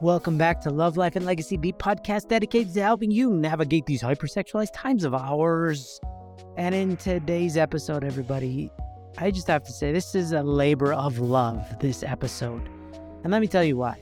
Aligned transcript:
Welcome 0.00 0.38
back 0.38 0.60
to 0.60 0.70
Love, 0.70 0.96
Life, 0.96 1.16
and 1.16 1.26
Legacy, 1.26 1.56
the 1.56 1.72
podcast 1.72 2.28
dedicated 2.28 2.72
to 2.74 2.82
helping 2.82 3.10
you 3.10 3.32
navigate 3.32 3.84
these 3.86 4.00
hypersexualized 4.00 4.72
times 4.72 5.02
of 5.02 5.12
ours. 5.12 5.98
And 6.56 6.72
in 6.72 6.96
today's 6.96 7.56
episode, 7.56 8.04
everybody, 8.04 8.70
I 9.18 9.32
just 9.32 9.48
have 9.48 9.64
to 9.64 9.72
say 9.72 9.90
this 9.90 10.14
is 10.14 10.30
a 10.30 10.44
labor 10.44 10.92
of 10.92 11.18
love, 11.18 11.80
this 11.80 12.04
episode. 12.04 12.62
And 13.24 13.32
let 13.32 13.40
me 13.40 13.48
tell 13.48 13.64
you 13.64 13.76
why. 13.76 14.00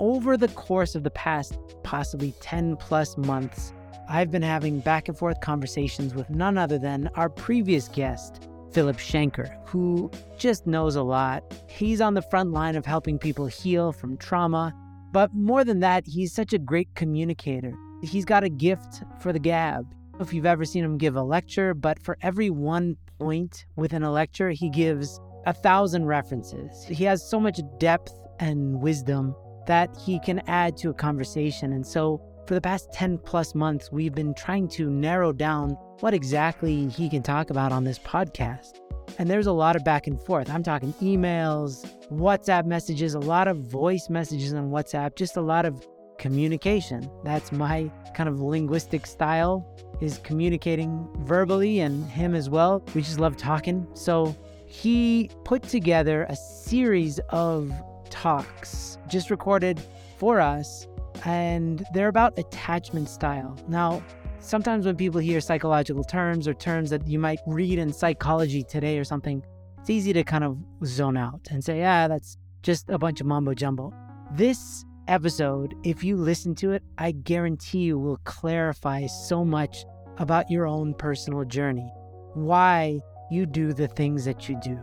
Over 0.00 0.36
the 0.36 0.48
course 0.48 0.96
of 0.96 1.04
the 1.04 1.12
past 1.12 1.56
possibly 1.84 2.34
10 2.40 2.74
plus 2.78 3.16
months, 3.16 3.72
I've 4.08 4.32
been 4.32 4.42
having 4.42 4.80
back 4.80 5.06
and 5.06 5.16
forth 5.16 5.40
conversations 5.40 6.12
with 6.12 6.28
none 6.28 6.58
other 6.58 6.76
than 6.76 7.08
our 7.14 7.30
previous 7.30 7.86
guest, 7.86 8.48
Phillip 8.72 8.96
Schanker, 8.96 9.56
who 9.68 10.10
just 10.38 10.66
knows 10.66 10.96
a 10.96 11.04
lot. 11.04 11.44
He's 11.68 12.00
on 12.00 12.14
the 12.14 12.22
front 12.22 12.50
line 12.50 12.74
of 12.74 12.84
helping 12.84 13.16
people 13.16 13.46
heal 13.46 13.92
from 13.92 14.16
trauma 14.16 14.74
but 15.16 15.32
more 15.32 15.64
than 15.64 15.80
that, 15.80 16.06
he's 16.06 16.34
such 16.34 16.52
a 16.52 16.58
great 16.58 16.94
communicator. 16.94 17.72
He's 18.02 18.26
got 18.26 18.44
a 18.44 18.50
gift 18.50 19.02
for 19.18 19.32
the 19.32 19.38
gab. 19.38 19.86
If 20.20 20.34
you've 20.34 20.44
ever 20.44 20.66
seen 20.66 20.84
him 20.84 20.98
give 20.98 21.16
a 21.16 21.22
lecture, 21.22 21.72
but 21.72 21.98
for 22.02 22.18
every 22.20 22.50
one 22.50 22.98
point 23.18 23.64
within 23.76 24.02
a 24.02 24.12
lecture, 24.12 24.50
he 24.50 24.68
gives 24.68 25.18
a 25.46 25.54
thousand 25.54 26.04
references. 26.04 26.84
He 26.84 27.04
has 27.04 27.26
so 27.26 27.40
much 27.40 27.62
depth 27.78 28.12
and 28.40 28.82
wisdom 28.82 29.34
that 29.66 29.96
he 29.96 30.20
can 30.20 30.42
add 30.48 30.76
to 30.76 30.90
a 30.90 30.94
conversation. 30.94 31.72
And 31.72 31.86
so, 31.86 32.20
for 32.46 32.52
the 32.52 32.60
past 32.60 32.92
10 32.92 33.16
plus 33.16 33.54
months, 33.54 33.90
we've 33.90 34.14
been 34.14 34.34
trying 34.34 34.68
to 34.76 34.90
narrow 34.90 35.32
down 35.32 35.78
what 36.00 36.12
exactly 36.12 36.88
he 36.88 37.08
can 37.08 37.22
talk 37.22 37.48
about 37.48 37.72
on 37.72 37.84
this 37.84 37.98
podcast. 37.98 38.80
And 39.18 39.30
there's 39.30 39.46
a 39.46 39.52
lot 39.52 39.76
of 39.76 39.84
back 39.84 40.06
and 40.06 40.20
forth. 40.20 40.50
I'm 40.50 40.62
talking 40.62 40.92
emails, 40.94 41.88
WhatsApp 42.10 42.66
messages, 42.66 43.14
a 43.14 43.18
lot 43.18 43.48
of 43.48 43.58
voice 43.58 44.08
messages 44.08 44.52
on 44.52 44.70
WhatsApp, 44.70 45.16
just 45.16 45.36
a 45.36 45.40
lot 45.40 45.64
of 45.64 45.86
communication. 46.18 47.10
That's 47.24 47.52
my 47.52 47.90
kind 48.14 48.28
of 48.28 48.40
linguistic 48.40 49.06
style 49.06 49.66
is 50.00 50.18
communicating 50.18 51.08
verbally 51.20 51.80
and 51.80 52.04
him 52.10 52.34
as 52.34 52.50
well. 52.50 52.82
We 52.94 53.02
just 53.02 53.20
love 53.20 53.36
talking. 53.36 53.86
So 53.94 54.36
he 54.66 55.30
put 55.44 55.62
together 55.62 56.26
a 56.28 56.36
series 56.36 57.18
of 57.30 57.72
talks 58.10 58.98
just 59.08 59.30
recorded 59.30 59.80
for 60.18 60.40
us 60.40 60.86
and 61.24 61.84
they're 61.92 62.08
about 62.08 62.38
attachment 62.38 63.08
style. 63.08 63.56
Now, 63.68 64.02
sometimes 64.46 64.86
when 64.86 64.96
people 64.96 65.20
hear 65.20 65.40
psychological 65.40 66.04
terms 66.04 66.46
or 66.46 66.54
terms 66.54 66.90
that 66.90 67.06
you 67.06 67.18
might 67.18 67.40
read 67.46 67.78
in 67.78 67.92
psychology 67.92 68.62
today 68.62 68.98
or 68.98 69.04
something, 69.04 69.44
it's 69.78 69.90
easy 69.90 70.12
to 70.12 70.24
kind 70.24 70.44
of 70.44 70.56
zone 70.84 71.16
out 71.16 71.48
and 71.50 71.62
say, 71.62 71.82
ah, 71.84 72.08
that's 72.08 72.38
just 72.62 72.88
a 72.88 72.98
bunch 72.98 73.20
of 73.20 73.26
mumbo 73.26 73.54
jumbo. 73.54 73.92
This 74.32 74.84
episode, 75.08 75.74
if 75.84 76.02
you 76.02 76.16
listen 76.16 76.54
to 76.56 76.72
it, 76.72 76.82
I 76.98 77.12
guarantee 77.12 77.80
you 77.80 77.98
will 77.98 78.18
clarify 78.24 79.06
so 79.06 79.44
much 79.44 79.84
about 80.18 80.50
your 80.50 80.66
own 80.66 80.94
personal 80.94 81.44
journey, 81.44 81.88
why 82.34 83.00
you 83.30 83.46
do 83.46 83.72
the 83.72 83.88
things 83.88 84.24
that 84.24 84.48
you 84.48 84.58
do, 84.62 84.76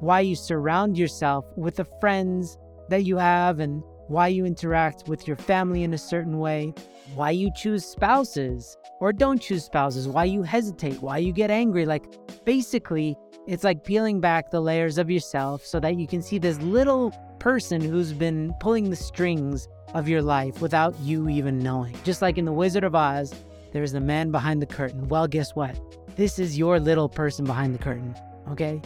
why 0.00 0.20
you 0.20 0.36
surround 0.36 0.96
yourself 0.96 1.44
with 1.56 1.76
the 1.76 1.86
friends 2.00 2.58
that 2.88 3.04
you 3.04 3.16
have 3.16 3.60
and 3.60 3.82
why 4.08 4.28
you 4.28 4.44
interact 4.44 5.08
with 5.08 5.26
your 5.26 5.36
family 5.36 5.84
in 5.84 5.94
a 5.94 5.98
certain 5.98 6.38
way, 6.38 6.74
why 7.14 7.30
you 7.30 7.50
choose 7.54 7.84
spouses 7.84 8.76
or 9.00 9.12
don't 9.12 9.40
choose 9.40 9.64
spouses, 9.64 10.08
why 10.08 10.24
you 10.24 10.42
hesitate, 10.42 11.00
why 11.00 11.18
you 11.18 11.32
get 11.32 11.50
angry. 11.50 11.86
Like, 11.86 12.06
basically, 12.44 13.16
it's 13.46 13.64
like 13.64 13.84
peeling 13.84 14.20
back 14.20 14.50
the 14.50 14.60
layers 14.60 14.98
of 14.98 15.10
yourself 15.10 15.64
so 15.64 15.78
that 15.80 15.96
you 15.96 16.06
can 16.06 16.22
see 16.22 16.38
this 16.38 16.58
little 16.60 17.12
person 17.38 17.80
who's 17.80 18.12
been 18.12 18.52
pulling 18.60 18.90
the 18.90 18.96
strings 18.96 19.68
of 19.94 20.08
your 20.08 20.22
life 20.22 20.60
without 20.60 20.98
you 21.00 21.28
even 21.28 21.58
knowing. 21.58 21.94
Just 22.04 22.20
like 22.20 22.36
in 22.36 22.44
The 22.44 22.52
Wizard 22.52 22.84
of 22.84 22.94
Oz, 22.94 23.34
there's 23.72 23.92
the 23.92 24.00
man 24.00 24.30
behind 24.30 24.60
the 24.60 24.66
curtain. 24.66 25.08
Well, 25.08 25.26
guess 25.26 25.54
what? 25.54 25.78
This 26.16 26.38
is 26.38 26.58
your 26.58 26.80
little 26.80 27.08
person 27.08 27.44
behind 27.44 27.74
the 27.74 27.78
curtain, 27.78 28.14
okay? 28.50 28.82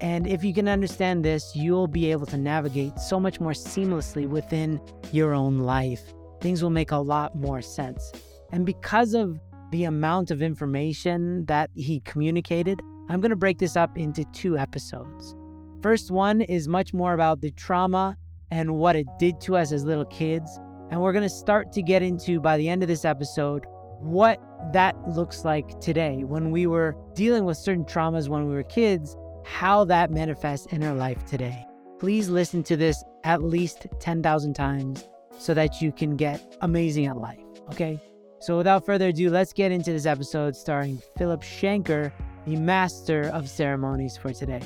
And 0.00 0.26
if 0.26 0.44
you 0.44 0.52
can 0.52 0.68
understand 0.68 1.24
this, 1.24 1.52
you'll 1.54 1.86
be 1.86 2.10
able 2.10 2.26
to 2.26 2.36
navigate 2.36 2.98
so 2.98 3.18
much 3.18 3.40
more 3.40 3.52
seamlessly 3.52 4.28
within 4.28 4.80
your 5.10 5.32
own 5.32 5.60
life. 5.60 6.02
Things 6.40 6.62
will 6.62 6.70
make 6.70 6.90
a 6.90 6.96
lot 6.96 7.34
more 7.34 7.62
sense. 7.62 8.12
And 8.52 8.66
because 8.66 9.14
of 9.14 9.40
the 9.72 9.84
amount 9.84 10.30
of 10.30 10.42
information 10.42 11.46
that 11.46 11.70
he 11.74 12.00
communicated, 12.00 12.80
I'm 13.08 13.20
going 13.20 13.30
to 13.30 13.36
break 13.36 13.58
this 13.58 13.76
up 13.76 13.96
into 13.96 14.24
two 14.32 14.58
episodes. 14.58 15.34
First 15.82 16.10
one 16.10 16.42
is 16.42 16.68
much 16.68 16.92
more 16.92 17.14
about 17.14 17.40
the 17.40 17.50
trauma 17.52 18.16
and 18.50 18.74
what 18.74 18.96
it 18.96 19.06
did 19.18 19.40
to 19.42 19.56
us 19.56 19.72
as 19.72 19.84
little 19.84 20.04
kids. 20.06 20.58
And 20.90 21.00
we're 21.00 21.12
going 21.12 21.22
to 21.22 21.28
start 21.28 21.72
to 21.72 21.82
get 21.82 22.02
into, 22.02 22.38
by 22.38 22.58
the 22.58 22.68
end 22.68 22.82
of 22.82 22.88
this 22.88 23.04
episode, 23.04 23.64
what 24.00 24.40
that 24.72 24.96
looks 25.08 25.44
like 25.44 25.80
today 25.80 26.22
when 26.24 26.50
we 26.50 26.66
were 26.66 26.94
dealing 27.14 27.44
with 27.44 27.56
certain 27.56 27.84
traumas 27.84 28.28
when 28.28 28.46
we 28.46 28.54
were 28.54 28.62
kids 28.62 29.16
how 29.46 29.84
that 29.84 30.10
manifests 30.10 30.66
in 30.66 30.82
our 30.82 30.94
life 30.94 31.24
today. 31.24 31.64
Please 31.98 32.28
listen 32.28 32.62
to 32.64 32.76
this 32.76 33.02
at 33.24 33.42
least 33.42 33.86
10,000 34.00 34.54
times 34.54 35.08
so 35.38 35.54
that 35.54 35.80
you 35.80 35.92
can 35.92 36.16
get 36.16 36.56
amazing 36.60 37.06
at 37.06 37.16
life, 37.16 37.40
okay? 37.70 38.00
So 38.40 38.56
without 38.56 38.84
further 38.84 39.08
ado, 39.08 39.30
let's 39.30 39.52
get 39.52 39.72
into 39.72 39.92
this 39.92 40.04
episode 40.04 40.56
starring 40.56 41.00
Phillip 41.16 41.42
Schanker, 41.42 42.12
the 42.46 42.56
master 42.56 43.30
of 43.32 43.48
ceremonies 43.48 44.16
for 44.16 44.32
today. 44.32 44.62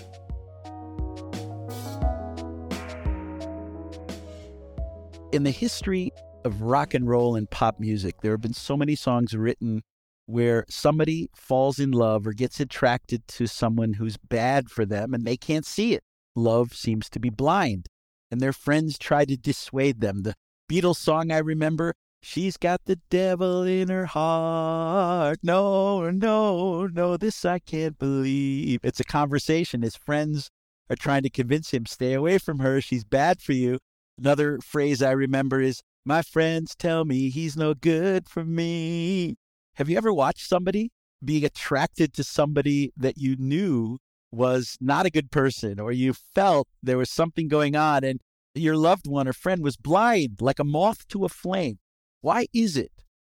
In 5.32 5.44
the 5.44 5.52
history 5.52 6.12
of 6.44 6.62
rock 6.62 6.94
and 6.94 7.08
roll 7.08 7.36
and 7.36 7.48
pop 7.48 7.78
music, 7.78 8.16
there 8.22 8.32
have 8.32 8.40
been 8.40 8.54
so 8.54 8.76
many 8.76 8.96
songs 8.96 9.34
written 9.34 9.82
where 10.30 10.64
somebody 10.68 11.28
falls 11.34 11.78
in 11.78 11.90
love 11.90 12.26
or 12.26 12.32
gets 12.32 12.60
attracted 12.60 13.26
to 13.28 13.46
someone 13.46 13.94
who's 13.94 14.16
bad 14.16 14.70
for 14.70 14.86
them 14.86 15.12
and 15.14 15.24
they 15.24 15.36
can't 15.36 15.66
see 15.66 15.94
it. 15.94 16.02
Love 16.36 16.74
seems 16.74 17.10
to 17.10 17.18
be 17.18 17.30
blind, 17.30 17.86
and 18.30 18.40
their 18.40 18.52
friends 18.52 18.98
try 18.98 19.24
to 19.24 19.36
dissuade 19.36 20.00
them. 20.00 20.22
The 20.22 20.34
Beatles 20.70 20.96
song 20.96 21.32
I 21.32 21.38
remember, 21.38 21.94
She's 22.22 22.58
got 22.58 22.84
the 22.84 22.96
devil 23.08 23.62
in 23.62 23.88
her 23.88 24.04
heart. 24.04 25.38
No, 25.42 26.10
no, 26.10 26.86
no, 26.86 27.16
this 27.16 27.44
I 27.46 27.58
can't 27.58 27.98
believe. 27.98 28.80
It's 28.82 29.00
a 29.00 29.04
conversation. 29.04 29.80
His 29.80 29.96
friends 29.96 30.50
are 30.90 30.96
trying 30.96 31.22
to 31.22 31.30
convince 31.30 31.70
him, 31.70 31.86
stay 31.86 32.12
away 32.12 32.36
from 32.36 32.58
her. 32.58 32.80
She's 32.82 33.04
bad 33.04 33.40
for 33.40 33.52
you. 33.52 33.78
Another 34.18 34.58
phrase 34.62 35.02
I 35.02 35.12
remember 35.12 35.62
is, 35.62 35.80
My 36.04 36.20
friends 36.20 36.74
tell 36.74 37.06
me 37.06 37.30
he's 37.30 37.56
no 37.56 37.72
good 37.72 38.28
for 38.28 38.44
me. 38.44 39.36
Have 39.80 39.88
you 39.88 39.96
ever 39.96 40.12
watched 40.12 40.46
somebody 40.46 40.90
being 41.24 41.42
attracted 41.42 42.12
to 42.12 42.22
somebody 42.22 42.92
that 42.98 43.16
you 43.16 43.34
knew 43.38 43.96
was 44.30 44.76
not 44.78 45.06
a 45.06 45.10
good 45.10 45.30
person 45.30 45.80
or 45.80 45.90
you 45.90 46.12
felt 46.12 46.68
there 46.82 46.98
was 46.98 47.08
something 47.08 47.48
going 47.48 47.74
on 47.74 48.04
and 48.04 48.20
your 48.54 48.76
loved 48.76 49.06
one 49.06 49.26
or 49.26 49.32
friend 49.32 49.62
was 49.62 49.78
blind 49.78 50.42
like 50.42 50.58
a 50.58 50.64
moth 50.64 51.08
to 51.08 51.24
a 51.24 51.30
flame? 51.30 51.78
Why 52.20 52.46
is 52.52 52.76
it 52.76 52.92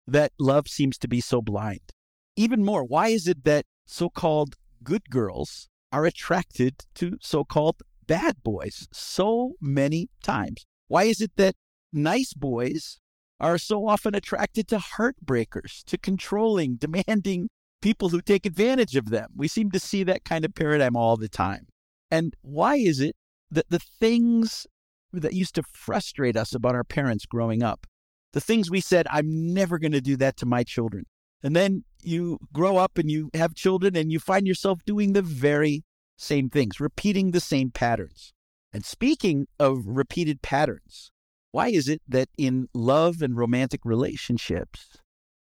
that 0.08 0.32
love 0.36 0.66
seems 0.66 0.98
to 0.98 1.06
be 1.06 1.20
so 1.20 1.40
blind? 1.42 1.92
Even 2.34 2.64
more, 2.64 2.82
why 2.82 3.10
is 3.10 3.28
it 3.28 3.44
that 3.44 3.64
so 3.86 4.10
called 4.10 4.56
good 4.82 5.10
girls 5.10 5.68
are 5.92 6.06
attracted 6.06 6.86
to 6.96 7.18
so 7.20 7.44
called 7.44 7.84
bad 8.08 8.42
boys 8.42 8.88
so 8.92 9.52
many 9.60 10.08
times? 10.24 10.66
Why 10.88 11.04
is 11.04 11.20
it 11.20 11.30
that 11.36 11.54
nice 11.92 12.34
boys 12.34 12.98
are 13.42 13.58
so 13.58 13.88
often 13.88 14.14
attracted 14.14 14.68
to 14.68 14.78
heartbreakers, 14.78 15.82
to 15.84 15.98
controlling, 15.98 16.76
demanding 16.76 17.50
people 17.82 18.08
who 18.08 18.22
take 18.22 18.46
advantage 18.46 18.96
of 18.96 19.10
them. 19.10 19.30
We 19.36 19.48
seem 19.48 19.72
to 19.72 19.80
see 19.80 20.04
that 20.04 20.24
kind 20.24 20.44
of 20.44 20.54
paradigm 20.54 20.96
all 20.96 21.16
the 21.16 21.28
time. 21.28 21.66
And 22.10 22.34
why 22.42 22.76
is 22.76 23.00
it 23.00 23.16
that 23.50 23.68
the 23.68 23.80
things 24.00 24.66
that 25.12 25.34
used 25.34 25.56
to 25.56 25.62
frustrate 25.72 26.36
us 26.36 26.54
about 26.54 26.74
our 26.74 26.84
parents 26.84 27.26
growing 27.26 27.62
up, 27.62 27.86
the 28.32 28.40
things 28.40 28.70
we 28.70 28.80
said, 28.80 29.06
I'm 29.10 29.52
never 29.52 29.78
going 29.78 29.92
to 29.92 30.00
do 30.00 30.16
that 30.18 30.36
to 30.38 30.46
my 30.46 30.62
children. 30.62 31.04
And 31.42 31.56
then 31.56 31.84
you 32.02 32.38
grow 32.52 32.76
up 32.76 32.96
and 32.96 33.10
you 33.10 33.30
have 33.34 33.54
children 33.54 33.96
and 33.96 34.10
you 34.12 34.20
find 34.20 34.46
yourself 34.46 34.80
doing 34.86 35.12
the 35.12 35.22
very 35.22 35.84
same 36.16 36.48
things, 36.48 36.80
repeating 36.80 37.32
the 37.32 37.40
same 37.40 37.70
patterns. 37.70 38.32
And 38.72 38.84
speaking 38.84 39.48
of 39.58 39.82
repeated 39.84 40.40
patterns, 40.40 41.11
why 41.52 41.68
is 41.68 41.86
it 41.86 42.00
that 42.08 42.28
in 42.38 42.68
love 42.74 43.20
and 43.20 43.36
romantic 43.36 43.82
relationships, 43.84 44.96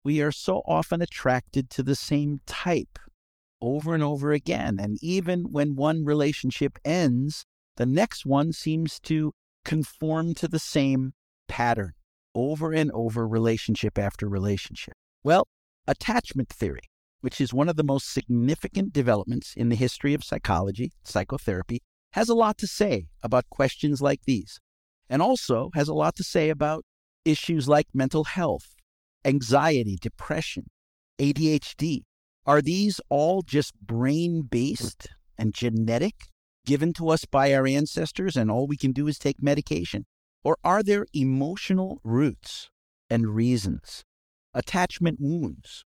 we 0.04 0.20
are 0.20 0.32
so 0.32 0.62
often 0.66 1.00
attracted 1.00 1.70
to 1.70 1.84
the 1.84 1.94
same 1.94 2.40
type 2.46 2.98
over 3.62 3.94
and 3.94 4.02
over 4.02 4.32
again? 4.32 4.78
And 4.80 4.98
even 5.00 5.52
when 5.52 5.76
one 5.76 6.04
relationship 6.04 6.78
ends, 6.84 7.46
the 7.76 7.86
next 7.86 8.26
one 8.26 8.52
seems 8.52 8.98
to 9.00 9.32
conform 9.64 10.34
to 10.34 10.48
the 10.48 10.58
same 10.58 11.12
pattern 11.48 11.92
over 12.34 12.72
and 12.72 12.90
over, 12.92 13.26
relationship 13.26 13.96
after 13.96 14.28
relationship. 14.28 14.94
Well, 15.22 15.46
attachment 15.86 16.48
theory, 16.48 16.90
which 17.20 17.40
is 17.40 17.54
one 17.54 17.68
of 17.68 17.76
the 17.76 17.84
most 17.84 18.12
significant 18.12 18.92
developments 18.92 19.54
in 19.56 19.68
the 19.68 19.76
history 19.76 20.14
of 20.14 20.24
psychology, 20.24 20.92
psychotherapy, 21.04 21.82
has 22.14 22.28
a 22.28 22.34
lot 22.34 22.58
to 22.58 22.66
say 22.66 23.06
about 23.22 23.48
questions 23.48 24.02
like 24.02 24.22
these 24.26 24.58
and 25.10 25.20
also 25.20 25.70
has 25.74 25.88
a 25.88 25.94
lot 25.94 26.14
to 26.16 26.24
say 26.24 26.48
about 26.48 26.84
issues 27.24 27.68
like 27.68 27.88
mental 27.92 28.24
health, 28.24 28.76
anxiety, 29.24 29.98
depression, 30.00 30.70
ADHD. 31.18 32.02
Are 32.46 32.62
these 32.62 33.00
all 33.10 33.42
just 33.42 33.74
brain 33.80 34.42
based 34.42 35.08
and 35.36 35.52
genetic, 35.52 36.28
given 36.64 36.92
to 36.94 37.10
us 37.10 37.24
by 37.26 37.52
our 37.52 37.66
ancestors, 37.66 38.36
and 38.36 38.50
all 38.50 38.66
we 38.66 38.76
can 38.76 38.92
do 38.92 39.08
is 39.08 39.18
take 39.18 39.42
medication? 39.42 40.06
Or 40.42 40.56
are 40.64 40.82
there 40.82 41.06
emotional 41.12 42.00
roots 42.02 42.70
and 43.10 43.34
reasons, 43.34 44.04
attachment 44.54 45.18
wounds 45.20 45.84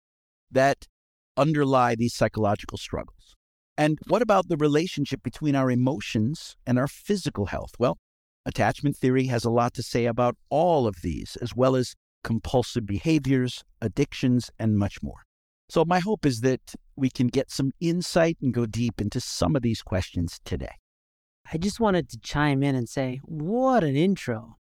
that 0.50 0.88
underlie 1.36 1.94
these 1.94 2.14
psychological 2.14 2.78
struggles? 2.78 3.36
And 3.76 3.98
what 4.08 4.22
about 4.22 4.48
the 4.48 4.56
relationship 4.56 5.22
between 5.22 5.54
our 5.54 5.70
emotions 5.70 6.56
and 6.66 6.78
our 6.78 6.88
physical 6.88 7.46
health? 7.46 7.72
Well, 7.78 7.98
attachment 8.46 8.96
theory 8.96 9.26
has 9.26 9.44
a 9.44 9.50
lot 9.50 9.74
to 9.74 9.82
say 9.82 10.06
about 10.06 10.36
all 10.48 10.86
of 10.86 10.96
these, 11.02 11.36
as 11.40 11.54
well 11.54 11.76
as 11.76 11.94
compulsive 12.24 12.86
behaviors, 12.86 13.64
addictions, 13.80 14.50
and 14.58 14.78
much 14.78 15.02
more. 15.02 15.24
So, 15.68 15.84
my 15.84 16.00
hope 16.00 16.26
is 16.26 16.40
that 16.40 16.74
we 16.96 17.10
can 17.10 17.28
get 17.28 17.50
some 17.50 17.70
insight 17.80 18.36
and 18.42 18.52
go 18.52 18.66
deep 18.66 19.00
into 19.00 19.20
some 19.20 19.54
of 19.54 19.62
these 19.62 19.82
questions 19.82 20.40
today. 20.44 20.74
I 21.52 21.58
just 21.58 21.80
wanted 21.80 22.08
to 22.10 22.18
chime 22.18 22.62
in 22.62 22.74
and 22.74 22.88
say, 22.88 23.20
what 23.24 23.82
an 23.84 23.96
intro. 23.96 24.56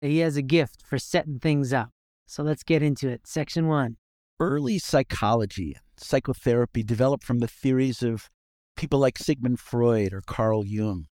He 0.00 0.18
has 0.18 0.36
a 0.36 0.42
gift 0.42 0.82
for 0.86 0.98
setting 0.98 1.38
things 1.38 1.72
up. 1.72 1.90
So 2.26 2.42
let's 2.42 2.62
get 2.62 2.82
into 2.82 3.08
it. 3.08 3.22
Section 3.26 3.68
one. 3.68 3.96
Early 4.38 4.78
psychology, 4.78 5.74
and 5.74 5.82
psychotherapy 5.96 6.82
developed 6.82 7.24
from 7.24 7.38
the 7.38 7.48
theories 7.48 8.02
of 8.02 8.28
people 8.76 8.98
like 8.98 9.16
Sigmund 9.16 9.60
Freud 9.60 10.12
or 10.12 10.20
Carl 10.26 10.66
Jung. 10.66 11.06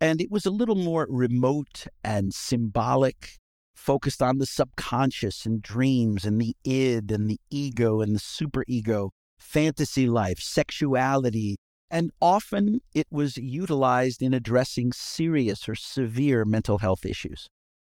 And 0.00 0.20
it 0.20 0.30
was 0.30 0.44
a 0.44 0.50
little 0.50 0.74
more 0.74 1.06
remote 1.08 1.86
and 2.04 2.34
symbolic, 2.34 3.36
focused 3.74 4.20
on 4.20 4.38
the 4.38 4.46
subconscious 4.46 5.46
and 5.46 5.62
dreams 5.62 6.24
and 6.24 6.40
the 6.40 6.54
id 6.64 7.10
and 7.10 7.30
the 7.30 7.40
ego 7.50 8.00
and 8.00 8.14
the 8.14 8.20
superego, 8.20 9.10
fantasy 9.38 10.06
life, 10.06 10.38
sexuality, 10.38 11.56
and 11.90 12.10
often 12.20 12.80
it 12.94 13.06
was 13.10 13.36
utilized 13.36 14.20
in 14.20 14.34
addressing 14.34 14.92
serious 14.92 15.68
or 15.68 15.74
severe 15.74 16.44
mental 16.44 16.78
health 16.78 17.06
issues. 17.06 17.48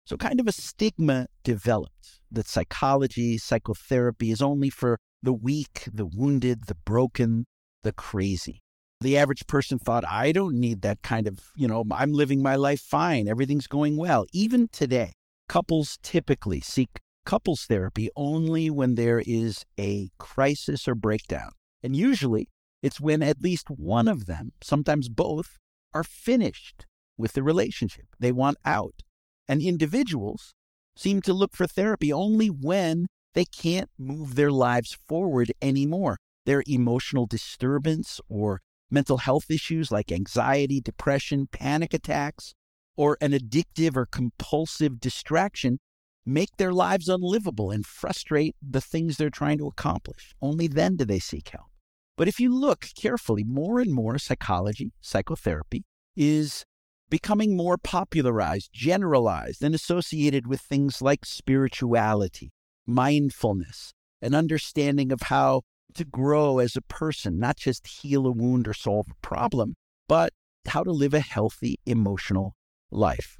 So, 0.05 0.17
kind 0.17 0.41
of 0.41 0.49
a 0.49 0.53
stigma 0.53 1.27
developed 1.45 2.21
that 2.31 2.49
psychology, 2.49 3.39
psychotherapy 3.39 4.31
is 4.31 4.43
only 4.43 4.71
for 4.71 4.99
the 5.23 5.33
weak, 5.33 5.89
the 5.93 6.07
wounded, 6.07 6.67
the 6.67 6.75
broken, 6.75 7.45
the 7.83 7.93
crazy. 7.93 8.62
The 9.03 9.19
average 9.19 9.49
person 9.49 9.81
thought, 9.81 10.05
I 10.09 10.31
don't 10.31 10.55
need 10.55 10.83
that 10.83 11.03
kind 11.03 11.27
of, 11.27 11.41
you 11.57 11.67
know, 11.67 11.85
I'm 11.91 12.13
living 12.13 12.41
my 12.41 12.55
life 12.55 12.81
fine, 12.81 13.27
everything's 13.27 13.67
going 13.67 13.97
well. 13.97 14.27
Even 14.33 14.69
today, 14.69 15.13
couples 15.49 15.99
typically 16.05 16.61
seek 16.61 17.01
couples 17.27 17.65
therapy 17.65 18.11
only 18.15 18.71
when 18.71 18.95
there 18.95 19.21
is 19.27 19.65
a 19.79 20.11
crisis 20.19 20.87
or 20.87 20.95
breakdown. 20.95 21.51
And 21.83 21.97
usually 21.97 22.49
it's 22.81 23.01
when 23.01 23.25
at 23.25 23.43
least 23.43 23.71
one 23.71 24.07
of 24.07 24.27
them, 24.27 24.53
sometimes 24.63 25.09
both, 25.09 25.59
are 25.93 26.05
finished 26.05 26.87
with 27.19 27.33
the 27.33 27.43
relationship. 27.43 28.07
They 28.21 28.31
want 28.31 28.59
out. 28.65 29.03
And 29.49 29.61
individuals 29.61 30.55
seem 30.95 31.23
to 31.23 31.33
look 31.33 31.57
for 31.57 31.67
therapy 31.67 32.13
only 32.13 32.49
when 32.49 33.07
they 33.35 33.47
can't 33.47 33.91
move 33.99 34.37
their 34.37 34.53
lives 34.53 34.97
forward 35.09 35.51
anymore. 35.61 36.19
Their 36.47 36.63
emotional 36.69 37.27
disturbance 37.27 38.21
or 38.29 38.61
mental 38.93 39.19
health 39.19 39.51
issues 39.51 39.91
like 39.91 40.13
anxiety, 40.13 40.81
depression, 40.81 41.49
panic 41.51 41.95
attacks, 41.95 42.55
or 42.97 43.17
an 43.21 43.33
addictive 43.33 43.97
or 43.97 44.07
compulsive 44.07 45.01
distraction 45.01 45.79
make 46.25 46.57
their 46.57 46.73
lives 46.73 47.09
unlivable 47.09 47.71
and 47.71 47.87
frustrate 47.87 48.55
the 48.63 48.81
things 48.81 49.17
they're 49.17 49.31
trying 49.31 49.59
to 49.59 49.67
accomplish. 49.67 50.35
Only 50.41 50.69
then 50.69 50.97
do 50.97 51.05
they 51.05 51.19
seek 51.19 51.49
help. 51.49 51.67
But 52.17 52.29
if 52.29 52.39
you 52.39 52.55
look 52.55 52.89
carefully, 52.95 53.43
more 53.43 53.81
and 53.81 53.93
more 53.93 54.19
psychology, 54.19 54.93
psychotherapy, 55.01 55.85
is 56.15 56.65
becoming 57.09 57.57
more 57.57 57.79
popularized, 57.79 58.71
generalized, 58.73 59.63
and 59.63 59.75
associated 59.75 60.47
with 60.47 60.61
things 60.61 61.03
like 61.03 61.25
spirituality, 61.25 62.53
mindfulness, 62.87 63.93
an 64.21 64.35
understanding 64.35 65.11
of 65.11 65.23
how 65.23 65.63
to 65.95 66.05
grow 66.05 66.59
as 66.59 66.77
a 66.77 66.83
person, 66.83 67.39
not 67.39 67.57
just 67.57 67.87
heal 67.87 68.27
a 68.27 68.33
wound 68.33 68.69
or 68.69 68.75
solve 68.75 69.07
a 69.11 69.27
problem, 69.27 69.75
but 70.09 70.33
how 70.67 70.83
to 70.83 70.93
live 70.93 71.15
a 71.15 71.21
healthy 71.21 71.79
emotional 71.87 72.55
life. 72.91 73.37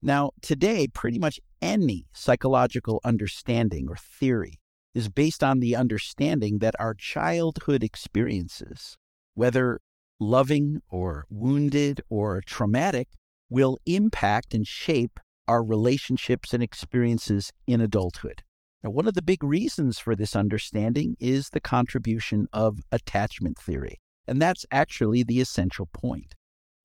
Now, 0.00 0.30
today, 0.40 0.88
pretty 0.88 1.18
much 1.18 1.38
any 1.60 2.06
psychological 2.12 3.00
understanding 3.04 3.88
or 3.88 3.96
theory 3.96 4.58
is 4.94 5.08
based 5.08 5.44
on 5.44 5.60
the 5.60 5.76
understanding 5.76 6.58
that 6.58 6.74
our 6.78 6.94
childhood 6.94 7.84
experiences, 7.84 8.96
whether 9.34 9.80
loving 10.18 10.80
or 10.90 11.24
wounded 11.30 12.00
or 12.08 12.42
traumatic, 12.44 13.08
will 13.48 13.78
impact 13.86 14.54
and 14.54 14.66
shape 14.66 15.20
our 15.46 15.62
relationships 15.62 16.52
and 16.52 16.62
experiences 16.62 17.52
in 17.66 17.80
adulthood. 17.80 18.42
Now, 18.82 18.90
one 18.90 19.06
of 19.06 19.14
the 19.14 19.22
big 19.22 19.44
reasons 19.44 19.98
for 19.98 20.16
this 20.16 20.34
understanding 20.34 21.16
is 21.20 21.50
the 21.50 21.60
contribution 21.60 22.48
of 22.52 22.80
attachment 22.90 23.58
theory. 23.58 24.00
And 24.26 24.40
that's 24.42 24.66
actually 24.70 25.22
the 25.22 25.40
essential 25.40 25.86
point. 25.86 26.34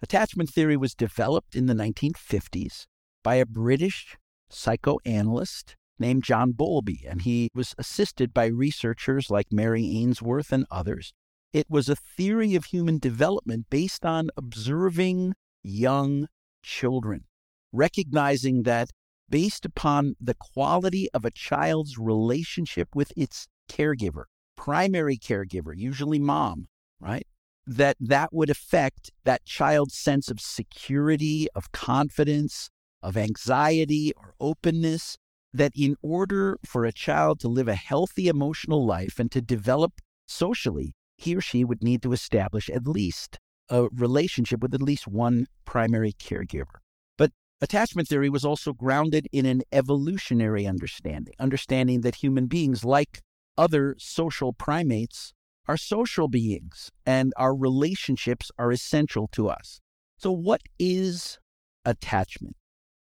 Attachment 0.02 0.50
theory 0.50 0.78
was 0.78 0.94
developed 0.94 1.56
in 1.56 1.66
the 1.66 1.74
1950s 1.74 2.86
by 3.24 3.36
a 3.36 3.46
British 3.46 4.16
psychoanalyst 4.50 5.76
named 6.00 6.24
John 6.24 6.52
Bowlby, 6.52 7.04
and 7.08 7.24
he 7.24 7.50
was 7.56 7.74
assisted 7.80 8.34
by 8.34 8.46
researchers 8.46 9.32
like 9.32 9.52
Mary 9.52 9.86
Ainsworth 9.98 10.52
and 10.52 10.66
others. 10.70 11.14
It 11.52 11.66
was 11.70 11.90
a 11.90 11.96
theory 11.96 12.54
of 12.54 12.66
human 12.66 13.00
development 13.00 13.68
based 13.72 14.06
on 14.06 14.30
observing 14.38 15.34
young 15.64 16.28
children, 16.62 17.26
recognizing 17.72 18.64
that 18.64 18.92
based 19.30 19.66
upon 19.66 20.16
the 20.20 20.36
quality 20.36 21.10
of 21.14 21.26
a 21.26 21.32
child's 21.32 21.98
relationship 21.98 22.90
with 22.96 23.12
its 23.16 23.48
caregiver, 23.70 24.24
primary 24.56 25.18
caregiver, 25.18 25.74
usually 25.76 26.20
mom, 26.20 26.68
right? 27.00 27.28
That 27.66 27.98
that 28.00 28.34
would 28.34 28.50
affect 28.50 29.12
that 29.26 29.46
child's 29.46 29.96
sense 29.96 30.30
of 30.30 30.40
security, 30.40 31.48
of 31.54 31.72
confidence, 31.72 32.70
of 33.04 33.18
anxiety 33.18 34.14
or 34.16 34.34
openness, 34.40 35.18
that 35.54 35.74
in 35.76 35.98
order 36.02 36.58
for 36.66 36.86
a 36.86 36.94
child 36.94 37.40
to 37.42 37.48
live 37.48 37.68
a 37.68 37.76
healthy 37.76 38.28
emotional 38.28 38.86
life 38.86 39.20
and 39.20 39.32
to 39.32 39.42
develop 39.42 39.94
socially, 40.28 40.94
he 41.18 41.36
or 41.36 41.42
she 41.42 41.66
would 41.66 41.84
need 41.84 42.02
to 42.04 42.14
establish 42.14 42.70
at 42.70 42.88
least 42.88 43.40
a 43.70 43.88
relationship 43.94 44.62
with 44.62 44.74
at 44.74 44.82
least 44.82 45.08
one 45.08 45.46
primary 45.66 46.14
caregiver. 46.14 46.80
Attachment 47.60 48.08
theory 48.08 48.30
was 48.30 48.46
also 48.46 48.72
grounded 48.72 49.28
in 49.32 49.48
an 49.48 49.64
evolutionary 49.72 50.68
understanding, 50.68 51.34
understanding 51.40 52.02
that 52.02 52.16
human 52.16 52.46
beings, 52.46 52.86
like 52.86 53.22
other 53.58 53.96
social 53.98 54.54
primates, 54.54 55.34
are 55.68 55.78
social 55.78 56.28
beings 56.28 56.92
and 57.06 57.34
our 57.36 57.56
relationships 57.56 58.52
are 58.58 58.72
essential 58.72 59.28
to 59.34 59.50
us. 59.50 59.80
So, 60.18 60.32
what 60.32 60.62
is 60.80 61.40
attachment? 61.84 62.56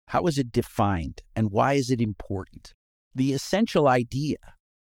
How 0.08 0.26
is 0.28 0.38
it 0.38 0.52
defined 0.52 1.22
and 1.36 1.52
why 1.52 1.74
is 1.74 1.90
it 1.90 2.02
important? 2.02 2.74
The 3.14 3.34
essential 3.34 3.88
idea 3.88 4.38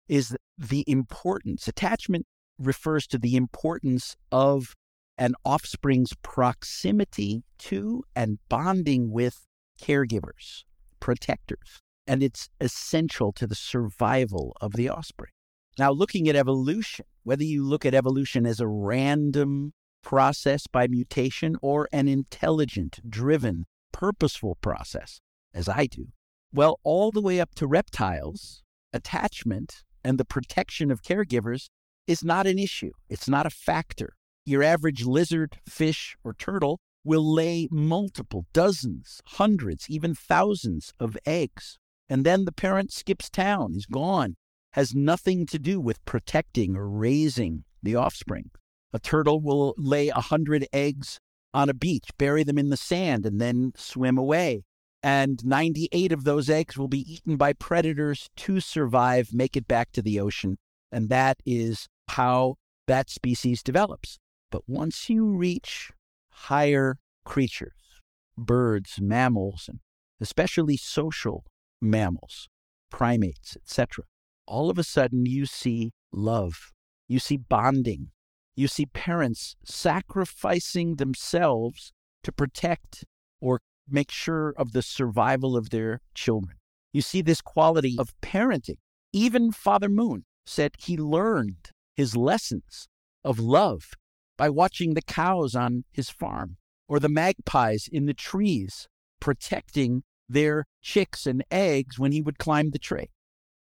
is 0.09 0.37
the 0.57 0.85
importance. 0.87 1.69
Attachment 1.69 2.26
refers 2.59 3.07
to 3.09 3.19
the 3.19 3.37
importance 3.37 4.17
of 4.33 4.75
an 5.19 5.35
offspring's 5.45 6.14
proximity 6.23 7.43
to 7.59 8.02
and 8.17 8.38
bonding 8.49 9.11
with 9.11 9.47
caregivers, 9.80 10.64
protectors, 11.00 11.80
and 12.06 12.22
it's 12.22 12.49
essential 12.60 13.32
to 13.32 13.46
the 13.46 13.54
survival 13.54 14.56
of 14.60 14.72
the 14.72 14.88
offspring. 14.88 15.32
Now, 15.78 15.90
looking 15.92 16.28
at 16.28 16.37
evolution, 16.37 17.06
whether 17.22 17.44
you 17.44 17.64
look 17.64 17.87
at 17.87 17.94
evolution 17.94 18.46
as 18.46 18.60
a 18.60 18.66
random 18.66 19.72
process 20.02 20.66
by 20.66 20.88
mutation 20.88 21.56
or 21.62 21.88
an 21.92 22.08
intelligent, 22.08 22.99
driven, 23.08 23.66
purposeful 23.92 24.58
process, 24.60 25.20
as 25.54 25.68
I 25.68 25.87
do, 25.87 26.08
well, 26.52 26.80
all 26.82 27.10
the 27.10 27.22
way 27.22 27.40
up 27.40 27.54
to 27.56 27.66
reptiles, 27.66 28.62
attachment 28.92 29.82
and 30.02 30.18
the 30.18 30.25
protection 30.25 30.90
of 30.90 31.02
caregivers 31.02 31.68
is 32.06 32.25
not 32.25 32.46
an 32.46 32.58
issue. 32.58 32.92
It's 33.08 33.28
not 33.28 33.46
a 33.46 33.50
factor. 33.50 34.14
Your 34.44 34.62
average 34.62 35.04
lizard, 35.04 35.58
fish, 35.68 36.16
or 36.25 36.34
turtle 36.34 36.80
will 37.04 37.35
lay 37.35 37.69
multiple, 37.71 38.47
dozens, 38.52 39.21
hundreds, 39.26 39.88
even 39.88 40.14
thousands 40.14 40.92
of 41.00 41.16
eggs. 41.25 41.78
And 42.09 42.25
then 42.25 42.45
the 42.45 42.52
parent 42.52 42.92
skips 42.92 43.30
town, 43.30 43.75
is 43.75 43.87
gone, 43.87 44.37
has 44.73 44.95
nothing 44.95 45.47
to 45.47 45.59
do 45.59 45.80
with 45.80 46.04
protecting 46.04 46.76
or 46.76 46.88
raising 46.88 47.64
the 47.83 47.97
offspring. 47.97 48.50
A 48.92 48.99
turtle 48.99 49.40
will 49.40 49.75
lay 49.78 50.09
a 50.09 50.21
hundred 50.21 50.66
eggs 50.73 51.19
on 51.54 51.69
a 51.69 51.75
beach, 51.75 52.09
bury 52.19 52.42
them 52.42 52.59
in 52.59 52.71
the 52.71 52.76
sand, 52.76 53.25
and 53.25 53.40
then 53.40 53.73
swim 53.76 54.19
away. 54.19 54.62
And 55.02 55.45
98 55.45 56.12
of 56.12 56.25
those 56.25 56.50
eggs 56.50 56.76
will 56.76 56.88
be 56.88 57.11
eaten 57.11 57.37
by 57.37 57.54
predators 57.54 58.28
to 58.37 58.61
survive, 58.61 59.30
make 59.33 59.57
it 59.57 59.66
back 59.66 59.92
to 59.92 60.02
the 60.02 60.21
ocean. 60.21 60.59
And 60.92 61.09
that 61.09 61.38
is 61.47 61.88
how 62.09 62.57
that 62.87 63.09
species 63.09 63.62
develops. 63.62 64.19
But 64.50 64.69
once 64.69 65.09
you 65.09 65.26
reach 65.26 65.92
higher 66.30 66.99
creatures, 67.25 68.00
birds, 68.37 68.99
mammals, 69.00 69.66
and 69.68 69.80
especially 70.20 70.76
social 70.76 71.44
mammals, 71.80 72.49
primates, 72.90 73.56
etc., 73.56 74.04
all 74.46 74.70
of 74.70 74.78
a 74.78 74.84
sudden 74.84 75.26
you 75.26 75.46
see 75.46 75.92
love, 76.12 76.72
you 77.08 77.18
see 77.18 77.37
bonding, 77.37 78.10
you 78.56 78.66
see 78.68 78.87
parents 78.87 79.56
sacrificing 79.64 80.96
themselves 80.96 81.92
to 82.25 82.32
protect 82.32 83.04
or 83.40 83.60
make 83.88 84.10
sure 84.10 84.52
of 84.56 84.72
the 84.72 84.82
survival 84.82 85.56
of 85.56 85.70
their 85.70 86.00
children. 86.14 86.56
You 86.92 87.02
see 87.02 87.22
this 87.22 87.40
quality 87.40 87.96
of 87.99 88.12
parenting. 88.20 88.78
Even 89.12 89.52
Father 89.52 89.88
Moon 89.88 90.25
said 90.44 90.72
he 90.78 90.96
learned 90.96 91.70
his 91.94 92.16
lessons 92.16 92.88
of 93.25 93.38
love 93.38 93.92
by 94.40 94.49
watching 94.49 94.94
the 94.94 95.02
cows 95.02 95.54
on 95.54 95.85
his 95.92 96.09
farm 96.09 96.56
or 96.88 96.99
the 96.99 97.11
magpies 97.11 97.87
in 97.92 98.06
the 98.06 98.14
trees 98.14 98.88
protecting 99.20 100.02
their 100.30 100.64
chicks 100.80 101.26
and 101.26 101.44
eggs 101.50 101.99
when 101.99 102.11
he 102.11 102.23
would 102.23 102.38
climb 102.38 102.70
the 102.70 102.78
tree. 102.78 103.11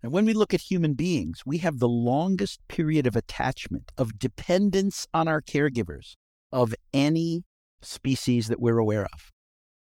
And 0.02 0.14
when 0.14 0.26
we 0.26 0.32
look 0.32 0.54
at 0.54 0.72
human 0.72 0.94
beings, 0.94 1.42
we 1.46 1.58
have 1.58 1.80
the 1.80 1.90
longest 1.90 2.62
period 2.70 3.06
of 3.06 3.18
attachment, 3.18 3.92
of 3.98 4.18
dependence 4.18 5.10
on 5.14 5.28
our 5.28 5.42
caregivers 5.42 6.16
of 6.54 6.74
any 6.94 7.44
species 7.82 8.48
that 8.48 8.62
we're 8.62 8.78
aware 8.78 9.04
of. 9.04 9.30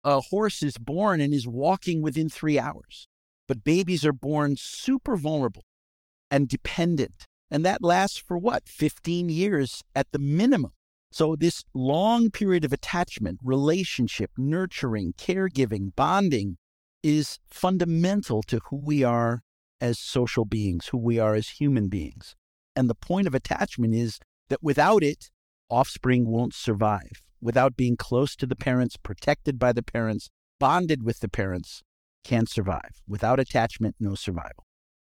A 0.06 0.22
horse 0.22 0.64
is 0.64 0.78
born 0.78 1.20
and 1.20 1.34
is 1.34 1.46
walking 1.46 2.02
within 2.02 2.30
three 2.30 2.58
hours, 2.58 3.10
but 3.50 3.66
babies 3.66 4.06
are 4.06 4.14
born 4.14 4.56
super 4.58 5.18
vulnerable 5.18 5.66
and 6.32 6.48
dependent. 6.48 7.26
And 7.52 7.66
that 7.66 7.84
lasts 7.84 8.18
for 8.18 8.38
what, 8.38 8.68
15 8.68 9.30
years 9.30 9.84
at 9.96 10.12
the 10.12 10.20
minimum. 10.20 10.72
So, 11.12 11.36
this 11.36 11.64
long 11.74 12.30
period 12.30 12.64
of 12.64 12.72
attachment, 12.72 13.40
relationship, 13.44 14.32
nurturing, 14.38 15.14
caregiving, 15.14 15.96
bonding 15.96 16.58
is 17.02 17.40
fundamental 17.48 18.44
to 18.44 18.60
who 18.70 18.76
we 18.76 19.04
are 19.04 19.42
as 19.82 19.98
social 19.98 20.46
beings, 20.46 20.88
who 20.88 20.98
we 20.98 21.18
are 21.18 21.34
as 21.34 21.50
human 21.50 21.88
beings. 21.88 22.36
And 22.76 22.90
the 22.90 22.96
point 22.96 23.26
of 23.26 23.34
attachment 23.34 23.96
is 23.96 24.20
that 24.50 24.62
without 24.62 25.04
it, 25.04 25.32
offspring 25.70 26.28
won't 26.28 26.54
survive. 26.54 27.24
Without 27.42 27.76
being 27.76 27.96
close 27.98 28.36
to 28.36 28.46
the 28.46 28.56
parents, 28.56 28.98
protected 28.98 29.58
by 29.58 29.72
the 29.72 29.84
parents, 29.84 30.30
bonded 30.60 31.04
with 31.04 31.22
the 31.22 31.30
parents, 31.30 31.82
can't 32.24 32.50
survive. 32.50 33.02
Without 33.08 33.40
attachment, 33.40 33.96
no 34.00 34.14
survival. 34.14 34.66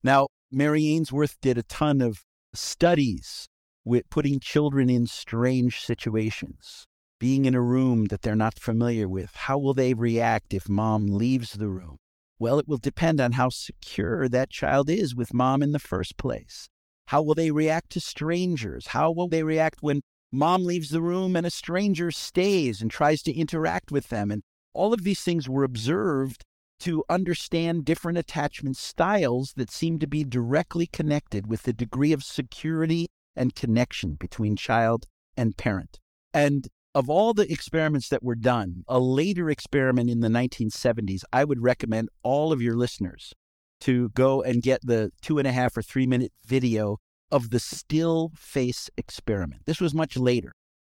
Now, 0.03 0.27
Mary 0.51 0.87
Ainsworth 0.87 1.37
did 1.41 1.57
a 1.57 1.63
ton 1.63 2.01
of 2.01 2.23
studies 2.53 3.47
with 3.85 4.09
putting 4.09 4.39
children 4.39 4.89
in 4.89 5.07
strange 5.07 5.79
situations, 5.79 6.85
being 7.19 7.45
in 7.45 7.55
a 7.55 7.61
room 7.61 8.05
that 8.05 8.21
they're 8.21 8.35
not 8.35 8.59
familiar 8.59 9.07
with. 9.07 9.31
How 9.33 9.57
will 9.57 9.73
they 9.73 9.93
react 9.93 10.53
if 10.53 10.67
mom 10.67 11.07
leaves 11.07 11.53
the 11.53 11.69
room? 11.69 11.97
Well, 12.39 12.59
it 12.59 12.67
will 12.67 12.77
depend 12.77 13.19
on 13.19 13.31
how 13.33 13.49
secure 13.49 14.27
that 14.29 14.49
child 14.49 14.89
is 14.89 15.15
with 15.15 15.33
mom 15.33 15.63
in 15.63 15.71
the 15.71 15.79
first 15.79 16.17
place. 16.17 16.67
How 17.07 17.21
will 17.21 17.35
they 17.35 17.51
react 17.51 17.89
to 17.91 17.99
strangers? 18.01 18.87
How 18.87 19.11
will 19.11 19.29
they 19.29 19.43
react 19.43 19.81
when 19.81 20.01
mom 20.31 20.65
leaves 20.65 20.89
the 20.89 21.01
room 21.01 21.35
and 21.35 21.47
a 21.47 21.49
stranger 21.49 22.11
stays 22.11 22.81
and 22.81 22.91
tries 22.91 23.21
to 23.23 23.33
interact 23.33 23.91
with 23.91 24.09
them? 24.09 24.29
And 24.29 24.43
all 24.73 24.93
of 24.93 25.03
these 25.03 25.21
things 25.21 25.47
were 25.49 25.63
observed 25.63 26.43
to 26.79 27.03
understand 27.09 27.85
different 27.85 28.17
attachment 28.17 28.77
styles 28.77 29.53
that 29.57 29.71
seem 29.71 29.99
to 29.99 30.07
be 30.07 30.23
directly 30.23 30.87
connected 30.87 31.47
with 31.47 31.63
the 31.63 31.73
degree 31.73 32.13
of 32.13 32.23
security 32.23 33.07
and 33.35 33.55
connection 33.55 34.15
between 34.15 34.55
child 34.55 35.05
and 35.35 35.57
parent. 35.57 35.99
And 36.33 36.67
of 36.93 37.09
all 37.09 37.33
the 37.33 37.51
experiments 37.51 38.09
that 38.09 38.23
were 38.23 38.35
done, 38.35 38.83
a 38.87 38.99
later 38.99 39.49
experiment 39.49 40.09
in 40.09 40.21
the 40.21 40.29
1970s, 40.29 41.21
I 41.31 41.43
would 41.43 41.61
recommend 41.61 42.09
all 42.23 42.51
of 42.51 42.61
your 42.61 42.75
listeners 42.75 43.33
to 43.81 44.09
go 44.09 44.41
and 44.41 44.61
get 44.61 44.81
the 44.83 45.11
two 45.21 45.37
and 45.37 45.47
a 45.47 45.51
half 45.51 45.77
or 45.77 45.81
three 45.81 46.07
minute 46.07 46.33
video 46.45 46.97
of 47.31 47.49
the 47.51 47.59
still 47.59 48.31
face 48.35 48.89
experiment. 48.97 49.61
This 49.65 49.81
was 49.81 49.93
much 49.93 50.17
later, 50.17 50.53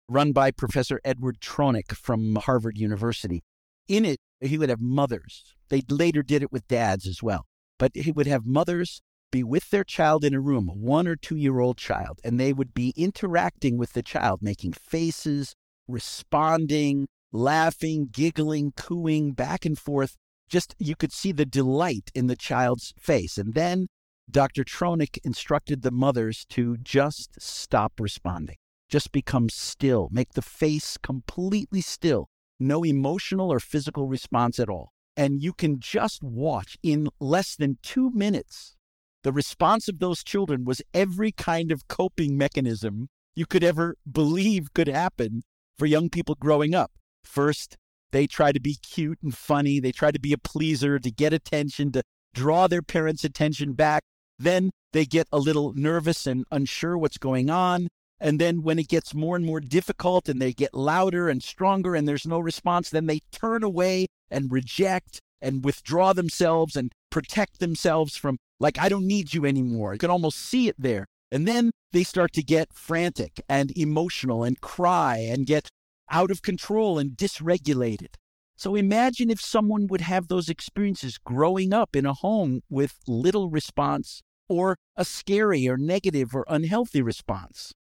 run 0.10 0.32
by 0.32 0.52
Professor 0.52 1.00
Edward 1.04 1.40
Tronick 1.40 1.92
from 1.92 2.36
Harvard 2.36 2.78
University. 2.78 3.44
In 3.92 4.06
it, 4.06 4.22
he 4.40 4.58
would 4.58 4.70
have 4.70 4.80
mothers. 4.80 5.54
They 5.68 5.82
later 5.90 6.24
did 6.24 6.42
it 6.42 6.50
with 6.50 6.66
dads 6.70 7.06
as 7.06 7.22
well. 7.22 7.46
But 7.78 7.92
he 7.94 8.14
would 8.14 8.26
have 8.26 8.46
mothers 8.46 9.02
be 9.34 9.44
with 9.44 9.70
their 9.70 9.84
child 9.84 10.24
in 10.24 10.34
a 10.34 10.40
room, 10.40 10.70
a 10.70 10.74
one 10.74 11.10
or 11.10 11.18
two 11.18 11.36
year 11.36 11.60
old 11.60 11.78
child, 11.78 12.22
and 12.24 12.40
they 12.40 12.54
would 12.54 12.74
be 12.74 12.94
interacting 12.96 13.78
with 13.78 13.92
the 13.92 14.02
child, 14.02 14.40
making 14.42 14.72
faces, 14.72 15.56
responding, 15.90 17.10
laughing, 17.34 18.08
giggling, 18.10 18.72
cooing 18.78 19.34
back 19.34 19.66
and 19.66 19.78
forth. 19.78 20.16
Just 20.48 20.74
you 20.80 20.96
could 20.96 21.12
see 21.12 21.34
the 21.34 21.46
delight 21.46 22.12
in 22.16 22.28
the 22.28 22.38
child's 22.38 22.94
face. 22.98 23.38
And 23.38 23.54
then 23.56 23.88
Dr. 24.30 24.64
Tronick 24.64 25.18
instructed 25.26 25.82
the 25.82 25.92
mothers 25.92 26.46
to 26.52 26.78
just 26.78 27.42
stop 27.42 28.00
responding, 28.00 28.56
just 28.88 29.12
become 29.12 29.50
still, 29.50 30.08
make 30.14 30.32
the 30.32 30.42
face 30.42 30.96
completely 30.98 31.82
still, 31.82 32.30
no 32.62 32.84
emotional 32.84 33.52
or 33.52 33.60
physical 33.60 34.08
response 34.08 34.60
at 34.60 34.70
all. 34.70 34.92
And 35.18 35.42
you 35.42 35.54
can 35.54 35.80
just 35.80 36.24
watch 36.24 36.78
in 36.82 37.10
less 37.20 37.56
than 37.56 37.78
two 37.84 38.12
minutes. 38.12 38.76
The 39.24 39.34
response 39.34 39.88
of 39.88 40.00
those 40.00 40.24
children 40.24 40.64
was 40.66 40.82
every 40.94 41.32
kind 41.32 41.72
of 41.72 41.88
coping 41.88 42.38
mechanism 42.38 43.10
you 43.36 43.46
could 43.46 43.64
ever 43.64 43.96
believe 44.10 44.74
could 44.74 44.88
happen 44.88 45.44
for 45.78 45.86
young 45.86 46.10
people 46.10 46.36
growing 46.36 46.74
up. 46.74 46.92
First, 47.24 47.78
they 48.12 48.28
try 48.28 48.52
to 48.52 48.60
be 48.60 48.76
cute 48.76 49.20
and 49.22 49.36
funny. 49.36 49.80
They 49.80 49.92
try 49.92 50.12
to 50.12 50.20
be 50.20 50.34
a 50.34 50.38
pleaser, 50.38 51.00
to 51.00 51.12
get 51.12 51.34
attention, 51.34 51.92
to 51.94 52.04
draw 52.34 52.68
their 52.68 52.82
parents' 52.82 53.24
attention 53.24 53.74
back. 53.74 54.04
Then 54.38 54.72
they 54.92 55.06
get 55.06 55.28
a 55.32 55.40
little 55.40 55.74
nervous 55.74 56.26
and 56.26 56.46
unsure 56.52 56.98
what's 56.98 57.18
going 57.18 57.50
on. 57.50 57.88
And 58.22 58.40
then 58.40 58.62
when 58.62 58.78
it 58.78 58.88
gets 58.88 59.16
more 59.16 59.36
and 59.36 59.44
more 59.44 59.60
difficult 59.60 60.30
and 60.30 60.40
they 60.40 60.54
get 60.54 60.76
louder 60.76 61.28
and 61.28 61.42
stronger 61.42 61.96
and 61.96 62.08
there's 62.08 62.28
no 62.28 62.40
response, 62.40 62.92
then 62.92 63.08
they 63.08 63.22
turn 63.32 63.64
away 63.64 64.06
and 64.30 64.52
reject 64.52 65.20
and 65.42 65.66
withdraw 65.66 66.14
themselves 66.14 66.76
and 66.76 66.92
protect 67.10 67.60
themselves 67.60 68.16
from, 68.16 68.38
like, 68.60 68.78
I 68.78 68.90
don't 68.90 69.08
need 69.08 69.34
you 69.34 69.48
anymore. 69.48 69.94
You 69.94 70.00
can 70.00 70.12
almost 70.12 70.38
see 70.38 70.68
it 70.68 70.76
there. 70.78 71.08
And 71.32 71.48
then 71.48 71.72
they 71.94 72.04
start 72.04 72.32
to 72.34 72.44
get 72.44 72.74
frantic 72.74 73.42
and 73.50 73.76
emotional 73.76 74.44
and 74.44 74.62
cry 74.62 75.18
and 75.18 75.48
get 75.48 75.68
out 76.12 76.30
of 76.30 76.44
control 76.44 77.00
and 77.00 77.18
dysregulated. 77.18 78.14
So 78.56 78.76
imagine 78.76 79.32
if 79.32 79.42
someone 79.42 79.88
would 79.88 80.02
have 80.02 80.28
those 80.28 80.48
experiences 80.48 81.18
growing 81.18 81.74
up 81.74 81.96
in 81.96 82.06
a 82.06 82.14
home 82.14 82.62
with 82.70 83.00
little 83.08 83.50
response 83.50 84.22
or 84.48 84.76
a 84.96 85.06
scary 85.06 85.68
or 85.68 85.78
negative 85.78 86.36
or 86.36 86.46
unhealthy 86.48 87.02
response. 87.02 87.74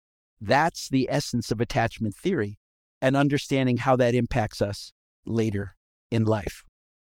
That's 0.40 0.88
the 0.88 1.08
essence 1.10 1.50
of 1.50 1.60
attachment 1.60 2.14
theory 2.14 2.58
and 3.00 3.16
understanding 3.16 3.78
how 3.78 3.96
that 3.96 4.14
impacts 4.14 4.60
us 4.60 4.92
later 5.26 5.74
in 6.10 6.24
life. 6.24 6.64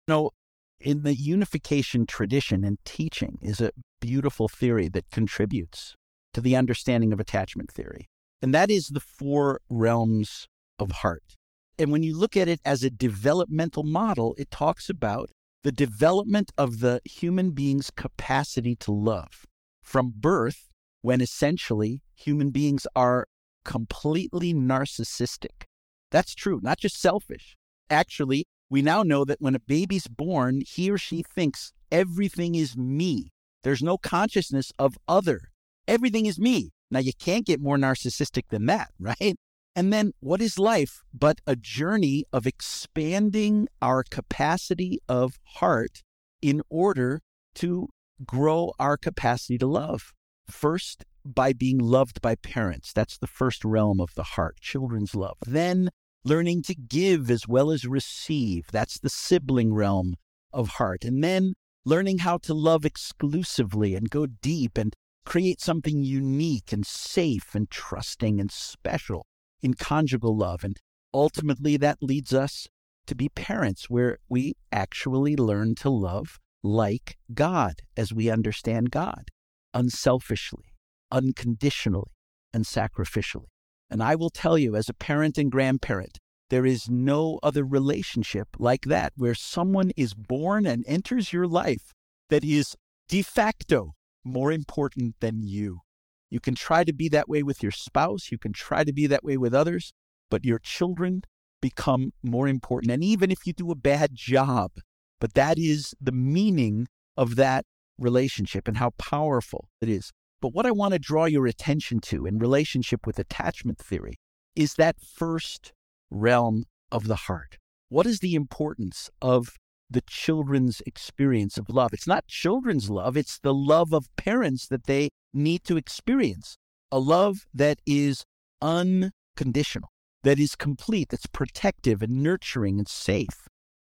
You 0.07 0.31
in 0.79 1.01
the 1.01 1.15
unification 1.15 2.05
tradition 2.05 2.63
and 2.63 2.77
teaching 2.86 3.39
is 3.41 3.60
a 3.60 3.72
beautiful 4.00 4.48
theory 4.48 4.88
that 4.89 5.10
contributes 5.12 5.96
to 6.34 6.41
the 6.41 6.55
understanding 6.55 7.12
of 7.12 7.19
attachment 7.19 7.72
theory. 7.72 8.07
And 8.41 8.53
that 8.53 8.69
is 8.69 8.89
the 8.89 9.00
four 9.00 9.62
realms 9.69 10.48
of 10.77 10.91
heart. 10.91 11.36
And 11.79 11.91
when 11.91 12.03
you 12.03 12.17
look 12.17 12.38
at 12.38 12.48
it 12.48 12.60
as 12.63 12.84
a 12.84 12.89
developmental 12.89 13.84
model, 13.84 14.36
it 14.38 14.51
talks 14.51 14.89
about 14.89 15.29
the 15.63 15.72
development 15.72 16.51
of 16.57 16.79
the 16.79 17.01
human 17.05 17.51
being's 17.51 17.91
capacity 17.91 18.75
to 18.75 18.91
love 18.91 19.46
from 19.81 20.13
birth, 20.15 20.69
when 21.01 21.22
essentially 21.22 22.01
human 22.17 22.50
beings 22.50 22.88
are 22.95 23.27
completely 23.63 24.53
narcissistic. 24.53 25.63
That's 26.12 26.33
true, 26.33 26.59
not 26.63 26.79
just 26.79 27.00
selfish. 27.00 27.55
Actually, 27.89 28.45
we 28.69 28.81
now 28.81 29.03
know 29.03 29.24
that 29.25 29.41
when 29.41 29.55
a 29.55 29.59
baby's 29.59 30.07
born, 30.07 30.62
he 30.65 30.91
or 30.91 30.97
she 30.97 31.24
thinks 31.24 31.71
everything 31.91 32.55
is 32.55 32.75
me. 32.75 33.29
There's 33.63 33.83
no 33.83 33.97
consciousness 33.97 34.71
of 34.77 34.97
other. 35.07 35.51
Everything 35.88 36.25
is 36.25 36.39
me. 36.39 36.71
Now, 36.89 37.00
you 37.00 37.12
can't 37.19 37.45
get 37.45 37.62
more 37.62 37.77
narcissistic 37.77 38.43
than 38.50 38.65
that, 38.67 38.89
right? 39.00 39.36
And 39.75 39.93
then 39.93 40.12
what 40.19 40.41
is 40.41 40.57
life 40.57 41.01
but 41.13 41.39
a 41.45 41.55
journey 41.55 42.25
of 42.33 42.47
expanding 42.47 43.67
our 43.81 44.03
capacity 44.03 45.00
of 45.07 45.38
heart 45.43 46.01
in 46.41 46.62
order 46.69 47.21
to 47.55 47.89
grow 48.25 48.74
our 48.79 48.97
capacity 48.97 49.57
to 49.59 49.67
love? 49.67 50.13
First, 50.50 51.05
by 51.34 51.53
being 51.53 51.77
loved 51.77 52.22
by 52.22 52.36
parents. 52.36 52.93
That's 52.93 53.17
the 53.17 53.27
first 53.27 53.63
realm 53.65 54.00
of 54.00 54.13
the 54.15 54.24
heart, 54.24 54.60
children's 54.60 55.15
love. 55.15 55.38
Then, 55.46 55.89
learning 56.24 56.63
to 56.63 56.75
give 56.75 57.31
as 57.31 57.48
well 57.48 57.72
as 57.72 57.86
receive. 57.86 58.67
That's 58.72 59.00
the 59.00 59.10
sibling 59.10 59.74
realm 59.74 60.15
of 60.51 60.69
heart. 60.69 61.03
And 61.05 61.24
then 61.24 61.53
learning 61.86 62.19
how 62.19 62.38
to 62.38 62.53
love 62.53 62.86
exclusively 62.86 63.96
and 63.96 64.10
go 64.10 64.25
deep 64.25 64.77
and 64.77 64.93
create 65.25 65.62
something 65.62 66.03
unique 66.03 66.72
and 66.72 66.86
safe 66.86 67.53
and 67.53 67.69
trusting 67.69 68.39
and 68.39 68.51
special 68.51 69.25
in 69.62 69.74
conjugal 69.74 70.36
love. 70.36 70.63
And 70.63 70.77
ultimately, 71.13 71.77
that 71.77 71.98
leads 72.01 72.34
us 72.34 72.67
to 73.07 73.15
be 73.15 73.29
parents 73.29 73.89
where 73.89 74.17
we 74.29 74.53
actually 74.72 75.36
learn 75.36 75.75
to 75.75 75.89
love 75.89 76.39
like 76.63 77.17
God 77.34 77.81
as 77.96 78.13
we 78.13 78.29
understand 78.29 78.91
God, 78.91 79.29
unselfishly, 79.74 80.74
unconditionally, 81.12 82.12
and 82.54 82.66
sacrificially. 82.66 83.48
And 83.90 84.04
I 84.04 84.16
will 84.16 84.30
tell 84.30 84.58
you, 84.58 84.76
as 84.76 84.90
a 84.90 84.94
parent 84.94 85.38
and 85.38 85.52
grandparent, 85.52 86.20
there 86.50 86.66
is 86.66 86.90
no 86.90 87.40
other 87.44 87.64
relationship 87.64 88.48
like 88.58 88.86
that 88.86 89.14
where 89.16 89.36
someone 89.36 89.92
is 89.98 90.14
born 90.14 90.66
and 90.66 90.86
enters 90.88 91.34
your 91.34 91.48
life 91.48 91.94
that 92.30 92.44
is 92.44 92.76
de 93.10 93.22
facto 93.22 93.94
more 94.24 94.52
important 94.52 95.16
than 95.20 95.42
you. 95.42 95.82
You 96.30 96.40
can 96.40 96.56
try 96.56 96.84
to 96.84 96.94
be 96.94 97.10
that 97.10 97.30
way 97.30 97.44
with 97.44 97.64
your 97.64 97.72
spouse, 97.72 98.32
you 98.32 98.38
can 98.38 98.54
try 98.54 98.84
to 98.84 98.94
be 98.94 99.08
that 99.08 99.24
way 99.24 99.38
with 99.38 99.54
others, 99.54 99.94
but 100.30 100.46
your 100.46 100.60
children 100.60 101.22
become 101.62 102.12
more 102.22 102.48
important. 102.48 102.92
And 102.92 103.04
even 103.04 103.32
if 103.32 103.46
you 103.46 103.54
do 103.54 103.72
a 103.72 103.76
bad 103.76 104.12
job, 104.14 104.72
but 105.20 105.34
that 105.34 105.58
is 105.58 105.96
the 106.00 106.12
meaning 106.12 106.88
of 107.16 107.36
that 107.36 107.66
relationship 107.98 108.68
and 108.68 108.78
how 108.78 108.92
powerful 108.92 109.70
it 109.82 109.90
is. 109.90 110.12
But 110.41 110.53
what 110.53 110.65
I 110.65 110.72
want 110.72 110.94
to 110.94 111.00
draw 111.00 111.25
your 111.25 111.48
attention 111.48 112.00
to 112.01 112.25
in 112.25 112.38
relationship 112.38 113.08
with 113.08 113.17
attachment 113.17 113.79
theory 113.79 114.15
is 114.56 114.75
that 114.75 115.00
first 115.00 115.74
realm 116.10 116.65
of 116.91 117.08
the 117.08 117.15
heart. 117.15 117.58
What 117.89 118.06
is 118.06 118.20
the 118.20 118.36
importance 118.36 119.10
of 119.22 119.50
the 119.89 120.01
children's 120.01 120.82
experience 120.86 121.58
of 121.58 121.70
love? 121.70 121.94
It's 121.94 122.08
not 122.08 122.27
children's 122.27 122.89
love, 122.89 123.17
it's 123.17 123.39
the 123.39 123.53
love 123.53 123.94
of 123.94 124.13
parents 124.15 124.67
that 124.67 124.86
they 124.86 125.10
need 125.34 125.63
to 125.65 125.77
experience. 125.77 126.58
A 126.91 127.00
love 127.00 127.46
that 127.53 127.79
is 127.86 128.24
unconditional, 128.62 129.89
that 130.24 130.39
is 130.39 130.56
complete, 130.56 131.10
that's 131.10 131.27
protective 131.27 132.01
and 132.01 132.22
nurturing 132.24 132.77
and 132.77 132.88
safe. 132.88 133.48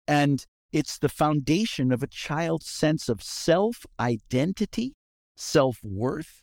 And 0.08 0.46
it's 0.72 0.98
the 0.98 1.10
foundation 1.10 1.92
of 1.92 2.04
a 2.04 2.08
child's 2.08 2.70
sense 2.70 3.08
of 3.08 3.24
self 3.24 3.86
identity, 4.00 4.94
self 5.36 5.80
worth, 5.84 6.42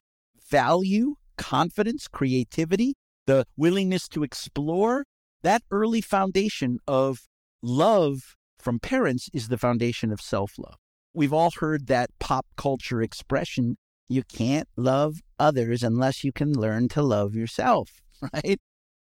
value, 0.50 1.16
confidence, 1.36 2.08
creativity, 2.08 2.94
the 3.26 3.46
willingness 3.56 4.08
to 4.08 4.22
explore. 4.22 5.04
That 5.42 5.62
early 5.70 6.00
foundation 6.00 6.78
of 6.86 7.22
love 7.62 8.36
from 8.58 8.78
parents 8.78 9.28
is 9.32 9.48
the 9.48 9.58
foundation 9.58 10.12
of 10.12 10.20
self 10.20 10.52
love. 10.58 10.76
We've 11.14 11.32
all 11.32 11.50
heard 11.58 11.88
that 11.88 12.10
pop 12.20 12.46
culture 12.56 13.02
expression 13.02 13.76
you 14.08 14.22
can't 14.22 14.68
love 14.76 15.20
others 15.38 15.82
unless 15.82 16.22
you 16.22 16.32
can 16.32 16.52
learn 16.52 16.88
to 16.88 17.02
love 17.02 17.34
yourself, 17.34 18.02
right? 18.34 18.60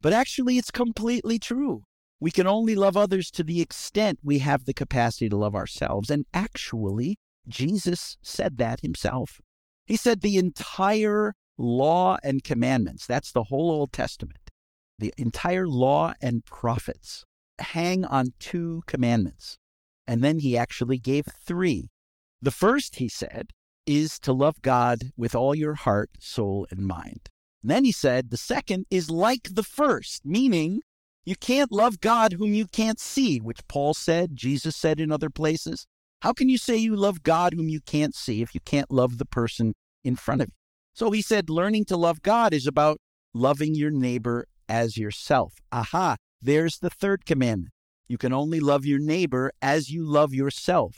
But 0.00 0.12
actually, 0.12 0.58
it's 0.58 0.70
completely 0.70 1.38
true. 1.38 1.82
We 2.20 2.30
can 2.30 2.46
only 2.46 2.74
love 2.74 2.96
others 2.96 3.30
to 3.32 3.42
the 3.42 3.60
extent 3.60 4.18
we 4.22 4.38
have 4.40 4.66
the 4.66 4.74
capacity 4.74 5.28
to 5.30 5.36
love 5.36 5.54
ourselves. 5.54 6.10
And 6.10 6.26
actually, 6.34 7.16
Jesus 7.48 8.18
said 8.22 8.58
that 8.58 8.80
himself. 8.80 9.40
He 9.90 9.96
said 9.96 10.20
the 10.20 10.36
entire 10.36 11.34
law 11.58 12.16
and 12.22 12.44
commandments, 12.44 13.08
that's 13.08 13.32
the 13.32 13.42
whole 13.42 13.72
Old 13.72 13.92
Testament, 13.92 14.52
the 15.00 15.12
entire 15.18 15.66
law 15.66 16.14
and 16.22 16.44
prophets 16.44 17.24
hang 17.58 18.04
on 18.04 18.34
two 18.38 18.82
commandments. 18.86 19.58
And 20.06 20.22
then 20.22 20.38
he 20.38 20.56
actually 20.56 20.98
gave 20.98 21.26
three. 21.44 21.88
The 22.40 22.52
first, 22.52 22.96
he 22.96 23.08
said, 23.08 23.48
is 23.84 24.20
to 24.20 24.32
love 24.32 24.62
God 24.62 25.10
with 25.16 25.34
all 25.34 25.56
your 25.56 25.74
heart, 25.74 26.10
soul, 26.20 26.68
and 26.70 26.86
mind. 26.86 27.28
And 27.60 27.72
then 27.72 27.84
he 27.84 27.90
said, 27.90 28.30
the 28.30 28.36
second 28.36 28.86
is 28.92 29.10
like 29.10 29.48
the 29.54 29.64
first, 29.64 30.24
meaning 30.24 30.82
you 31.24 31.34
can't 31.34 31.72
love 31.72 31.98
God 31.98 32.34
whom 32.34 32.54
you 32.54 32.68
can't 32.68 33.00
see, 33.00 33.38
which 33.38 33.66
Paul 33.66 33.94
said, 33.94 34.36
Jesus 34.36 34.76
said 34.76 35.00
in 35.00 35.10
other 35.10 35.30
places. 35.30 35.88
How 36.22 36.32
can 36.32 36.48
you 36.48 36.58
say 36.58 36.76
you 36.76 36.94
love 36.94 37.24
God 37.24 37.54
whom 37.54 37.68
you 37.68 37.80
can't 37.80 38.14
see 38.14 38.40
if 38.40 38.54
you 38.54 38.60
can't 38.60 38.90
love 38.92 39.18
the 39.18 39.24
person 39.24 39.74
in 40.04 40.16
front 40.16 40.42
of 40.42 40.48
you? 40.48 40.54
So 40.94 41.10
he 41.10 41.22
said, 41.22 41.48
learning 41.48 41.84
to 41.86 41.96
love 41.96 42.22
God 42.22 42.52
is 42.52 42.66
about 42.66 42.98
loving 43.32 43.74
your 43.74 43.90
neighbor 43.90 44.46
as 44.68 44.96
yourself. 44.96 45.54
Aha, 45.72 46.16
there's 46.42 46.78
the 46.78 46.90
third 46.90 47.24
commandment. 47.24 47.72
You 48.08 48.18
can 48.18 48.32
only 48.32 48.60
love 48.60 48.84
your 48.84 48.98
neighbor 48.98 49.52
as 49.62 49.90
you 49.90 50.04
love 50.04 50.34
yourself. 50.34 50.96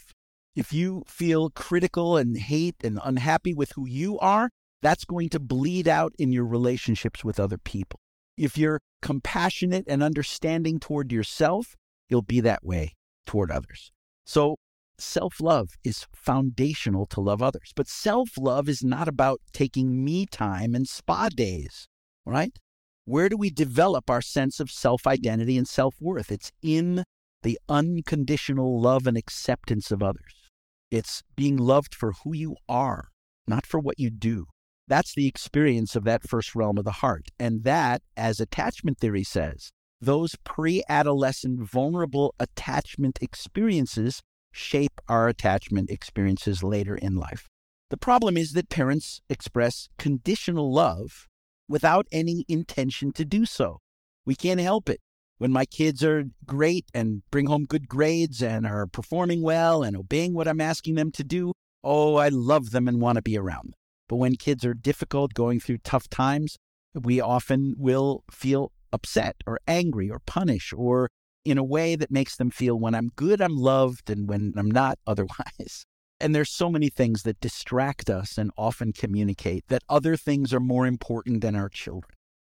If 0.54 0.72
you 0.72 1.02
feel 1.06 1.50
critical 1.50 2.16
and 2.16 2.36
hate 2.36 2.76
and 2.82 2.98
unhappy 3.02 3.54
with 3.54 3.72
who 3.74 3.86
you 3.86 4.18
are, 4.18 4.50
that's 4.82 5.04
going 5.04 5.28
to 5.30 5.40
bleed 5.40 5.88
out 5.88 6.12
in 6.18 6.32
your 6.32 6.44
relationships 6.44 7.24
with 7.24 7.38
other 7.38 7.58
people. 7.58 8.00
If 8.36 8.58
you're 8.58 8.80
compassionate 9.00 9.84
and 9.86 10.02
understanding 10.02 10.80
toward 10.80 11.12
yourself, 11.12 11.76
you'll 12.08 12.22
be 12.22 12.40
that 12.40 12.64
way 12.64 12.94
toward 13.26 13.50
others. 13.50 13.92
So, 14.24 14.56
self 14.98 15.40
love 15.40 15.70
is 15.85 16.07
foundational 16.14 17.07
to 17.07 17.20
love 17.20 17.42
others. 17.42 17.72
But 17.74 17.88
self 17.88 18.31
love 18.38 18.68
is 18.68 18.83
not 18.83 19.09
about 19.09 19.40
taking 19.52 20.05
me 20.05 20.26
time 20.26 20.74
and 20.74 20.88
spa 20.88 21.28
days, 21.28 21.88
right? 22.24 22.57
Where 23.05 23.28
do 23.28 23.37
we 23.37 23.50
develop 23.50 24.09
our 24.09 24.22
sense 24.22 24.61
of 24.61 24.70
self 24.70 25.07
identity 25.07 25.57
and 25.59 25.66
self 25.66 25.96
worth? 26.00 26.31
It's 26.31 26.52
in 26.62 27.05
the 27.42 27.59
unconditional 27.68 28.81
love 28.81 29.07
and 29.07 29.16
acceptance 29.16 29.90
of 29.90 30.02
others. 30.02 30.50
It's 30.90 31.22
being 31.37 31.57
loved 31.57 31.94
for 31.94 32.12
who 32.22 32.35
you 32.35 32.57
are, 32.68 33.09
not 33.46 33.66
for 33.66 33.81
what 33.81 33.98
you 33.98 34.11
do. 34.11 34.46
That's 34.88 35.14
the 35.14 35.26
experience 35.26 35.96
of 35.96 36.05
that 36.05 36.28
first 36.28 36.55
realm 36.55 36.78
of 36.78 36.85
the 36.85 36.92
heart. 36.92 37.28
And 37.38 37.64
that, 37.64 38.02
as 38.16 38.40
attachment 38.40 38.98
theory 38.98 39.24
says, 39.24 39.72
those 40.00 40.37
pre 40.44 40.83
adolescent 40.88 41.61
vulnerable 41.61 42.35
attachment 42.38 43.18
experiences 43.20 44.20
shape 44.52 45.00
our 45.08 45.28
attachment 45.28 45.90
experiences 45.90 46.62
later 46.62 46.94
in 46.94 47.16
life. 47.16 47.48
The 47.90 47.96
problem 47.96 48.36
is 48.36 48.52
that 48.52 48.68
parents 48.68 49.20
express 49.28 49.88
conditional 49.98 50.72
love 50.72 51.26
without 51.68 52.06
any 52.12 52.44
intention 52.48 53.12
to 53.12 53.24
do 53.24 53.44
so. 53.44 53.78
We 54.24 54.34
can't 54.34 54.60
help 54.60 54.88
it. 54.88 55.00
When 55.38 55.50
my 55.50 55.64
kids 55.64 56.04
are 56.04 56.24
great 56.46 56.86
and 56.94 57.22
bring 57.30 57.46
home 57.46 57.64
good 57.64 57.88
grades 57.88 58.42
and 58.42 58.66
are 58.66 58.86
performing 58.86 59.42
well 59.42 59.82
and 59.82 59.96
obeying 59.96 60.34
what 60.34 60.46
I'm 60.46 60.60
asking 60.60 60.94
them 60.94 61.10
to 61.12 61.24
do, 61.24 61.52
oh, 61.82 62.16
I 62.16 62.28
love 62.28 62.70
them 62.70 62.86
and 62.86 63.00
want 63.00 63.16
to 63.16 63.22
be 63.22 63.36
around 63.36 63.70
them. 63.70 63.74
But 64.08 64.16
when 64.16 64.36
kids 64.36 64.64
are 64.64 64.74
difficult, 64.74 65.34
going 65.34 65.58
through 65.58 65.78
tough 65.78 66.08
times, 66.08 66.56
we 66.94 67.20
often 67.20 67.74
will 67.76 68.22
feel 68.30 68.70
upset 68.92 69.36
or 69.46 69.58
angry 69.66 70.10
or 70.10 70.20
punish 70.26 70.72
or 70.76 71.08
in 71.44 71.59
a 71.59 71.64
way 71.64 71.96
that 71.96 72.11
makes 72.11 72.37
them 72.37 72.50
feel 72.50 72.78
when 72.78 72.94
I'm 72.94 73.11
good, 73.16 73.40
I'm 73.40 73.57
loved, 73.57 74.11
and 74.11 74.28
when 74.28 74.52
I'm 74.57 74.70
not, 74.70 74.98
otherwise. 75.07 75.85
And 76.20 76.35
there's 76.35 76.50
so 76.50 76.70
many 76.70 76.88
things 76.88 77.24
that 77.24 77.40
distract 77.40 78.09
us 78.09 78.38
and 78.38 78.52
often 78.57 78.92
communicate 78.92 79.64
that 79.68 79.83
other 79.88 80.16
things 80.16 80.55
are 80.55 80.61
more 80.61 80.87
important 80.87 81.40
than 81.40 81.57
our 81.57 81.68
children. 81.68 82.12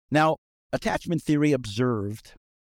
Now, 0.10 0.38
attachment 0.74 1.22
theory 1.22 1.52
observed 1.52 2.34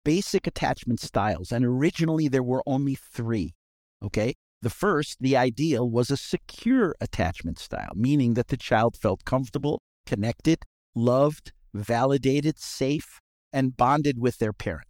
basic 0.04 0.46
attachment 0.46 0.98
styles, 0.98 1.52
and 1.52 1.64
originally 1.64 2.26
there 2.26 2.42
were 2.42 2.62
only 2.66 2.96
three. 2.96 3.54
Okay? 4.02 4.34
The 4.62 4.70
first, 4.70 5.18
the 5.20 5.36
ideal, 5.36 5.88
was 5.88 6.10
a 6.10 6.16
secure 6.16 6.94
attachment 7.00 7.58
style, 7.58 7.92
meaning 7.94 8.34
that 8.34 8.48
the 8.48 8.56
child 8.56 8.96
felt 8.96 9.24
comfortable, 9.24 9.80
connected, 10.06 10.58
loved, 10.94 11.52
validated, 11.72 12.58
safe, 12.58 13.20
and 13.52 13.76
bonded 13.76 14.18
with 14.18 14.38
their 14.38 14.52
parent. 14.52 14.89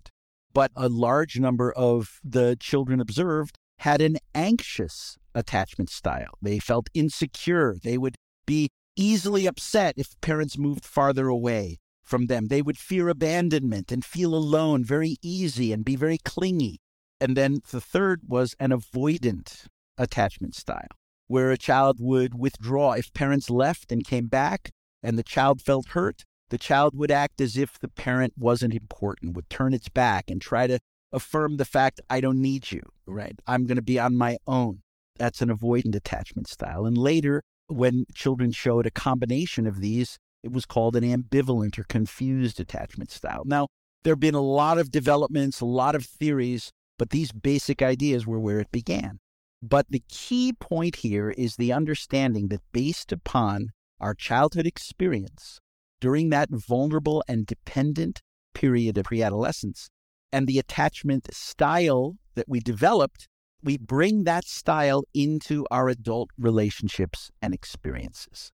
But 0.52 0.72
a 0.74 0.88
large 0.88 1.38
number 1.38 1.72
of 1.72 2.20
the 2.24 2.56
children 2.58 3.00
observed 3.00 3.56
had 3.78 4.00
an 4.00 4.18
anxious 4.34 5.16
attachment 5.34 5.90
style. 5.90 6.34
They 6.42 6.58
felt 6.58 6.88
insecure. 6.92 7.76
They 7.82 7.96
would 7.96 8.16
be 8.46 8.68
easily 8.96 9.46
upset 9.46 9.94
if 9.96 10.20
parents 10.20 10.58
moved 10.58 10.84
farther 10.84 11.28
away 11.28 11.78
from 12.02 12.26
them. 12.26 12.48
They 12.48 12.62
would 12.62 12.76
fear 12.76 13.08
abandonment 13.08 13.92
and 13.92 14.04
feel 14.04 14.34
alone 14.34 14.84
very 14.84 15.16
easy 15.22 15.72
and 15.72 15.84
be 15.84 15.96
very 15.96 16.18
clingy. 16.18 16.78
And 17.20 17.36
then 17.36 17.60
the 17.70 17.80
third 17.80 18.22
was 18.26 18.54
an 18.58 18.70
avoidant 18.70 19.66
attachment 19.96 20.54
style, 20.54 20.88
where 21.28 21.50
a 21.50 21.58
child 21.58 21.98
would 22.00 22.38
withdraw. 22.38 22.92
If 22.92 23.12
parents 23.12 23.50
left 23.50 23.92
and 23.92 24.04
came 24.04 24.26
back 24.26 24.70
and 25.02 25.16
the 25.16 25.22
child 25.22 25.60
felt 25.60 25.90
hurt, 25.90 26.24
the 26.50 26.58
child 26.58 26.96
would 26.96 27.10
act 27.10 27.40
as 27.40 27.56
if 27.56 27.78
the 27.78 27.88
parent 27.88 28.34
wasn't 28.36 28.74
important, 28.74 29.34
would 29.34 29.48
turn 29.48 29.72
its 29.72 29.88
back 29.88 30.30
and 30.30 30.40
try 30.40 30.66
to 30.66 30.78
affirm 31.12 31.56
the 31.56 31.64
fact, 31.64 32.00
I 32.10 32.20
don't 32.20 32.40
need 32.40 32.70
you, 32.70 32.82
right? 33.06 33.38
I'm 33.46 33.66
going 33.66 33.76
to 33.76 33.82
be 33.82 33.98
on 33.98 34.16
my 34.16 34.36
own. 34.46 34.82
That's 35.16 35.42
an 35.42 35.48
avoidant 35.48 35.94
attachment 35.94 36.48
style. 36.48 36.86
And 36.86 36.96
later, 36.96 37.42
when 37.68 38.04
children 38.14 38.52
showed 38.52 38.86
a 38.86 38.90
combination 38.90 39.66
of 39.66 39.80
these, 39.80 40.18
it 40.42 40.52
was 40.52 40.66
called 40.66 40.96
an 40.96 41.04
ambivalent 41.04 41.78
or 41.78 41.84
confused 41.84 42.60
attachment 42.60 43.10
style. 43.10 43.42
Now, 43.44 43.68
there 44.02 44.12
have 44.12 44.20
been 44.20 44.34
a 44.34 44.40
lot 44.40 44.78
of 44.78 44.90
developments, 44.90 45.60
a 45.60 45.66
lot 45.66 45.94
of 45.94 46.04
theories, 46.04 46.70
but 46.98 47.10
these 47.10 47.32
basic 47.32 47.82
ideas 47.82 48.26
were 48.26 48.40
where 48.40 48.60
it 48.60 48.72
began. 48.72 49.18
But 49.62 49.86
the 49.90 50.02
key 50.08 50.54
point 50.54 50.96
here 50.96 51.30
is 51.30 51.56
the 51.56 51.72
understanding 51.72 52.48
that 52.48 52.62
based 52.72 53.12
upon 53.12 53.72
our 54.00 54.14
childhood 54.14 54.66
experience 54.66 55.60
during 56.00 56.30
that 56.30 56.48
vulnerable 56.50 57.22
and 57.28 57.46
dependent 57.46 58.20
period 58.54 58.98
of 58.98 59.06
preadolescence 59.06 59.88
and 60.32 60.46
the 60.46 60.58
attachment 60.58 61.32
style 61.32 62.16
that 62.34 62.48
we 62.48 62.60
developed, 62.60 63.28
we 63.62 63.76
bring 63.76 64.24
that 64.24 64.44
style 64.44 65.04
into 65.12 65.66
our 65.70 65.88
adult 65.88 66.30
relationships 66.38 67.30
and 67.42 67.52
experiences. 67.52 68.50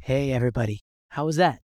Hey, 0.00 0.32
everybody. 0.32 0.80
How 1.10 1.26
was 1.26 1.36
that? 1.36 1.60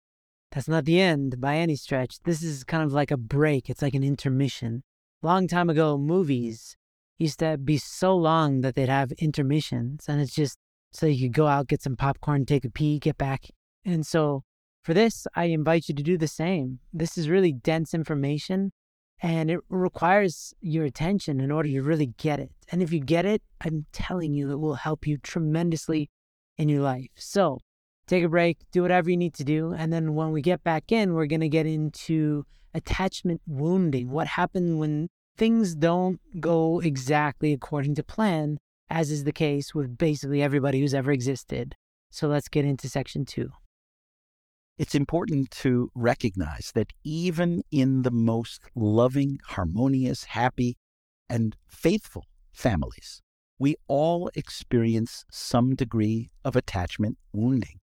That's 0.50 0.68
not 0.68 0.84
the 0.84 1.00
end 1.00 1.40
by 1.40 1.56
any 1.56 1.76
stretch. 1.76 2.16
This 2.24 2.42
is 2.42 2.64
kind 2.64 2.82
of 2.82 2.92
like 2.92 3.10
a 3.10 3.16
break. 3.16 3.70
It's 3.70 3.82
like 3.82 3.94
an 3.94 4.02
intermission. 4.02 4.82
Long 5.22 5.46
time 5.46 5.70
ago, 5.70 5.96
movies 5.96 6.76
used 7.18 7.38
to 7.40 7.58
be 7.58 7.76
so 7.76 8.16
long 8.16 8.62
that 8.62 8.74
they'd 8.74 8.88
have 8.88 9.12
intermissions, 9.12 10.06
and 10.08 10.20
it's 10.20 10.34
just 10.34 10.56
so 10.92 11.06
you 11.06 11.28
could 11.28 11.34
go 11.34 11.46
out, 11.46 11.68
get 11.68 11.82
some 11.82 11.94
popcorn, 11.94 12.46
take 12.46 12.64
a 12.64 12.70
pee, 12.70 12.98
get 12.98 13.18
back. 13.18 13.46
And 13.84 14.04
so 14.06 14.42
for 14.82 14.94
this, 14.94 15.26
I 15.34 15.44
invite 15.44 15.88
you 15.88 15.94
to 15.94 16.02
do 16.02 16.16
the 16.16 16.28
same. 16.28 16.78
This 16.92 17.18
is 17.18 17.28
really 17.28 17.52
dense 17.52 17.92
information 17.94 18.72
and 19.22 19.50
it 19.50 19.60
requires 19.68 20.54
your 20.60 20.84
attention 20.84 21.40
in 21.40 21.50
order 21.50 21.68
to 21.68 21.82
really 21.82 22.14
get 22.16 22.40
it. 22.40 22.50
And 22.72 22.82
if 22.82 22.92
you 22.92 23.00
get 23.00 23.26
it, 23.26 23.42
I'm 23.60 23.86
telling 23.92 24.32
you, 24.32 24.50
it 24.50 24.58
will 24.58 24.76
help 24.76 25.06
you 25.06 25.18
tremendously 25.18 26.08
in 26.56 26.68
your 26.68 26.80
life. 26.80 27.10
So 27.16 27.58
take 28.06 28.24
a 28.24 28.28
break, 28.28 28.58
do 28.72 28.82
whatever 28.82 29.10
you 29.10 29.16
need 29.16 29.34
to 29.34 29.44
do. 29.44 29.74
And 29.74 29.92
then 29.92 30.14
when 30.14 30.32
we 30.32 30.40
get 30.40 30.64
back 30.64 30.90
in, 30.90 31.12
we're 31.12 31.26
going 31.26 31.40
to 31.40 31.48
get 31.48 31.66
into 31.66 32.46
attachment 32.72 33.42
wounding. 33.46 34.10
What 34.10 34.26
happens 34.26 34.74
when 34.76 35.08
things 35.36 35.74
don't 35.74 36.20
go 36.40 36.80
exactly 36.80 37.52
according 37.52 37.96
to 37.96 38.02
plan, 38.02 38.58
as 38.88 39.10
is 39.10 39.24
the 39.24 39.32
case 39.32 39.74
with 39.74 39.98
basically 39.98 40.42
everybody 40.42 40.80
who's 40.80 40.94
ever 40.94 41.12
existed. 41.12 41.74
So 42.10 42.26
let's 42.26 42.48
get 42.48 42.64
into 42.64 42.88
section 42.88 43.26
two. 43.26 43.50
It's 44.80 44.94
important 44.94 45.50
to 45.62 45.90
recognize 45.94 46.72
that 46.74 46.94
even 47.04 47.60
in 47.70 48.00
the 48.00 48.10
most 48.10 48.62
loving, 48.74 49.38
harmonious, 49.48 50.24
happy, 50.24 50.78
and 51.28 51.54
faithful 51.68 52.24
families, 52.54 53.20
we 53.58 53.76
all 53.88 54.30
experience 54.34 55.26
some 55.30 55.74
degree 55.74 56.30
of 56.46 56.56
attachment 56.56 57.18
wounding 57.30 57.80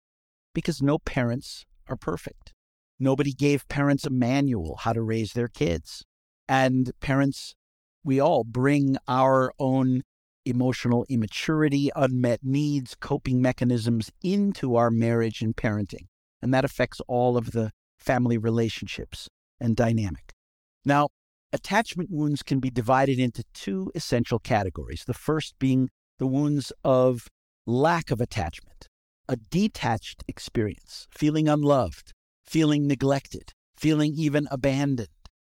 because 0.55 0.81
no 0.81 0.97
parents 0.97 1.67
are 1.88 1.97
perfect. 1.97 2.55
Nobody 2.99 3.31
gave 3.31 3.67
parents 3.67 4.07
a 4.07 4.10
manual 4.10 4.77
how 4.77 4.93
to 4.93 5.03
raise 5.03 5.33
their 5.33 5.49
kids. 5.49 6.03
And 6.49 6.89
parents, 6.99 7.53
we 8.03 8.19
all 8.19 8.43
bring 8.43 8.97
our 9.07 9.53
own 9.60 10.01
emotional 10.45 11.05
immaturity, 11.10 11.91
unmet 11.95 12.39
needs, 12.41 12.95
coping 12.99 13.39
mechanisms 13.39 14.10
into 14.23 14.75
our 14.75 14.89
marriage 14.89 15.43
and 15.43 15.55
parenting 15.55 16.07
and 16.41 16.54
that 16.54 16.65
affects 16.65 17.02
all 17.08 17.38
of 17.38 17.52
the 17.52 17.71
family 17.97 18.38
relationships 18.38 19.28
and 19.60 19.76
dynamic. 19.76 20.34
Now, 20.86 21.10
attachment 21.52 22.10
wounds 22.12 22.43
can 22.43 22.60
be 22.60 22.69
divided 22.69 23.19
into 23.19 23.43
two 23.54 23.91
essential 23.95 24.39
categories. 24.39 25.04
The 25.06 25.13
first 25.13 25.56
being 25.60 25.89
the 26.19 26.28
wounds 26.28 26.71
of 26.84 27.28
lack 27.65 28.12
of 28.12 28.21
attachment, 28.21 28.88
a 29.28 29.36
detached 29.36 30.23
experience, 30.28 31.08
feeling 31.12 31.47
unloved, 31.47 32.13
feeling 32.45 32.88
neglected, 32.88 33.52
feeling 33.78 34.13
even 34.15 34.47
abandoned. 34.50 35.10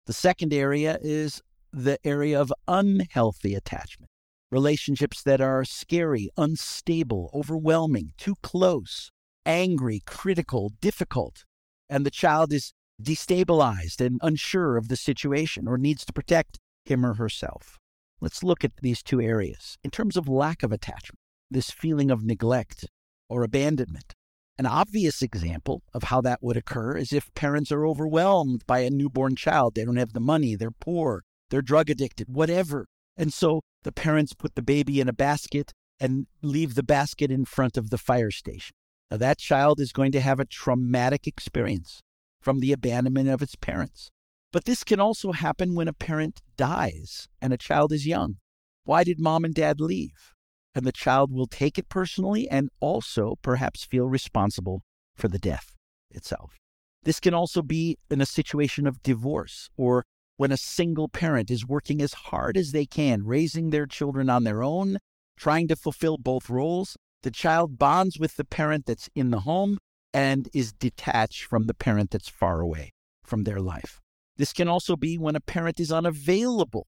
The 0.05 0.13
second 0.13 0.53
area 0.53 0.97
is 1.01 1.41
the 1.71 1.99
area 2.03 2.41
of 2.41 2.51
unhealthy 2.67 3.53
attachment, 3.53 4.09
relationships 4.51 5.21
that 5.23 5.39
are 5.39 5.63
scary, 5.63 6.29
unstable, 6.35 7.29
overwhelming, 7.33 8.13
too 8.17 8.35
close, 8.41 9.11
angry, 9.49 9.99
critical, 10.05 10.71
difficult, 10.79 11.43
and 11.89 12.05
the 12.05 12.11
child 12.11 12.53
is 12.53 12.71
destabilized 13.01 13.99
and 13.99 14.19
unsure 14.21 14.77
of 14.77 14.89
the 14.89 14.95
situation 14.95 15.67
or 15.67 15.75
needs 15.75 16.05
to 16.05 16.13
protect 16.13 16.59
him 16.85 17.03
or 17.03 17.15
herself. 17.15 17.79
Let's 18.21 18.43
look 18.43 18.63
at 18.63 18.77
these 18.83 19.01
two 19.01 19.19
areas. 19.19 19.77
In 19.83 19.89
terms 19.89 20.15
of 20.15 20.27
lack 20.27 20.61
of 20.61 20.71
attachment, 20.71 21.17
this 21.49 21.71
feeling 21.71 22.11
of 22.11 22.23
neglect 22.23 22.85
or 23.27 23.43
abandonment, 23.43 24.13
an 24.59 24.67
obvious 24.67 25.23
example 25.23 25.81
of 25.95 26.03
how 26.03 26.21
that 26.21 26.43
would 26.43 26.57
occur 26.57 26.95
is 26.95 27.11
if 27.11 27.33
parents 27.33 27.71
are 27.71 27.87
overwhelmed 27.87 28.63
by 28.67 28.79
a 28.79 28.91
newborn 28.91 29.35
child. 29.35 29.73
They 29.73 29.85
don't 29.85 29.95
have 29.95 30.13
the 30.13 30.19
money, 30.19 30.55
they're 30.55 30.69
poor, 30.69 31.23
they're 31.49 31.63
drug 31.63 31.89
addicted, 31.89 32.27
whatever. 32.29 32.85
And 33.17 33.33
so 33.33 33.61
the 33.83 33.91
parents 33.91 34.33
put 34.33 34.53
the 34.53 34.61
baby 34.61 34.99
in 34.99 35.09
a 35.09 35.13
basket 35.13 35.71
and 35.99 36.27
leave 36.43 36.75
the 36.75 36.83
basket 36.83 37.31
in 37.31 37.45
front 37.45 37.77
of 37.77 37.89
the 37.89 37.97
fire 37.97 38.31
station. 38.31 38.75
Now, 39.11 39.17
that 39.17 39.39
child 39.39 39.79
is 39.79 39.91
going 39.91 40.11
to 40.11 40.21
have 40.21 40.39
a 40.39 40.45
traumatic 40.45 41.25
experience 41.25 42.01
from 42.41 42.59
the 42.59 42.71
abandonment 42.71 43.29
of 43.29 43.41
its 43.41 43.55
parents. 43.55 44.11
But 44.51 44.65
this 44.65 44.83
can 44.83 44.99
also 44.99 45.31
happen 45.31 45.75
when 45.75 45.87
a 45.87 45.93
parent 45.93 46.41
dies 46.57 47.27
and 47.41 47.53
a 47.53 47.57
child 47.57 47.91
is 47.91 48.07
young. 48.07 48.37
Why 48.83 49.03
did 49.03 49.19
mom 49.19 49.45
and 49.45 49.53
dad 49.53 49.79
leave? 49.79 50.33
And 50.73 50.85
the 50.85 50.91
child 50.91 51.31
will 51.31 51.47
take 51.47 51.77
it 51.77 51.89
personally 51.89 52.47
and 52.49 52.69
also 52.79 53.35
perhaps 53.41 53.83
feel 53.83 54.07
responsible 54.07 54.81
for 55.15 55.27
the 55.27 55.39
death 55.39 55.75
itself. 56.11 56.57
This 57.03 57.19
can 57.19 57.33
also 57.33 57.61
be 57.61 57.97
in 58.09 58.21
a 58.21 58.25
situation 58.25 58.85
of 58.87 59.01
divorce 59.03 59.69
or 59.77 60.03
when 60.37 60.51
a 60.51 60.57
single 60.57 61.09
parent 61.09 61.51
is 61.51 61.67
working 61.67 62.01
as 62.01 62.13
hard 62.13 62.55
as 62.55 62.71
they 62.71 62.85
can, 62.85 63.25
raising 63.25 63.69
their 63.69 63.85
children 63.85 64.29
on 64.29 64.43
their 64.43 64.63
own, 64.63 64.99
trying 65.37 65.67
to 65.67 65.75
fulfill 65.75 66.17
both 66.17 66.49
roles, 66.49 66.95
the 67.23 67.31
child 67.31 67.77
bonds 67.77 68.19
with 68.19 68.35
the 68.35 68.45
parent 68.45 68.85
that's 68.85 69.09
in 69.15 69.31
the 69.31 69.41
home 69.41 69.77
and 70.13 70.49
is 70.53 70.71
detached 70.73 71.43
from 71.43 71.65
the 71.65 71.73
parent 71.73 72.11
that's 72.11 72.29
far 72.29 72.61
away 72.61 72.91
from 73.23 73.43
their 73.43 73.59
life. 73.59 73.99
This 74.37 74.53
can 74.53 74.67
also 74.67 74.95
be 74.95 75.17
when 75.17 75.35
a 75.35 75.41
parent 75.41 75.79
is 75.79 75.91
unavailable 75.91 76.87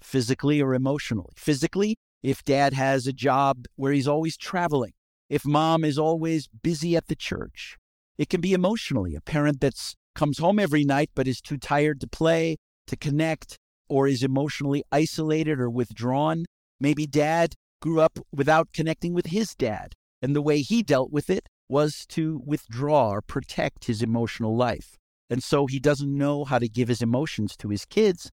physically 0.00 0.60
or 0.60 0.74
emotionally. 0.74 1.32
Physically, 1.36 1.96
if 2.22 2.44
dad 2.44 2.72
has 2.74 3.06
a 3.06 3.12
job 3.12 3.66
where 3.76 3.92
he's 3.92 4.08
always 4.08 4.36
traveling, 4.36 4.92
if 5.28 5.44
mom 5.44 5.84
is 5.84 5.98
always 5.98 6.48
busy 6.62 6.96
at 6.96 7.08
the 7.08 7.16
church. 7.16 7.76
It 8.18 8.28
can 8.28 8.40
be 8.40 8.52
emotionally, 8.52 9.14
a 9.14 9.20
parent 9.20 9.60
that 9.60 9.74
comes 10.14 10.38
home 10.38 10.58
every 10.58 10.84
night 10.84 11.10
but 11.14 11.26
is 11.26 11.40
too 11.40 11.56
tired 11.56 12.00
to 12.02 12.06
play, 12.06 12.56
to 12.86 12.96
connect, 12.96 13.58
or 13.88 14.06
is 14.06 14.22
emotionally 14.22 14.84
isolated 14.92 15.58
or 15.58 15.70
withdrawn. 15.70 16.44
Maybe 16.78 17.06
dad 17.06 17.54
grew 17.82 18.00
up 18.00 18.18
without 18.32 18.72
connecting 18.72 19.12
with 19.12 19.26
his 19.26 19.54
dad. 19.54 19.92
And 20.22 20.34
the 20.34 20.40
way 20.40 20.62
he 20.62 20.82
dealt 20.82 21.12
with 21.12 21.28
it 21.28 21.48
was 21.68 22.06
to 22.10 22.40
withdraw 22.46 23.10
or 23.10 23.20
protect 23.20 23.84
his 23.84 24.02
emotional 24.02 24.56
life. 24.56 24.96
And 25.28 25.42
so 25.42 25.66
he 25.66 25.80
doesn't 25.80 26.16
know 26.16 26.44
how 26.44 26.58
to 26.58 26.68
give 26.68 26.88
his 26.88 27.02
emotions 27.02 27.56
to 27.56 27.68
his 27.68 27.84
kids 27.84 28.30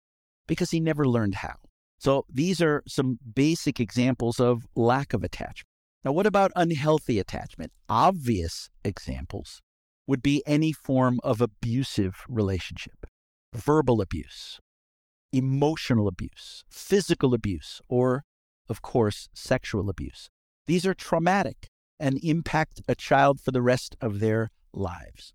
because 0.46 0.70
he 0.70 0.80
never 0.80 1.06
learned 1.06 1.37
how. 1.37 1.54
So 1.98 2.26
these 2.28 2.61
are 2.61 2.82
some 2.87 3.18
basic 3.34 3.80
examples 3.80 4.38
of 4.38 4.66
lack 4.76 5.12
of 5.14 5.24
attachment. 5.24 5.66
Now, 6.04 6.12
what 6.12 6.26
about 6.26 6.52
unhealthy 6.54 7.18
attachment? 7.18 7.72
Obvious 7.88 8.68
examples 8.84 9.61
would 10.06 10.22
be 10.22 10.42
any 10.46 10.72
form 10.72 11.20
of 11.24 11.40
abusive 11.40 12.24
relationship, 12.28 13.06
verbal 13.54 14.00
abuse, 14.00 14.61
emotional 15.32 16.06
abuse, 16.06 16.64
physical 16.70 17.34
abuse, 17.34 17.80
or 17.88 18.22
of 18.68 18.83
course, 18.83 19.28
sexual 19.35 19.88
abuse. 19.88 20.28
These 20.66 20.87
are 20.87 20.94
traumatic 20.94 21.68
and 21.98 22.18
impact 22.22 22.83
a 22.88 22.94
child 22.94 23.40
for 23.40 23.50
the 23.50 23.62
rest 23.62 23.96
of 24.00 24.20
their 24.20 24.50
lives. 24.72 25.33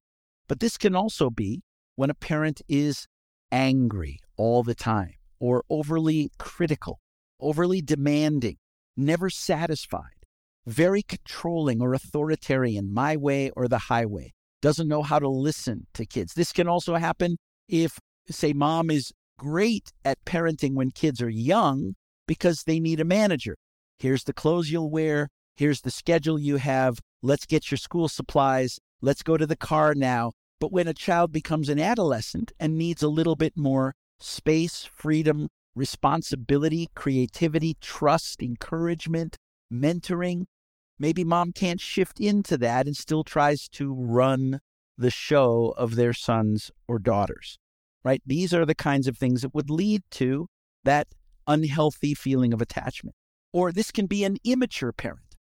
But 0.48 0.60
this 0.60 0.78
can 0.78 0.96
also 0.96 1.30
be 1.30 1.62
when 1.96 2.10
a 2.10 2.16
parent 2.16 2.62
is 2.68 3.08
angry 3.52 4.20
all 4.38 4.64
the 4.64 4.76
time 4.76 5.14
or 5.40 5.64
overly 5.70 6.30
critical, 6.38 7.00
overly 7.40 7.82
demanding, 7.82 8.58
never 8.96 9.30
satisfied, 9.30 10.26
very 10.66 11.02
controlling 11.02 11.82
or 11.82 11.94
authoritarian, 11.94 12.94
my 12.94 13.18
way 13.18 13.50
or 13.52 13.68
the 13.68 13.78
highway, 13.90 14.32
doesn't 14.62 14.88
know 14.88 15.02
how 15.02 15.20
to 15.20 15.28
listen 15.28 15.88
to 15.94 16.06
kids. 16.06 16.34
This 16.34 16.54
can 16.54 16.68
also 16.68 16.96
happen 16.96 17.38
if, 17.68 18.00
say, 18.30 18.54
mom 18.54 18.90
is 18.90 19.12
great 19.38 19.92
at 20.06 20.24
parenting 20.26 20.74
when 20.74 20.92
kids 20.92 21.22
are 21.22 21.30
young, 21.30 21.96
because 22.28 22.64
they 22.64 22.80
need 22.80 23.00
a 23.00 23.06
manager. 23.06 23.56
Here's 24.00 24.24
the 24.24 24.34
clothes 24.34 24.72
you'll 24.72 24.90
wear. 24.90 25.30
Here's 25.56 25.82
the 25.82 25.92
schedule 25.92 26.40
you 26.40 26.58
have. 26.58 27.00
Let's 27.22 27.46
get 27.46 27.70
your 27.72 27.78
school 27.78 28.10
supplies. 28.10 28.80
Let's 29.02 29.24
go 29.24 29.38
to 29.38 29.46
the 29.46 29.56
car 29.56 29.94
now. 29.96 30.32
But 30.60 30.72
when 30.72 30.88
a 30.88 30.94
child 30.94 31.32
becomes 31.32 31.70
an 31.70 31.80
adolescent 31.80 32.52
and 32.60 32.78
needs 32.78 33.04
a 33.04 33.10
little 33.10 33.36
bit 33.36 33.54
more 33.56 33.94
space, 34.20 34.84
freedom, 34.84 35.50
responsibility, 35.76 36.90
creativity, 36.96 37.76
trust, 37.82 38.42
encouragement, 38.42 39.38
mentoring, 39.72 40.46
maybe 40.98 41.24
mom 41.24 41.52
can't 41.52 41.82
shift 41.82 42.20
into 42.20 42.58
that 42.58 42.86
and 42.86 42.96
still 42.96 43.24
tries 43.24 43.68
to 43.70 43.94
run 43.94 44.60
the 44.98 45.12
show 45.12 45.74
of 45.78 45.96
their 45.96 46.14
sons 46.14 46.72
or 46.88 47.00
daughters, 47.00 47.58
right? 48.04 48.22
These 48.26 48.54
are 48.54 48.66
the 48.66 48.76
kinds 48.76 49.08
of 49.08 49.18
things 49.18 49.42
that 49.42 49.54
would 49.54 49.70
lead 49.70 50.04
to 50.12 50.48
that 50.84 51.08
unhealthy 51.48 52.14
feeling 52.14 52.54
of 52.54 52.62
attachment. 52.62 53.16
Or 53.52 53.72
this 53.72 53.92
can 53.92 54.08
be 54.08 54.24
an 54.24 54.38
immature 54.44 54.92
parent 54.92 55.36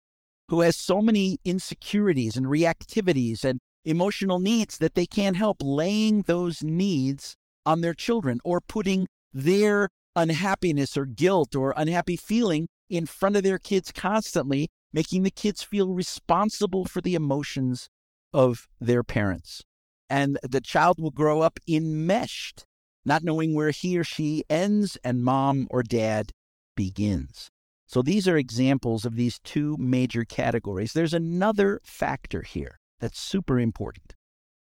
who 0.48 0.60
has 0.60 0.76
so 0.76 1.00
many 1.00 1.38
insecurities 1.44 2.36
and 2.36 2.46
reactivities 2.46 3.44
and 3.44 3.58
emotional 3.84 4.38
needs 4.38 4.78
that 4.78 4.94
they 4.94 5.06
can't 5.06 5.36
help 5.36 5.58
laying 5.62 6.22
those 6.22 6.62
needs 6.62 7.36
on 7.64 7.80
their 7.80 7.94
children 7.94 8.38
or 8.44 8.60
putting 8.60 9.06
their 9.32 9.88
unhappiness 10.14 10.96
or 10.96 11.06
guilt 11.06 11.56
or 11.56 11.72
unhappy 11.76 12.16
feeling 12.16 12.68
in 12.90 13.06
front 13.06 13.36
of 13.36 13.42
their 13.42 13.58
kids 13.58 13.90
constantly, 13.90 14.68
making 14.92 15.22
the 15.22 15.30
kids 15.30 15.62
feel 15.62 15.94
responsible 15.94 16.84
for 16.84 17.00
the 17.00 17.14
emotions 17.14 17.88
of 18.34 18.68
their 18.80 19.02
parents. 19.02 19.62
And 20.10 20.38
the 20.42 20.60
child 20.60 21.00
will 21.00 21.10
grow 21.10 21.40
up 21.40 21.58
enmeshed, 21.66 22.66
not 23.04 23.22
knowing 23.24 23.54
where 23.54 23.70
he 23.70 23.98
or 23.98 24.04
she 24.04 24.44
ends 24.48 24.96
and 25.04 25.24
mom 25.24 25.66
or 25.70 25.82
dad 25.82 26.32
begins. 26.76 27.50
So 27.86 28.00
these 28.00 28.26
are 28.26 28.36
examples 28.36 29.04
of 29.04 29.16
these 29.16 29.38
two 29.40 29.76
major 29.78 30.24
categories. 30.24 30.92
There's 30.92 31.14
another 31.14 31.80
factor 31.84 32.42
here 32.42 32.78
that's 33.00 33.20
super 33.20 33.60
important 33.60 34.14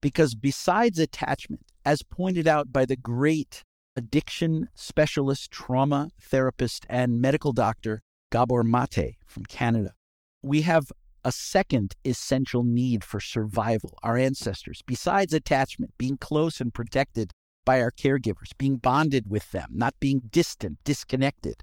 because 0.02 0.34
besides 0.34 0.98
attachment, 0.98 1.66
as 1.86 2.02
pointed 2.04 2.48
out 2.48 2.72
by 2.72 2.86
the 2.86 2.96
great 2.96 3.64
addiction 3.96 4.70
specialist, 4.74 5.52
trauma 5.52 6.10
therapist, 6.20 6.86
and 6.90 7.22
medical 7.22 7.52
doctor 7.52 8.02
Gabor 8.32 8.64
Mate 8.64 9.18
from 9.28 9.46
Canada, 9.46 9.94
we 10.42 10.62
have 10.62 10.92
a 11.24 11.32
second 11.32 11.96
essential 12.06 12.64
need 12.64 13.04
for 13.04 13.20
survival, 13.20 13.98
our 14.04 14.18
ancestors, 14.18 14.82
besides 14.86 15.34
attachment, 15.34 15.94
being 15.98 16.18
close 16.18 16.62
and 16.62 16.74
protected 16.74 17.32
by 17.66 17.82
our 17.82 17.92
caregivers, 17.92 18.52
being 18.58 18.78
bonded 18.78 19.30
with 19.30 19.52
them, 19.52 19.70
not 19.74 19.94
being 20.00 20.22
distant, 20.30 20.80
disconnected. 20.84 21.62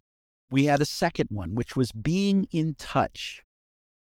We 0.51 0.67
had 0.67 0.81
a 0.81 0.87
second 0.87 1.29
one, 1.31 1.55
which 1.55 1.77
was 1.77 1.93
being 1.93 2.47
in 2.53 2.75
touch 2.79 3.43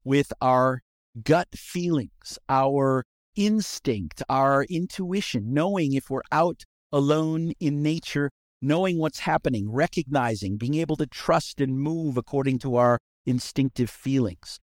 with 0.03 0.31
our 0.41 0.81
gut 1.23 1.49
feelings, 1.53 2.39
our 2.47 3.03
instinct, 3.35 4.23
our 4.29 4.63
intuition, 4.65 5.53
knowing 5.53 5.93
if 5.93 6.09
we're 6.09 6.21
out 6.31 6.63
alone 6.91 7.53
in 7.59 7.81
nature, 7.81 8.31
knowing 8.61 8.97
what's 8.97 9.19
happening, 9.19 9.71
recognizing, 9.71 10.57
being 10.57 10.75
able 10.75 10.95
to 10.97 11.07
trust 11.07 11.61
and 11.61 11.79
move 11.79 12.17
according 12.17 12.59
to 12.59 12.75
our 12.75 12.99
instinctive 13.25 13.89
feelings. 13.89 14.59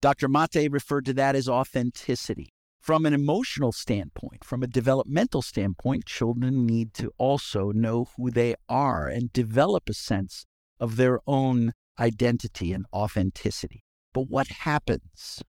Dr. 0.00 0.28
Mate 0.28 0.70
referred 0.70 1.04
to 1.06 1.14
that 1.14 1.34
as 1.34 1.48
authenticity. 1.48 2.50
From 2.80 3.04
an 3.04 3.12
emotional 3.12 3.72
standpoint, 3.72 4.44
from 4.44 4.62
a 4.62 4.66
developmental 4.66 5.42
standpoint, 5.42 6.06
children 6.06 6.64
need 6.64 6.94
to 6.94 7.12
also 7.18 7.70
know 7.70 8.08
who 8.16 8.30
they 8.30 8.54
are 8.68 9.08
and 9.08 9.32
develop 9.32 9.88
a 9.88 9.94
sense 9.94 10.46
of 10.80 10.96
their 10.96 11.20
own 11.26 11.72
identity 11.98 12.72
and 12.72 12.86
authenticity. 12.92 13.82
But 14.14 14.28
what 14.30 14.48
happens 14.48 15.42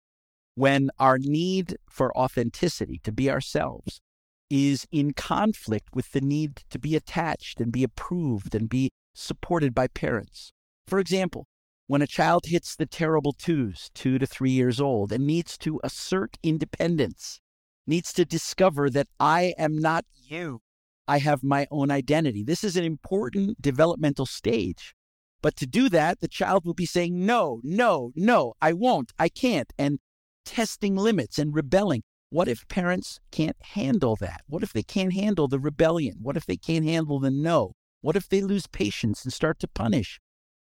when 0.55 0.89
our 0.97 1.19
need 1.19 1.77
for 1.87 2.17
authenticity, 2.17 2.99
to 3.03 3.11
be 3.11 3.29
ourselves, 3.29 4.01
is 4.49 4.87
in 4.91 5.13
conflict 5.13 5.89
with 5.93 6.11
the 6.13 6.21
need 6.21 6.63
to 6.69 6.79
be 6.79 6.95
attached 6.95 7.61
and 7.61 7.71
be 7.71 7.83
approved 7.83 8.55
and 8.55 8.67
be 8.67 8.89
supported 9.13 9.75
by 9.75 9.87
parents? 9.87 10.53
For 10.87 10.97
example, 10.97 11.45
when 11.87 12.01
a 12.01 12.07
child 12.07 12.45
hits 12.45 12.75
the 12.75 12.85
terrible 12.85 13.31
twos, 13.31 13.89
two 13.93 14.19
to 14.19 14.27
three 14.27 14.51
years 14.51 14.79
old, 14.79 15.11
and 15.11 15.25
needs 15.25 15.57
to 15.57 15.79
assert 15.83 16.37
independence, 16.43 17.39
needs 17.85 18.11
to 18.13 18.25
discover 18.25 18.89
that 18.89 19.07
I 19.19 19.53
am 19.57 19.77
not 19.77 20.05
you, 20.13 20.61
I 21.07 21.19
have 21.19 21.43
my 21.43 21.65
own 21.71 21.89
identity. 21.89 22.43
This 22.43 22.65
is 22.65 22.75
an 22.75 22.83
important 22.83 23.61
developmental 23.61 24.25
stage. 24.25 24.93
But 25.41 25.55
to 25.57 25.65
do 25.65 25.87
that, 25.89 26.19
the 26.19 26.27
child 26.27 26.65
will 26.65 26.73
be 26.73 26.85
saying, 26.85 27.25
No, 27.25 27.61
no, 27.63 28.11
no, 28.15 28.53
I 28.61 28.73
won't, 28.73 29.13
I 29.17 29.29
can't, 29.29 29.71
and 29.77 29.99
testing 30.43 30.97
limits 30.97 31.39
and 31.39 31.55
rebelling. 31.55 32.03
What 32.29 32.49
if 32.49 32.67
parents 32.67 33.19
can't 33.31 33.55
handle 33.61 34.17
that? 34.17 34.41
What 34.47 34.63
if 34.63 34.73
they 34.73 34.83
can't 34.83 35.13
handle 35.13 35.47
the 35.47 35.59
rebellion? 35.59 36.17
What 36.21 36.35
if 36.35 36.45
they 36.45 36.57
can't 36.57 36.83
handle 36.83 37.21
the 37.21 37.31
no? 37.31 37.73
What 38.01 38.17
if 38.17 38.27
they 38.27 38.41
lose 38.41 38.67
patience 38.67 39.23
and 39.23 39.31
start 39.31 39.59
to 39.59 39.67
punish? 39.69 40.19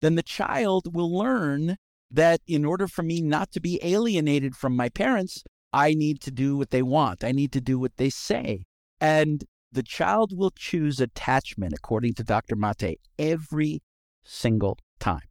Then 0.02 0.16
the 0.16 0.24
child 0.24 0.96
will 0.96 1.16
learn 1.16 1.78
that 2.12 2.42
in 2.48 2.66
order 2.66 2.88
for 2.88 3.04
me 3.04 3.22
not 3.22 3.52
to 3.52 3.60
be 3.60 3.80
alienated 3.84 4.56
from 4.56 4.76
my 4.76 4.90
parents, 4.90 5.44
I 5.72 5.94
need 5.94 6.22
to 6.22 6.32
do 6.32 6.58
what 6.58 6.72
they 6.72 6.82
want. 6.82 7.24
I 7.24 7.32
need 7.32 7.52
to 7.54 7.62
do 7.62 7.78
what 7.78 7.98
they 7.98 8.10
say. 8.10 8.64
And 9.00 9.44
the 9.72 9.84
child 9.84 10.36
will 10.36 10.52
choose 10.52 11.00
attachment, 11.00 11.74
according 11.74 12.16
to 12.16 12.24
Dr. 12.24 12.56
Mate, 12.56 13.00
every 13.20 13.82
single 14.24 14.78
time. 15.00 15.22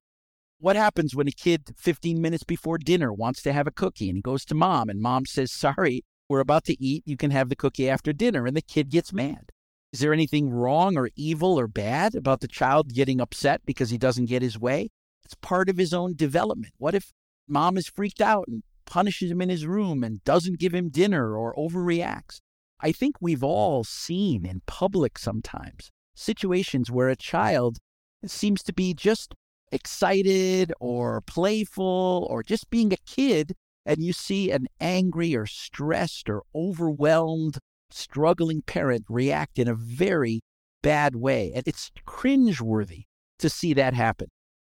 What 0.60 0.76
happens 0.76 1.14
when 1.14 1.28
a 1.28 1.32
kid 1.32 1.70
15 1.76 2.20
minutes 2.20 2.44
before 2.44 2.78
dinner 2.78 3.12
wants 3.12 3.42
to 3.42 3.52
have 3.52 3.66
a 3.66 3.72
cookie 3.72 4.08
and 4.08 4.16
he 4.16 4.22
goes 4.22 4.44
to 4.46 4.54
mom 4.54 4.88
and 4.88 5.00
mom 5.00 5.26
says, 5.26 5.52
Sorry, 5.52 6.04
we're 6.28 6.40
about 6.40 6.64
to 6.64 6.82
eat. 6.82 7.04
You 7.06 7.16
can 7.16 7.30
have 7.30 7.48
the 7.48 7.56
cookie 7.56 7.88
after 7.88 8.12
dinner. 8.12 8.46
And 8.46 8.56
the 8.56 8.62
kid 8.62 8.90
gets 8.90 9.12
mad. 9.12 9.50
Is 9.92 10.00
there 10.00 10.12
anything 10.12 10.50
wrong 10.50 10.96
or 10.98 11.08
evil 11.16 11.58
or 11.58 11.66
bad 11.66 12.14
about 12.14 12.40
the 12.40 12.48
child 12.48 12.92
getting 12.92 13.20
upset 13.20 13.62
because 13.64 13.90
he 13.90 13.96
doesn't 13.96 14.26
get 14.26 14.42
his 14.42 14.58
way? 14.58 14.90
It's 15.24 15.34
part 15.34 15.68
of 15.68 15.78
his 15.78 15.94
own 15.94 16.14
development. 16.14 16.74
What 16.76 16.94
if 16.94 17.12
mom 17.46 17.78
is 17.78 17.88
freaked 17.88 18.20
out 18.20 18.44
and 18.48 18.62
punishes 18.84 19.30
him 19.30 19.40
in 19.40 19.48
his 19.48 19.66
room 19.66 20.04
and 20.04 20.22
doesn't 20.24 20.58
give 20.58 20.74
him 20.74 20.90
dinner 20.90 21.36
or 21.36 21.54
overreacts? 21.54 22.40
I 22.80 22.92
think 22.92 23.16
we've 23.20 23.42
all 23.42 23.82
seen 23.82 24.44
in 24.44 24.62
public 24.66 25.18
sometimes 25.18 25.90
situations 26.14 26.90
where 26.90 27.08
a 27.08 27.16
child 27.16 27.78
seems 28.26 28.62
to 28.64 28.72
be 28.72 28.92
just 28.92 29.34
excited 29.72 30.72
or 30.80 31.20
playful 31.22 32.26
or 32.30 32.42
just 32.42 32.70
being 32.70 32.92
a 32.92 32.96
kid, 33.06 33.54
and 33.86 34.02
you 34.02 34.12
see 34.12 34.50
an 34.50 34.66
angry 34.80 35.34
or 35.34 35.46
stressed 35.46 36.28
or 36.28 36.42
overwhelmed 36.54 37.58
struggling 37.90 38.62
parent 38.62 39.04
react 39.08 39.58
in 39.58 39.68
a 39.68 39.74
very 39.74 40.40
bad 40.82 41.16
way. 41.16 41.52
And 41.54 41.66
it's 41.66 41.90
cringeworthy 42.06 43.04
to 43.38 43.48
see 43.48 43.74
that 43.74 43.94
happen. 43.94 44.28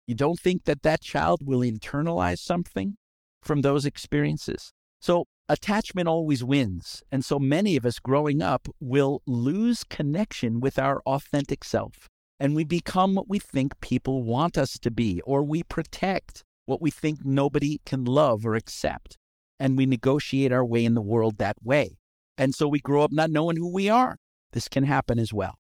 You 0.07 0.15
don't 0.15 0.39
think 0.39 0.63
that 0.65 0.83
that 0.83 1.01
child 1.01 1.41
will 1.43 1.59
internalize 1.59 2.39
something 2.39 2.95
from 3.41 3.61
those 3.61 3.85
experiences? 3.85 4.71
So, 4.99 5.25
attachment 5.49 6.07
always 6.07 6.43
wins. 6.43 7.03
And 7.11 7.23
so 7.23 7.39
many 7.39 7.75
of 7.75 7.85
us 7.85 7.99
growing 7.99 8.41
up 8.41 8.67
will 8.79 9.21
lose 9.25 9.83
connection 9.83 10.59
with 10.59 10.79
our 10.79 11.01
authentic 11.05 11.63
self. 11.63 12.07
And 12.39 12.55
we 12.55 12.63
become 12.63 13.15
what 13.15 13.29
we 13.29 13.39
think 13.39 13.79
people 13.81 14.23
want 14.23 14.57
us 14.57 14.77
to 14.79 14.91
be, 14.91 15.21
or 15.21 15.43
we 15.43 15.63
protect 15.63 16.43
what 16.65 16.81
we 16.81 16.91
think 16.91 17.25
nobody 17.25 17.79
can 17.85 18.05
love 18.05 18.45
or 18.45 18.55
accept. 18.55 19.17
And 19.59 19.77
we 19.77 19.85
negotiate 19.85 20.51
our 20.51 20.65
way 20.65 20.85
in 20.85 20.93
the 20.93 21.01
world 21.01 21.37
that 21.39 21.57
way. 21.63 21.97
And 22.37 22.53
so 22.53 22.67
we 22.67 22.79
grow 22.79 23.03
up 23.03 23.11
not 23.11 23.31
knowing 23.31 23.57
who 23.57 23.71
we 23.71 23.89
are. 23.89 24.17
This 24.53 24.67
can 24.67 24.83
happen 24.83 25.19
as 25.19 25.33
well. 25.33 25.55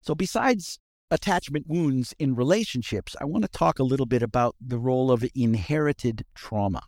So, 0.00 0.14
besides 0.14 0.78
attachment 1.10 1.66
wounds 1.68 2.14
in 2.18 2.34
relationships, 2.34 3.14
I 3.20 3.24
want 3.24 3.44
to 3.44 3.48
talk 3.48 3.78
a 3.78 3.84
little 3.84 4.06
bit 4.06 4.22
about 4.22 4.56
the 4.60 4.78
role 4.78 5.10
of 5.10 5.24
inherited 5.34 6.24
trauma. 6.34 6.82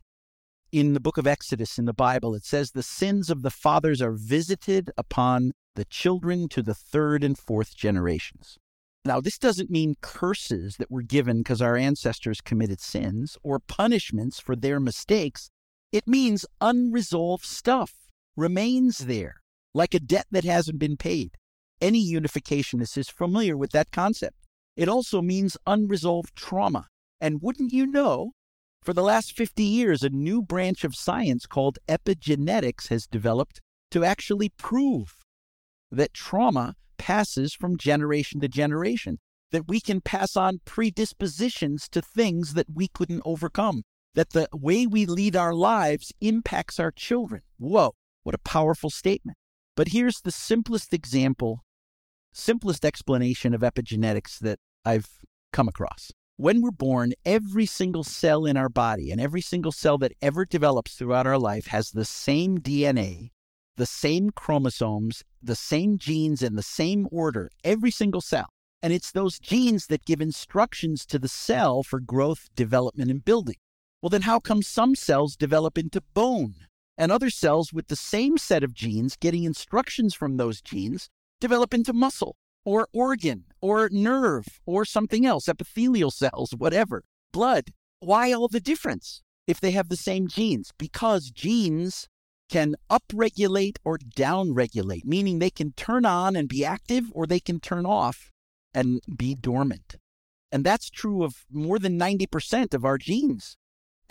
In 0.73 0.95
the 0.95 1.01
book 1.01 1.19
of 1.19 1.27
Exodus 1.27 1.79
in 1.79 1.85
the 1.85 1.93
Bible, 1.93 2.35
it 2.35 2.45
says 2.45 2.71
the 2.71 2.83
sins 2.83 3.31
of 3.31 3.43
the 3.43 3.51
fathers 3.51 4.03
are 4.03 4.13
visited 4.13 4.91
upon 4.97 5.53
the 5.77 5.85
children 5.85 6.49
to 6.49 6.63
the 6.63 6.75
third 6.75 7.23
and 7.23 7.39
fourth 7.39 7.77
generations. 7.77 8.59
Now, 9.05 9.21
this 9.21 9.39
doesn't 9.39 9.71
mean 9.71 9.97
curses 10.01 10.77
that 10.79 10.91
were 10.91 11.03
given 11.03 11.39
because 11.39 11.61
our 11.61 11.77
ancestors 11.77 12.41
committed 12.41 12.81
sins 12.81 13.37
or 13.43 13.59
punishments 13.59 14.41
for 14.41 14.57
their 14.57 14.81
mistakes. 14.81 15.51
It 15.93 16.09
means 16.09 16.47
unresolved 16.61 17.45
stuff 17.45 18.04
remains 18.37 18.99
there, 18.99 19.37
like 19.75 19.95
a 19.95 20.01
debt 20.01 20.27
that 20.31 20.45
hasn't 20.45 20.79
been 20.79 20.97
paid. 20.97 21.37
Any 21.81 22.05
unificationist 22.13 22.97
is 22.97 23.09
familiar 23.09 23.57
with 23.57 23.73
that 23.73 23.91
concept. 23.91 24.37
It 24.77 24.89
also 24.89 25.23
means 25.23 25.57
unresolved 25.67 26.35
trauma. 26.35 26.87
And 27.21 27.43
wouldn't 27.43 27.73
you 27.73 27.87
know, 27.87 28.33
for 28.83 28.93
the 28.93 29.03
last 29.03 29.37
50 29.37 29.63
years, 29.63 30.03
a 30.03 30.11
new 30.11 30.43
branch 30.43 30.85
of 30.85 30.95
science 30.95 31.47
called 31.47 31.79
epigenetics 31.89 32.89
has 32.89 33.07
developed 33.07 33.61
to 33.93 34.05
actually 34.05 34.51
prove 34.51 35.15
that 35.91 36.13
trauma 36.13 36.75
passes 36.99 37.55
from 37.55 37.79
generation 37.79 38.41
to 38.41 38.49
generation, 38.49 39.19
that 39.53 39.69
we 39.69 39.81
can 39.81 40.01
pass 40.01 40.37
on 40.37 40.61
predispositions 40.65 41.89
to 41.89 42.03
things 42.03 42.55
that 42.55 42.67
we 42.75 42.89
couldn't 42.89 43.23
overcome, 43.25 43.83
that 44.15 44.31
the 44.31 44.49
way 44.53 44.87
we 44.87 45.07
lead 45.07 45.37
our 45.37 45.55
lives 45.55 46.13
impacts 46.21 46.81
our 46.81 46.91
children. 46.91 47.43
Whoa. 47.59 47.95
What 48.25 48.35
a 48.35 48.39
powerful 48.39 48.91
statement. 48.91 49.39
But 49.77 49.89
here's 49.89 50.21
the 50.21 50.33
simplest 50.33 50.93
example, 50.93 51.61
simplest 52.33 52.85
explanation 52.85 53.55
of 53.55 53.61
epigenetics 53.61 54.39
that 54.41 54.59
I've 54.85 55.07
come 55.53 55.69
across. 55.69 56.11
When 56.37 56.63
we're 56.63 56.73
born, 56.73 57.13
every 57.25 57.67
single 57.67 58.03
cell 58.03 58.45
in 58.45 58.57
our 58.57 58.69
body 58.69 59.13
and 59.13 59.21
every 59.21 59.41
single 59.41 59.73
cell 59.73 59.99
that 59.99 60.13
ever 60.21 60.45
develops 60.45 60.95
throughout 60.95 61.27
our 61.27 61.39
life 61.39 61.67
has 61.67 61.91
the 61.91 62.05
same 62.05 62.59
DNA, 62.59 63.31
the 63.77 63.87
same 63.87 64.31
chromosomes, 64.31 65.23
the 65.43 65.55
same 65.55 65.99
genes 65.99 66.43
in 66.43 66.57
the 66.57 66.63
same 66.63 67.07
order, 67.13 67.51
every 67.63 67.91
single 67.91 68.21
cell. 68.21 68.49
And 68.83 68.93
it's 68.93 69.13
those 69.13 69.39
genes 69.39 69.87
that 69.87 70.05
give 70.05 70.21
instructions 70.21 71.07
to 71.07 71.19
the 71.19 71.29
cell 71.29 71.83
for 71.83 72.01
growth, 72.01 72.49
development, 72.57 73.11
and 73.11 73.25
building. 73.25 73.57
Well, 74.03 74.11
then 74.11 74.23
how 74.23 74.41
come 74.41 74.63
some 74.63 74.95
cells 74.95 75.37
develop 75.37 75.79
into 75.79 76.01
bone 76.15 76.55
and 76.97 77.11
other 77.11 77.31
cells 77.31 77.73
with 77.73 77.89
the 77.89 77.97
same 77.97 78.39
set 78.39 78.63
of 78.63 78.75
genes 78.75 79.17
getting 79.17 79.45
instructions 79.45 80.15
from 80.15 80.37
those 80.37 80.61
genes 80.61 81.09
develop 81.41 81.75
into 81.75 81.93
muscle 81.93 82.37
or 82.65 82.89
organ 82.93 83.45
or 83.61 83.89
nerve 83.91 84.61
or 84.67 84.85
something 84.85 85.27
else, 85.27 85.49
epithelial 85.49 86.11
cells, 86.11 86.55
whatever, 86.57 87.03
blood? 87.33 87.73
Why 88.01 88.33
all 88.33 88.49
the 88.49 88.61
difference 88.61 89.23
if 89.47 89.61
they 89.61 89.73
have 89.73 89.89
the 89.89 89.97
same 89.97 90.29
genes? 90.29 90.73
Because 90.79 91.31
genes 91.31 92.09
can 92.51 92.77
upregulate 92.91 93.77
or 93.85 93.99
downregulate, 93.99 95.05
meaning 95.05 95.39
they 95.39 95.51
can 95.51 95.73
turn 95.73 96.05
on 96.05 96.37
and 96.37 96.49
be 96.49 96.65
active 96.65 97.07
or 97.13 97.27
they 97.27 97.41
can 97.41 97.61
turn 97.61 97.87
off 97.87 98.31
and 98.73 99.01
be 99.17 99.35
dormant. 99.35 99.97
And 100.53 100.65
that's 100.65 100.91
true 100.91 101.25
of 101.25 101.45
more 101.51 101.79
than 101.79 101.99
90% 101.99 102.75
of 102.75 102.85
our 102.85 102.99
genes. 102.99 103.57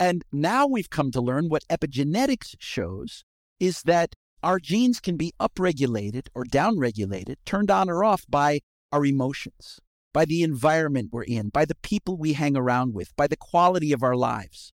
And 0.04 0.22
now 0.32 0.66
we've 0.66 0.90
come 0.90 1.10
to 1.12 1.20
learn 1.22 1.48
what 1.48 1.66
epigenetics 1.70 2.56
shows 2.58 3.24
is 3.58 3.84
that 3.84 4.14
our 4.42 4.58
genes 4.60 5.00
can 5.00 5.16
be 5.16 5.32
upregulated 5.40 6.26
or 6.34 6.44
downregulated, 6.44 7.36
turned 7.46 7.70
on 7.70 7.88
or 7.88 8.04
off 8.04 8.26
by 8.28 8.60
our 8.92 9.06
emotions, 9.06 9.80
by 10.12 10.26
the 10.26 10.42
environment 10.42 11.08
we're 11.10 11.22
in, 11.22 11.48
by 11.48 11.64
the 11.64 11.76
people 11.76 12.18
we 12.18 12.34
hang 12.34 12.54
around 12.54 12.92
with, 12.92 13.16
by 13.16 13.26
the 13.26 13.38
quality 13.38 13.92
of 13.94 14.02
our 14.02 14.14
lives. 14.14 14.74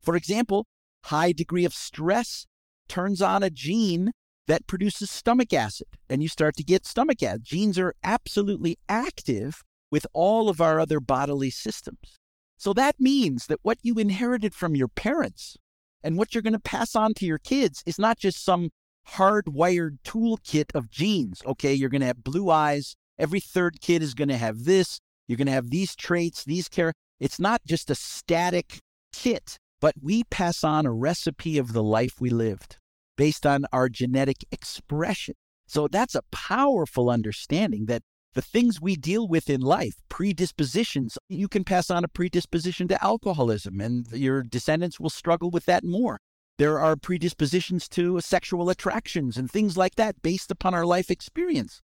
For 0.00 0.16
example, 0.16 0.64
high 1.04 1.32
degree 1.32 1.66
of 1.66 1.74
stress 1.74 2.46
turns 2.88 3.20
on 3.20 3.42
a 3.42 3.50
gene 3.50 4.12
that 4.46 4.66
produces 4.66 5.10
stomach 5.10 5.52
acid, 5.52 5.88
and 6.08 6.22
you 6.22 6.28
start 6.30 6.56
to 6.56 6.64
get 6.64 6.86
stomach 6.86 7.22
acid. 7.22 7.44
Genes 7.44 7.78
are 7.78 7.92
absolutely 8.02 8.78
active 8.88 9.60
with 9.90 10.06
all 10.14 10.48
of 10.48 10.58
our 10.58 10.80
other 10.80 11.00
bodily 11.00 11.50
systems. 11.50 12.19
So 12.60 12.74
that 12.74 13.00
means 13.00 13.46
that 13.46 13.60
what 13.62 13.78
you 13.82 13.94
inherited 13.94 14.54
from 14.54 14.76
your 14.76 14.86
parents 14.86 15.56
and 16.02 16.18
what 16.18 16.34
you're 16.34 16.42
going 16.42 16.52
to 16.52 16.60
pass 16.60 16.94
on 16.94 17.14
to 17.14 17.24
your 17.24 17.38
kids 17.38 17.82
is 17.86 17.98
not 17.98 18.18
just 18.18 18.44
some 18.44 18.68
hardwired 19.12 19.96
toolkit 20.04 20.66
of 20.74 20.90
genes. 20.90 21.40
Okay, 21.46 21.72
you're 21.72 21.88
going 21.88 22.02
to 22.02 22.06
have 22.06 22.22
blue 22.22 22.50
eyes. 22.50 22.96
Every 23.18 23.40
third 23.40 23.80
kid 23.80 24.02
is 24.02 24.12
going 24.12 24.28
to 24.28 24.36
have 24.36 24.64
this. 24.64 25.00
You're 25.26 25.38
going 25.38 25.46
to 25.46 25.54
have 25.54 25.70
these 25.70 25.96
traits, 25.96 26.44
these 26.44 26.68
care. 26.68 26.92
It's 27.18 27.40
not 27.40 27.62
just 27.66 27.88
a 27.88 27.94
static 27.94 28.80
kit, 29.10 29.56
but 29.80 29.94
we 29.98 30.24
pass 30.24 30.62
on 30.62 30.84
a 30.84 30.92
recipe 30.92 31.56
of 31.56 31.72
the 31.72 31.82
life 31.82 32.20
we 32.20 32.28
lived 32.28 32.76
based 33.16 33.46
on 33.46 33.64
our 33.72 33.88
genetic 33.88 34.44
expression. 34.52 35.34
So 35.66 35.88
that's 35.88 36.14
a 36.14 36.24
powerful 36.30 37.08
understanding 37.08 37.86
that 37.86 38.02
the 38.34 38.42
things 38.42 38.80
we 38.80 38.96
deal 38.96 39.26
with 39.26 39.50
in 39.50 39.60
life, 39.60 39.94
predispositions, 40.08 41.18
you 41.28 41.48
can 41.48 41.64
pass 41.64 41.90
on 41.90 42.04
a 42.04 42.08
predisposition 42.08 42.86
to 42.88 43.02
alcoholism, 43.02 43.80
and 43.80 44.06
your 44.12 44.42
descendants 44.42 45.00
will 45.00 45.10
struggle 45.10 45.50
with 45.50 45.64
that 45.66 45.84
more. 45.84 46.18
There 46.58 46.78
are 46.78 46.96
predispositions 46.96 47.88
to 47.88 48.20
sexual 48.20 48.70
attractions 48.70 49.36
and 49.36 49.50
things 49.50 49.76
like 49.76 49.96
that 49.96 50.22
based 50.22 50.50
upon 50.50 50.74
our 50.74 50.86
life 50.86 51.10
experience. 51.10 51.80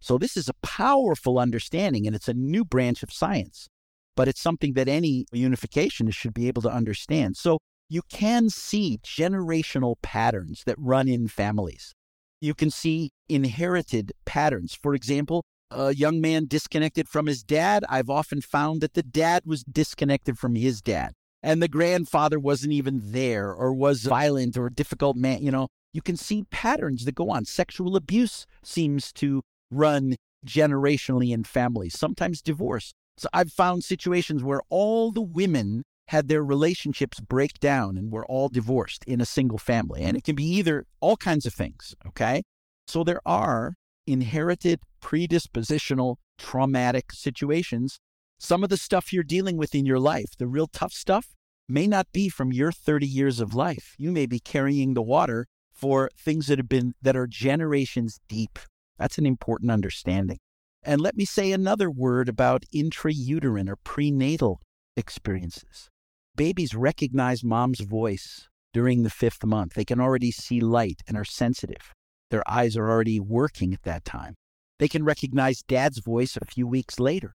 So, 0.00 0.18
this 0.18 0.36
is 0.36 0.48
a 0.48 0.54
powerful 0.62 1.38
understanding, 1.38 2.06
and 2.06 2.16
it's 2.16 2.28
a 2.28 2.34
new 2.34 2.64
branch 2.64 3.02
of 3.02 3.12
science, 3.12 3.68
but 4.14 4.28
it's 4.28 4.40
something 4.40 4.72
that 4.72 4.88
any 4.88 5.26
unificationist 5.32 6.14
should 6.14 6.34
be 6.34 6.48
able 6.48 6.62
to 6.62 6.70
understand. 6.70 7.36
So, 7.36 7.58
you 7.88 8.02
can 8.10 8.50
see 8.50 8.98
generational 9.04 9.94
patterns 10.02 10.64
that 10.66 10.76
run 10.78 11.08
in 11.08 11.28
families. 11.28 11.92
You 12.40 12.54
can 12.54 12.70
see 12.70 13.10
inherited 13.28 14.12
patterns. 14.24 14.76
For 14.82 14.94
example, 14.94 15.44
a 15.70 15.94
young 15.94 16.20
man 16.20 16.46
disconnected 16.46 17.08
from 17.08 17.26
his 17.26 17.42
dad, 17.42 17.84
I've 17.88 18.10
often 18.10 18.40
found 18.40 18.80
that 18.80 18.94
the 18.94 19.02
dad 19.02 19.42
was 19.44 19.64
disconnected 19.64 20.38
from 20.38 20.54
his 20.54 20.80
dad 20.80 21.12
and 21.42 21.62
the 21.62 21.68
grandfather 21.68 22.38
wasn't 22.38 22.72
even 22.72 23.00
there 23.04 23.52
or 23.52 23.72
was 23.72 24.02
violent 24.02 24.56
or 24.56 24.66
a 24.66 24.72
difficult 24.72 25.16
man, 25.16 25.42
you 25.42 25.50
know, 25.50 25.68
you 25.92 26.02
can 26.02 26.16
see 26.16 26.44
patterns 26.50 27.04
that 27.04 27.14
go 27.14 27.30
on. 27.30 27.44
Sexual 27.44 27.96
abuse 27.96 28.46
seems 28.62 29.12
to 29.14 29.42
run 29.70 30.16
generationally 30.44 31.32
in 31.32 31.44
families, 31.44 31.98
sometimes 31.98 32.42
divorce. 32.42 32.92
So 33.16 33.28
I've 33.32 33.52
found 33.52 33.84
situations 33.84 34.42
where 34.42 34.60
all 34.68 35.10
the 35.10 35.22
women 35.22 35.84
had 36.08 36.28
their 36.28 36.44
relationships 36.44 37.20
break 37.20 37.58
down 37.60 37.96
and 37.96 38.12
were 38.12 38.26
all 38.26 38.48
divorced 38.48 39.04
in 39.06 39.20
a 39.20 39.26
single 39.26 39.58
family. 39.58 40.00
And 40.00 40.10
mm-hmm. 40.10 40.16
it 40.16 40.24
can 40.24 40.34
be 40.34 40.44
either 40.44 40.84
all 41.00 41.16
kinds 41.16 41.46
of 41.46 41.54
things, 41.54 41.94
okay? 42.06 42.42
So 42.86 43.04
there 43.04 43.20
are 43.24 43.74
inherited 44.06 44.80
predispositional 45.02 46.16
traumatic 46.38 47.12
situations. 47.12 47.98
Some 48.38 48.62
of 48.62 48.70
the 48.70 48.76
stuff 48.76 49.12
you're 49.12 49.22
dealing 49.22 49.56
with 49.56 49.74
in 49.74 49.86
your 49.86 49.98
life, 49.98 50.36
the 50.38 50.46
real 50.46 50.66
tough 50.66 50.92
stuff, 50.92 51.34
may 51.68 51.86
not 51.86 52.06
be 52.12 52.28
from 52.28 52.52
your 52.52 52.70
30 52.70 53.06
years 53.06 53.40
of 53.40 53.54
life. 53.54 53.94
You 53.98 54.12
may 54.12 54.26
be 54.26 54.38
carrying 54.38 54.94
the 54.94 55.02
water 55.02 55.46
for 55.72 56.10
things 56.18 56.46
that 56.46 56.58
have 56.58 56.68
been 56.68 56.94
that 57.02 57.16
are 57.16 57.26
generations 57.26 58.20
deep. 58.28 58.58
That's 58.98 59.18
an 59.18 59.26
important 59.26 59.70
understanding. 59.70 60.38
And 60.82 61.00
let 61.00 61.16
me 61.16 61.24
say 61.24 61.50
another 61.50 61.90
word 61.90 62.28
about 62.28 62.64
intrauterine 62.74 63.68
or 63.68 63.76
prenatal 63.76 64.60
experiences. 64.96 65.90
Babies 66.36 66.74
recognize 66.74 67.42
mom's 67.42 67.80
voice 67.80 68.48
during 68.72 69.02
the 69.02 69.10
fifth 69.10 69.44
month. 69.44 69.74
They 69.74 69.84
can 69.84 70.00
already 70.00 70.30
see 70.30 70.60
light 70.60 71.00
and 71.08 71.16
are 71.16 71.24
sensitive. 71.24 71.92
Their 72.30 72.48
eyes 72.48 72.76
are 72.76 72.90
already 72.90 73.20
working 73.20 73.72
at 73.72 73.82
that 73.82 74.04
time. 74.04 74.34
They 74.78 74.88
can 74.88 75.04
recognize 75.04 75.62
dad's 75.62 75.98
voice 75.98 76.36
a 76.36 76.44
few 76.44 76.66
weeks 76.66 76.98
later. 76.98 77.34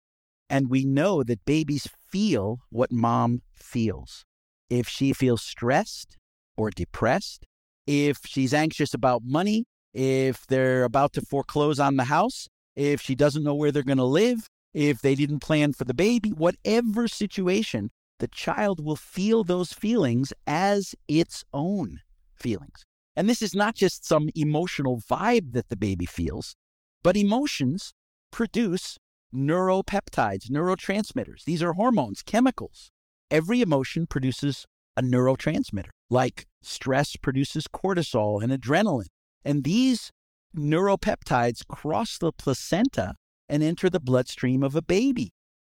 And 0.50 0.70
we 0.70 0.84
know 0.84 1.22
that 1.22 1.44
babies 1.44 1.88
feel 2.10 2.60
what 2.70 2.90
mom 2.90 3.42
feels. 3.54 4.24
If 4.70 4.88
she 4.88 5.12
feels 5.12 5.42
stressed 5.42 6.16
or 6.56 6.70
depressed, 6.70 7.44
if 7.86 8.18
she's 8.24 8.54
anxious 8.54 8.94
about 8.94 9.22
money, 9.24 9.64
if 9.94 10.46
they're 10.46 10.84
about 10.84 11.12
to 11.14 11.22
foreclose 11.22 11.78
on 11.78 11.96
the 11.96 12.04
house, 12.04 12.48
if 12.76 13.00
she 13.00 13.14
doesn't 13.14 13.42
know 13.42 13.54
where 13.54 13.72
they're 13.72 13.82
going 13.82 13.98
to 13.98 14.04
live, 14.04 14.48
if 14.74 15.00
they 15.00 15.14
didn't 15.14 15.40
plan 15.40 15.72
for 15.72 15.84
the 15.84 15.94
baby, 15.94 16.30
whatever 16.30 17.08
situation, 17.08 17.90
the 18.18 18.28
child 18.28 18.84
will 18.84 18.96
feel 18.96 19.44
those 19.44 19.72
feelings 19.72 20.32
as 20.46 20.94
its 21.08 21.44
own 21.52 22.00
feelings. 22.34 22.84
And 23.18 23.28
this 23.28 23.42
is 23.42 23.52
not 23.52 23.74
just 23.74 24.06
some 24.06 24.30
emotional 24.36 25.02
vibe 25.10 25.50
that 25.50 25.70
the 25.70 25.76
baby 25.76 26.06
feels, 26.06 26.54
but 27.02 27.16
emotions 27.16 27.92
produce 28.30 28.96
neuropeptides, 29.34 30.48
neurotransmitters. 30.48 31.42
These 31.42 31.60
are 31.60 31.72
hormones, 31.72 32.22
chemicals. 32.22 32.92
Every 33.28 33.60
emotion 33.60 34.06
produces 34.06 34.66
a 34.96 35.02
neurotransmitter, 35.02 35.90
like 36.08 36.46
stress 36.62 37.16
produces 37.16 37.66
cortisol 37.66 38.40
and 38.40 38.52
adrenaline. 38.52 39.08
And 39.44 39.64
these 39.64 40.12
neuropeptides 40.56 41.66
cross 41.66 42.18
the 42.18 42.30
placenta 42.30 43.16
and 43.48 43.64
enter 43.64 43.90
the 43.90 43.98
bloodstream 43.98 44.62
of 44.62 44.76
a 44.76 44.82
baby. 44.82 45.30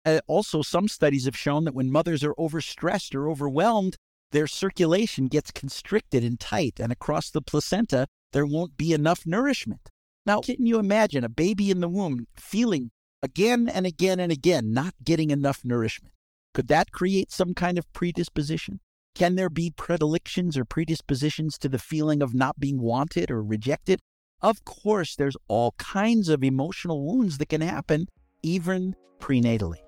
Uh, 0.06 0.20
also, 0.28 0.62
some 0.62 0.90
studies 0.90 1.24
have 1.24 1.38
shown 1.38 1.64
that 1.64 1.74
when 1.74 1.90
mothers 1.90 2.22
are 2.22 2.36
overstressed 2.36 3.16
or 3.16 3.30
overwhelmed, 3.30 3.96
their 4.32 4.48
circulation 4.48 5.28
gets 5.28 5.52
constricted 5.52 6.24
and 6.24 6.40
tight, 6.40 6.80
and 6.80 6.92
across 6.92 7.30
the 7.30 7.42
placenta, 7.42 8.08
there 8.32 8.46
won't 8.46 8.78
be 8.78 8.94
enough 8.94 9.26
nourishment. 9.26 9.90
Now, 10.26 10.42
can 10.42 10.66
you 10.66 10.80
imagine 10.80 11.24
a 11.24 11.30
baby 11.30 11.72
in 11.72 11.80
the 11.80 11.90
womb 11.90 12.28
feeling 12.36 12.92
again 13.22 13.70
and 13.70 13.86
again 13.86 14.20
and 14.20 14.32
again, 14.32 14.74
not 14.74 14.94
getting 15.04 15.32
enough 15.32 15.62
nourishment. 15.64 16.14
Could 16.54 16.68
that 16.70 16.92
create 16.92 17.32
some 17.32 17.54
kind 17.54 17.78
of 17.78 17.92
predisposition? 17.94 18.80
Can 19.16 19.36
there 19.36 19.50
be 19.50 19.72
predilections 19.76 20.58
or 20.58 20.66
predispositions 20.66 21.58
to 21.60 21.70
the 21.70 21.80
feeling 21.80 22.22
of 22.22 22.34
not 22.34 22.60
being 22.60 22.80
wanted 22.80 23.30
or 23.32 23.44
rejected? 23.44 24.00
Of 24.42 24.64
course, 24.64 25.16
there's 25.16 25.36
all 25.48 25.74
kinds 25.78 26.30
of 26.30 26.44
emotional 26.44 27.06
wounds 27.06 27.38
that 27.40 27.50
can 27.50 27.62
happen 27.62 28.08
even 28.42 28.96
prenatally. 29.20 29.80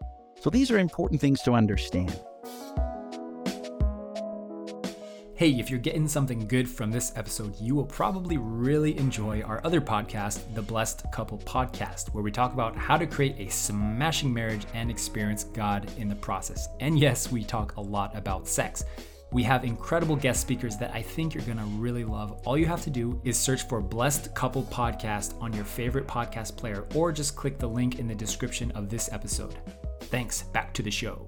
So 0.42 0.50
these 0.50 0.72
are 0.72 0.78
important 0.78 1.22
things 1.22 1.42
to 1.44 1.54
understand. 1.54 2.20
Hey, 5.42 5.60
if 5.60 5.72
you're 5.72 5.80
getting 5.80 6.08
something 6.08 6.48
good 6.48 6.70
from 6.70 6.92
this 6.92 7.14
episode, 7.16 7.60
you 7.60 7.74
will 7.74 7.88
probably 7.88 8.38
really 8.38 8.96
enjoy 9.00 9.42
our 9.42 9.60
other 9.64 9.82
podcast, 9.82 10.54
the 10.54 10.62
Blessed 10.62 11.12
Couple 11.12 11.40
Podcast, 11.40 12.14
where 12.14 12.24
we 12.24 12.30
talk 12.30 12.54
about 12.54 12.76
how 12.76 12.96
to 12.96 13.08
create 13.08 13.38
a 13.40 13.52
smashing 13.52 14.32
marriage 14.32 14.68
and 14.76 14.92
experience 14.92 15.46
God 15.46 15.90
in 15.98 16.08
the 16.08 16.14
process. 16.14 16.70
And 16.80 17.00
yes, 17.00 17.32
we 17.32 17.44
talk 17.44 17.76
a 17.78 17.82
lot 17.82 18.16
about 18.16 18.48
sex. 18.48 18.84
We 19.32 19.42
have 19.42 19.66
incredible 19.66 20.16
guest 20.16 20.42
speakers 20.42 20.78
that 20.78 20.94
I 20.94 21.02
think 21.02 21.34
you're 21.34 21.44
gonna 21.46 21.66
really 21.66 22.04
love. 22.06 22.40
All 22.46 22.56
you 22.56 22.68
have 22.68 22.84
to 22.84 22.92
do 22.92 23.20
is 23.24 23.36
search 23.36 23.68
for 23.68 23.82
Blessed 23.82 24.36
Couple 24.36 24.62
Podcast 24.66 25.42
on 25.42 25.54
your 25.54 25.66
favorite 25.66 26.06
podcast 26.06 26.56
player 26.56 26.86
or 26.94 27.12
just 27.12 27.36
click 27.36 27.58
the 27.58 27.66
link 27.68 27.98
in 27.98 28.08
the 28.08 28.14
description 28.14 28.70
of 28.74 28.90
this 28.90 29.12
episode. 29.12 29.58
Thanks, 30.02 30.44
back 30.44 30.72
to 30.76 30.84
the 30.84 30.92
show. 30.92 31.28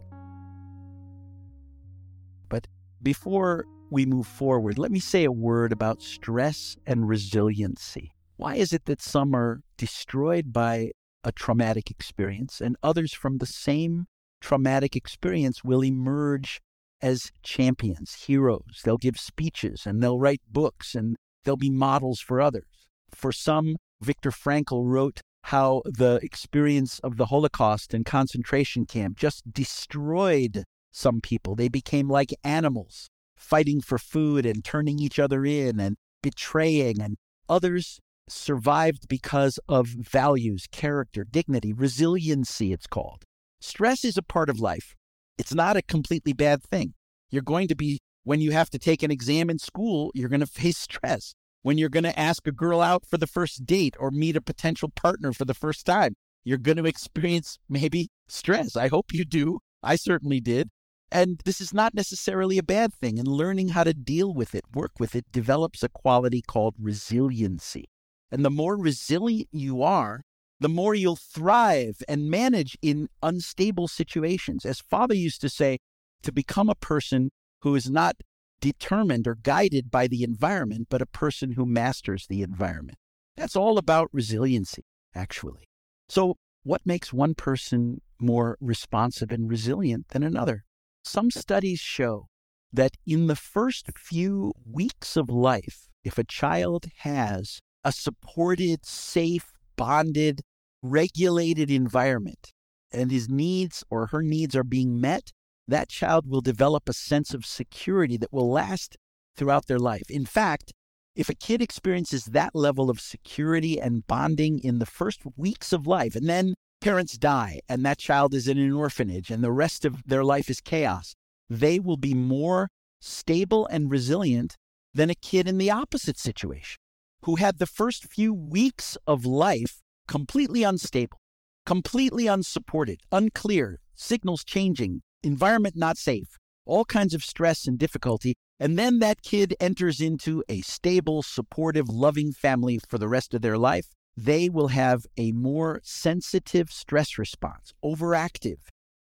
But 2.48 2.68
before 3.02 3.66
we 3.94 4.06
move 4.06 4.28
forward, 4.28 4.78
let 4.78 4.92
me 4.92 5.00
say 5.00 5.24
a 5.24 5.32
word 5.32 5.72
about 5.72 6.02
stress 6.02 6.76
and 6.86 7.08
resiliency. 7.08 8.12
Why 8.36 8.56
is 8.56 8.74
it 8.74 8.86
that 8.86 9.02
some 9.02 9.36
are 9.36 9.62
destroyed 9.78 10.52
by 10.52 10.92
a 11.24 11.32
traumatic 11.32 11.90
experience, 11.90 12.60
and 12.60 12.76
others 12.84 13.14
from 13.14 13.38
the 13.38 13.46
same 13.46 14.06
traumatic 14.42 14.96
experience 14.96 15.64
will 15.64 15.84
emerge 15.84 16.60
as 17.02 17.32
champions, 17.44 18.26
heroes. 18.26 18.82
They'll 18.84 18.98
give 18.98 19.18
speeches 19.18 19.86
and 19.86 20.02
they'll 20.02 20.20
write 20.20 20.42
books 20.50 20.96
and 20.96 21.16
they'll 21.44 21.58
be 21.58 21.70
models 21.70 22.20
for 22.20 22.42
others. 22.42 22.88
For 23.12 23.32
some, 23.32 23.76
Viktor 24.02 24.32
Frankl 24.32 24.84
wrote 24.86 25.22
how 25.44 25.82
the 25.86 26.20
experience 26.24 27.00
of 27.00 27.18
the 27.18 27.28
Holocaust 27.28 27.94
and 27.94 28.06
concentration 28.06 28.86
camp 28.86 29.18
just 29.18 29.52
destroyed 29.52 30.64
some 30.92 31.20
people. 31.22 31.56
They 31.56 31.68
became 31.68 32.10
like 32.10 32.34
animals, 32.44 33.10
fighting 33.44 33.82
for 33.82 33.98
food 33.98 34.46
and 34.46 34.64
turning 34.64 35.00
each 35.00 35.20
other 35.20 35.46
in 35.46 35.80
and 35.80 35.98
betraying, 36.22 37.02
and 37.02 37.18
others 37.50 38.00
survived 38.30 39.08
because 39.08 39.60
of 39.68 39.88
values, 39.88 40.68
character, 40.72 41.26
dignity, 41.30 41.74
resiliency, 41.74 42.72
it's 42.72 42.88
called. 42.88 43.24
Stress 43.60 44.04
is 44.04 44.18
a 44.18 44.24
part 44.24 44.50
of 44.50 44.60
life. 44.60 44.96
It's 45.38 45.54
not 45.54 45.78
a 45.78 45.82
completely 45.82 46.34
bad 46.34 46.64
thing. 46.64 46.94
You're 47.30 47.42
going 47.42 47.68
to 47.68 47.76
be, 47.76 48.00
when 48.24 48.42
you 48.42 48.52
have 48.52 48.70
to 48.72 48.80
take 48.80 49.04
an 49.04 49.12
exam 49.12 49.50
in 49.50 49.60
school, 49.60 50.12
you're 50.14 50.30
going 50.30 50.40
to 50.48 50.48
face 50.48 50.78
stress. 50.78 51.34
When 51.62 51.78
you're 51.78 51.90
going 51.90 52.04
to 52.04 52.20
ask 52.20 52.46
a 52.46 52.52
girl 52.52 52.82
out 52.82 53.06
for 53.06 53.18
the 53.18 53.28
first 53.28 53.66
date 53.66 53.96
or 54.00 54.12
meet 54.12 54.36
a 54.36 54.42
potential 54.42 54.90
partner 54.90 55.32
for 55.32 55.46
the 55.46 55.54
first 55.54 55.86
time, 55.86 56.16
you're 56.44 56.58
going 56.58 56.78
to 56.78 56.86
experience 56.86 57.58
maybe 57.70 58.10
stress. 58.28 58.76
I 58.76 58.90
hope 58.90 59.14
you 59.14 59.24
do. 59.24 59.60
I 59.82 59.96
certainly 59.96 60.42
did. 60.42 60.70
And 61.14 61.44
this 61.46 61.62
is 61.62 61.76
not 61.76 61.94
necessarily 61.94 62.58
a 62.58 62.64
bad 62.64 62.92
thing. 62.92 63.20
And 63.20 63.28
learning 63.28 63.70
how 63.70 63.84
to 63.84 63.94
deal 63.94 64.34
with 64.34 64.56
it, 64.56 64.66
work 64.74 64.94
with 65.00 65.16
it, 65.16 65.32
develops 65.32 65.84
a 65.84 65.90
quality 65.90 66.42
called 66.42 66.74
resiliency. 66.80 67.86
And 68.32 68.44
the 68.44 68.50
more 68.50 68.76
resilient 68.76 69.50
you 69.52 69.84
are, 69.84 70.24
the 70.60 70.70
more 70.70 70.96
you'll 70.96 71.16
thrive 71.16 71.98
and 72.08 72.32
manage 72.32 72.76
in 72.82 73.10
unstable 73.22 73.88
situations. 73.88 74.66
As 74.66 74.80
Father 74.80 75.14
used 75.14 75.40
to 75.42 75.50
say, 75.50 75.78
to 76.24 76.32
become 76.32 76.68
a 76.68 76.76
person 76.76 77.30
who 77.62 77.76
is 77.76 77.92
not 77.92 78.16
determined 78.60 79.28
or 79.28 79.36
guided 79.36 79.92
by 79.92 80.08
the 80.08 80.24
environment, 80.24 80.88
but 80.90 81.02
a 81.02 81.06
person 81.06 81.52
who 81.52 81.66
masters 81.66 82.26
the 82.28 82.42
environment. 82.42 82.98
That's 83.38 83.56
all 83.56 83.78
about 83.78 84.10
resiliency, 84.12 84.86
actually. 85.14 85.68
So, 86.10 86.38
what 86.64 86.82
makes 86.86 87.14
one 87.14 87.36
person 87.36 88.02
more 88.20 88.58
responsive 88.60 89.32
and 89.32 89.48
resilient 89.48 90.08
than 90.10 90.24
another? 90.24 90.64
Some 91.04 91.32
studies 91.32 91.80
show 91.80 92.28
that 92.72 92.96
in 93.06 93.28
the 93.28 93.36
first 93.36 93.88
few 93.98 94.54
weeks 94.66 95.16
of 95.18 95.30
life, 95.30 95.90
if 96.04 96.18
a 96.18 96.24
child 96.24 96.86
has 97.00 97.60
a 97.84 97.92
supported, 97.92 98.86
safe, 98.86 99.52
bonded, 99.76 100.42
regulated 100.82 101.70
environment 101.70 102.52
and 102.92 103.12
his 103.12 103.30
needs 103.30 103.84
or 103.90 104.08
her 104.08 104.22
needs 104.22 104.56
are 104.56 104.64
being 104.64 105.00
met, 105.00 105.32
that 105.68 105.90
child 105.90 106.28
will 106.28 106.42
develop 106.42 106.88
a 106.88 106.94
sense 106.94 107.34
of 107.34 107.46
security 107.46 108.18
that 108.18 108.34
will 108.34 108.50
last 108.50 108.98
throughout 109.36 109.68
their 109.68 109.80
life. 109.80 110.10
In 110.10 110.26
fact, 110.26 110.74
if 111.16 111.30
a 111.30 111.36
kid 111.36 111.62
experiences 111.62 112.26
that 112.26 112.56
level 112.56 112.90
of 112.90 113.00
security 113.00 113.80
and 113.80 114.08
bonding 114.08 114.60
in 114.60 114.80
the 114.80 114.86
first 114.86 115.22
weeks 115.36 115.72
of 115.72 115.86
life, 115.86 116.16
and 116.16 116.28
then 116.28 116.56
parents 116.84 117.18
die 117.18 117.62
and 117.70 117.86
that 117.86 117.98
child 117.98 118.34
is 118.34 118.46
in 118.46 118.58
an 118.58 118.74
orphanage 118.74 119.32
and 119.32 119.42
the 119.42 119.54
rest 119.54 119.86
of 119.86 120.04
their 120.06 120.24
life 120.24 120.50
is 120.50 120.60
chaos, 120.60 121.16
they 121.50 121.80
will 121.80 121.96
be 121.96 122.14
more 122.14 122.68
stable 123.00 123.66
and 123.68 123.90
resilient 123.90 124.58
than 124.94 125.10
a 125.10 125.16
kid 125.16 125.48
in 125.48 125.58
the 125.58 125.72
opposite 125.72 126.20
situation 126.20 126.78
who 127.24 127.36
had 127.38 127.58
the 127.58 127.66
first 127.66 128.12
few 128.12 128.34
weeks 128.34 128.98
of 129.08 129.26
life 129.26 129.80
completely 130.10 130.64
unstable, 130.64 131.22
completely 131.66 132.28
unsupported, 132.28 133.00
unclear, 133.14 133.80
signals 133.96 134.44
changing, 134.44 135.02
environment 135.24 135.78
not 135.78 135.98
safe, 135.98 136.38
all 136.66 136.84
kinds 136.84 137.14
of 137.14 137.24
stress 137.24 137.66
and 137.66 137.80
difficulty. 137.80 138.34
And 138.60 138.78
then 138.78 139.00
that 139.00 139.22
kid 139.22 139.56
enters 139.62 140.02
into 140.02 140.44
a 140.50 140.60
stable, 140.60 141.24
supportive, 141.24 141.88
loving 141.88 142.34
family 142.34 142.78
for 142.90 142.98
the 142.98 143.08
rest 143.08 143.34
of 143.34 143.42
their 143.42 143.58
life. 143.58 143.88
They 144.16 144.48
will 144.48 144.68
have 144.68 145.06
a 145.18 145.32
more 145.32 145.82
sensitive 145.84 146.70
stress 146.70 147.18
response, 147.18 147.74
overactive, 147.84 148.60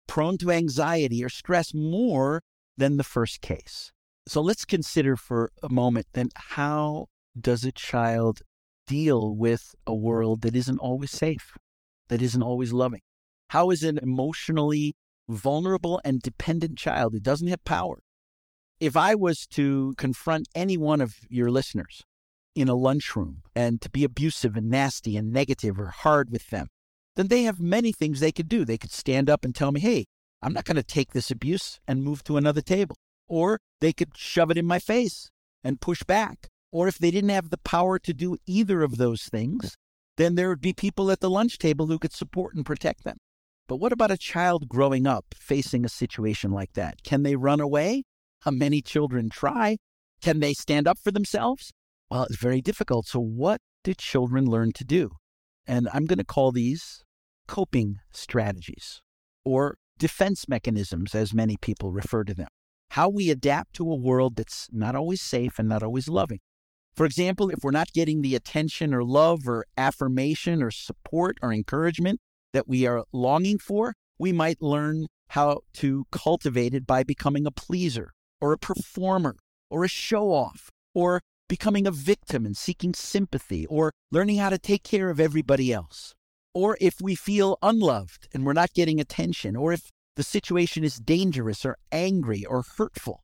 prone 0.07 0.37
to 0.37 0.51
anxiety 0.51 1.23
or 1.23 1.29
stress 1.29 1.73
more 1.73 2.41
than 2.77 2.97
the 2.97 3.03
first 3.03 3.41
case. 3.41 3.91
So 4.27 4.41
let's 4.41 4.65
consider 4.65 5.15
for 5.15 5.51
a 5.61 5.69
moment 5.69 6.07
then 6.13 6.29
how 6.35 7.07
does 7.39 7.65
a 7.65 7.71
child 7.71 8.41
deal 8.87 9.35
with 9.35 9.75
a 9.85 9.95
world 9.95 10.41
that 10.41 10.55
isn't 10.55 10.79
always 10.79 11.11
safe, 11.11 11.53
that 12.07 12.21
isn't 12.21 12.43
always 12.43 12.71
loving? 12.71 13.01
How 13.49 13.69
is 13.69 13.83
an 13.83 13.97
emotionally 13.97 14.95
vulnerable 15.27 15.99
and 16.05 16.21
dependent 16.21 16.77
child 16.77 17.13
who 17.13 17.19
doesn't 17.19 17.47
have 17.47 17.63
power? 17.65 18.01
If 18.79 18.95
I 18.95 19.15
was 19.15 19.45
to 19.47 19.93
confront 19.97 20.47
any 20.55 20.77
one 20.77 21.01
of 21.01 21.15
your 21.29 21.51
listeners 21.51 22.03
in 22.55 22.67
a 22.67 22.75
lunchroom 22.75 23.43
and 23.55 23.81
to 23.81 23.89
be 23.89 24.03
abusive 24.03 24.55
and 24.55 24.69
nasty 24.69 25.17
and 25.17 25.31
negative 25.31 25.79
or 25.79 25.87
hard 25.87 26.29
with 26.29 26.49
them, 26.49 26.67
then 27.15 27.27
they 27.27 27.43
have 27.43 27.59
many 27.59 27.91
things 27.91 28.19
they 28.19 28.31
could 28.31 28.47
do. 28.47 28.65
They 28.65 28.77
could 28.77 28.91
stand 28.91 29.29
up 29.29 29.43
and 29.43 29.53
tell 29.53 29.71
me, 29.71 29.79
hey, 29.79 30.05
I'm 30.41 30.53
not 30.53 30.65
going 30.65 30.75
to 30.75 30.83
take 30.83 31.11
this 31.11 31.31
abuse 31.31 31.79
and 31.87 32.03
move 32.03 32.23
to 32.25 32.37
another 32.37 32.61
table. 32.61 32.95
Or 33.27 33.59
they 33.79 33.93
could 33.93 34.17
shove 34.17 34.51
it 34.51 34.57
in 34.57 34.65
my 34.65 34.79
face 34.79 35.29
and 35.63 35.81
push 35.81 36.03
back. 36.03 36.47
Or 36.71 36.87
if 36.87 36.97
they 36.97 37.11
didn't 37.11 37.29
have 37.29 37.49
the 37.49 37.57
power 37.57 37.99
to 37.99 38.13
do 38.13 38.37
either 38.45 38.81
of 38.81 38.97
those 38.97 39.23
things, 39.23 39.75
then 40.17 40.35
there 40.35 40.49
would 40.49 40.61
be 40.61 40.73
people 40.73 41.11
at 41.11 41.19
the 41.19 41.29
lunch 41.29 41.57
table 41.57 41.87
who 41.87 41.99
could 41.99 42.13
support 42.13 42.55
and 42.55 42.65
protect 42.65 43.03
them. 43.03 43.17
But 43.67 43.77
what 43.77 43.93
about 43.93 44.11
a 44.11 44.17
child 44.17 44.67
growing 44.67 45.07
up 45.07 45.25
facing 45.33 45.85
a 45.85 45.89
situation 45.89 46.51
like 46.51 46.73
that? 46.73 47.03
Can 47.03 47.23
they 47.23 47.35
run 47.35 47.59
away? 47.59 48.03
How 48.41 48.51
many 48.51 48.81
children 48.81 49.29
try. 49.29 49.77
Can 50.21 50.39
they 50.39 50.53
stand 50.53 50.87
up 50.87 50.97
for 50.97 51.11
themselves? 51.11 51.71
Well, 52.11 52.23
it's 52.23 52.35
very 52.35 52.59
difficult. 52.59 53.07
So, 53.07 53.21
what 53.21 53.61
do 53.85 53.93
children 53.93 54.45
learn 54.45 54.73
to 54.73 54.83
do? 54.83 55.11
And 55.65 55.87
I'm 55.93 56.05
going 56.05 56.17
to 56.17 56.25
call 56.25 56.51
these 56.51 57.05
coping 57.47 57.99
strategies 58.11 59.01
or 59.45 59.77
defense 59.97 60.45
mechanisms, 60.49 61.15
as 61.15 61.33
many 61.33 61.55
people 61.55 61.93
refer 61.93 62.25
to 62.25 62.33
them. 62.33 62.49
How 62.89 63.07
we 63.07 63.29
adapt 63.29 63.75
to 63.75 63.89
a 63.89 63.95
world 63.95 64.35
that's 64.35 64.67
not 64.73 64.93
always 64.93 65.21
safe 65.21 65.57
and 65.57 65.69
not 65.69 65.83
always 65.83 66.09
loving. 66.09 66.39
For 66.93 67.05
example, 67.05 67.49
if 67.49 67.59
we're 67.63 67.71
not 67.71 67.93
getting 67.93 68.21
the 68.21 68.35
attention 68.35 68.93
or 68.93 69.05
love 69.05 69.47
or 69.47 69.65
affirmation 69.77 70.61
or 70.61 70.69
support 70.69 71.37
or 71.41 71.53
encouragement 71.53 72.19
that 72.51 72.67
we 72.67 72.85
are 72.85 73.05
longing 73.13 73.57
for, 73.57 73.93
we 74.19 74.33
might 74.33 74.61
learn 74.61 75.05
how 75.29 75.61
to 75.75 76.03
cultivate 76.11 76.73
it 76.73 76.85
by 76.85 77.03
becoming 77.03 77.45
a 77.45 77.51
pleaser 77.51 78.11
or 78.41 78.51
a 78.51 78.57
performer 78.57 79.37
or 79.69 79.85
a 79.85 79.87
show 79.87 80.33
off 80.33 80.71
or 80.93 81.21
becoming 81.51 81.85
a 81.85 81.91
victim 81.91 82.45
and 82.45 82.55
seeking 82.55 82.93
sympathy 82.93 83.65
or 83.65 83.91
learning 84.09 84.37
how 84.37 84.47
to 84.47 84.57
take 84.57 84.83
care 84.83 85.09
of 85.09 85.19
everybody 85.19 85.73
else. 85.73 86.15
Or 86.53 86.77
if 86.79 87.01
we 87.01 87.13
feel 87.13 87.57
unloved 87.61 88.29
and 88.33 88.45
we're 88.45 88.53
not 88.53 88.73
getting 88.73 89.01
attention, 89.01 89.57
or 89.57 89.73
if 89.73 89.89
the 90.15 90.23
situation 90.23 90.85
is 90.85 90.95
dangerous 90.95 91.65
or 91.65 91.75
angry 91.91 92.45
or 92.45 92.63
hurtful, 92.77 93.19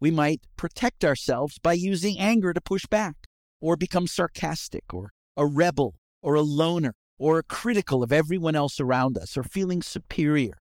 we 0.00 0.10
might 0.10 0.40
protect 0.56 1.04
ourselves 1.04 1.58
by 1.58 1.74
using 1.74 2.18
anger 2.18 2.54
to 2.54 2.62
push 2.62 2.86
back, 2.86 3.26
or 3.60 3.76
become 3.76 4.06
sarcastic, 4.06 4.94
or 4.94 5.10
a 5.36 5.44
rebel, 5.44 5.96
or 6.22 6.34
a 6.34 6.40
loner, 6.40 6.94
or 7.18 7.42
critical 7.42 8.02
of 8.02 8.10
everyone 8.10 8.56
else 8.56 8.80
around 8.80 9.18
us, 9.18 9.36
or 9.36 9.42
feeling 9.42 9.82
superior. 9.82 10.56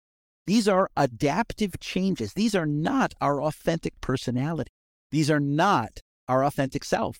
These 0.47 0.67
are 0.67 0.89
adaptive 0.97 1.79
changes. 1.79 2.33
These 2.33 2.55
are 2.55 2.65
not 2.65 3.13
our 3.21 3.41
authentic 3.41 3.93
personality. 4.01 4.71
These 5.11 5.31
are 5.31 5.39
not 5.39 6.01
our 6.27 6.43
authentic 6.43 6.83
self. 6.83 7.17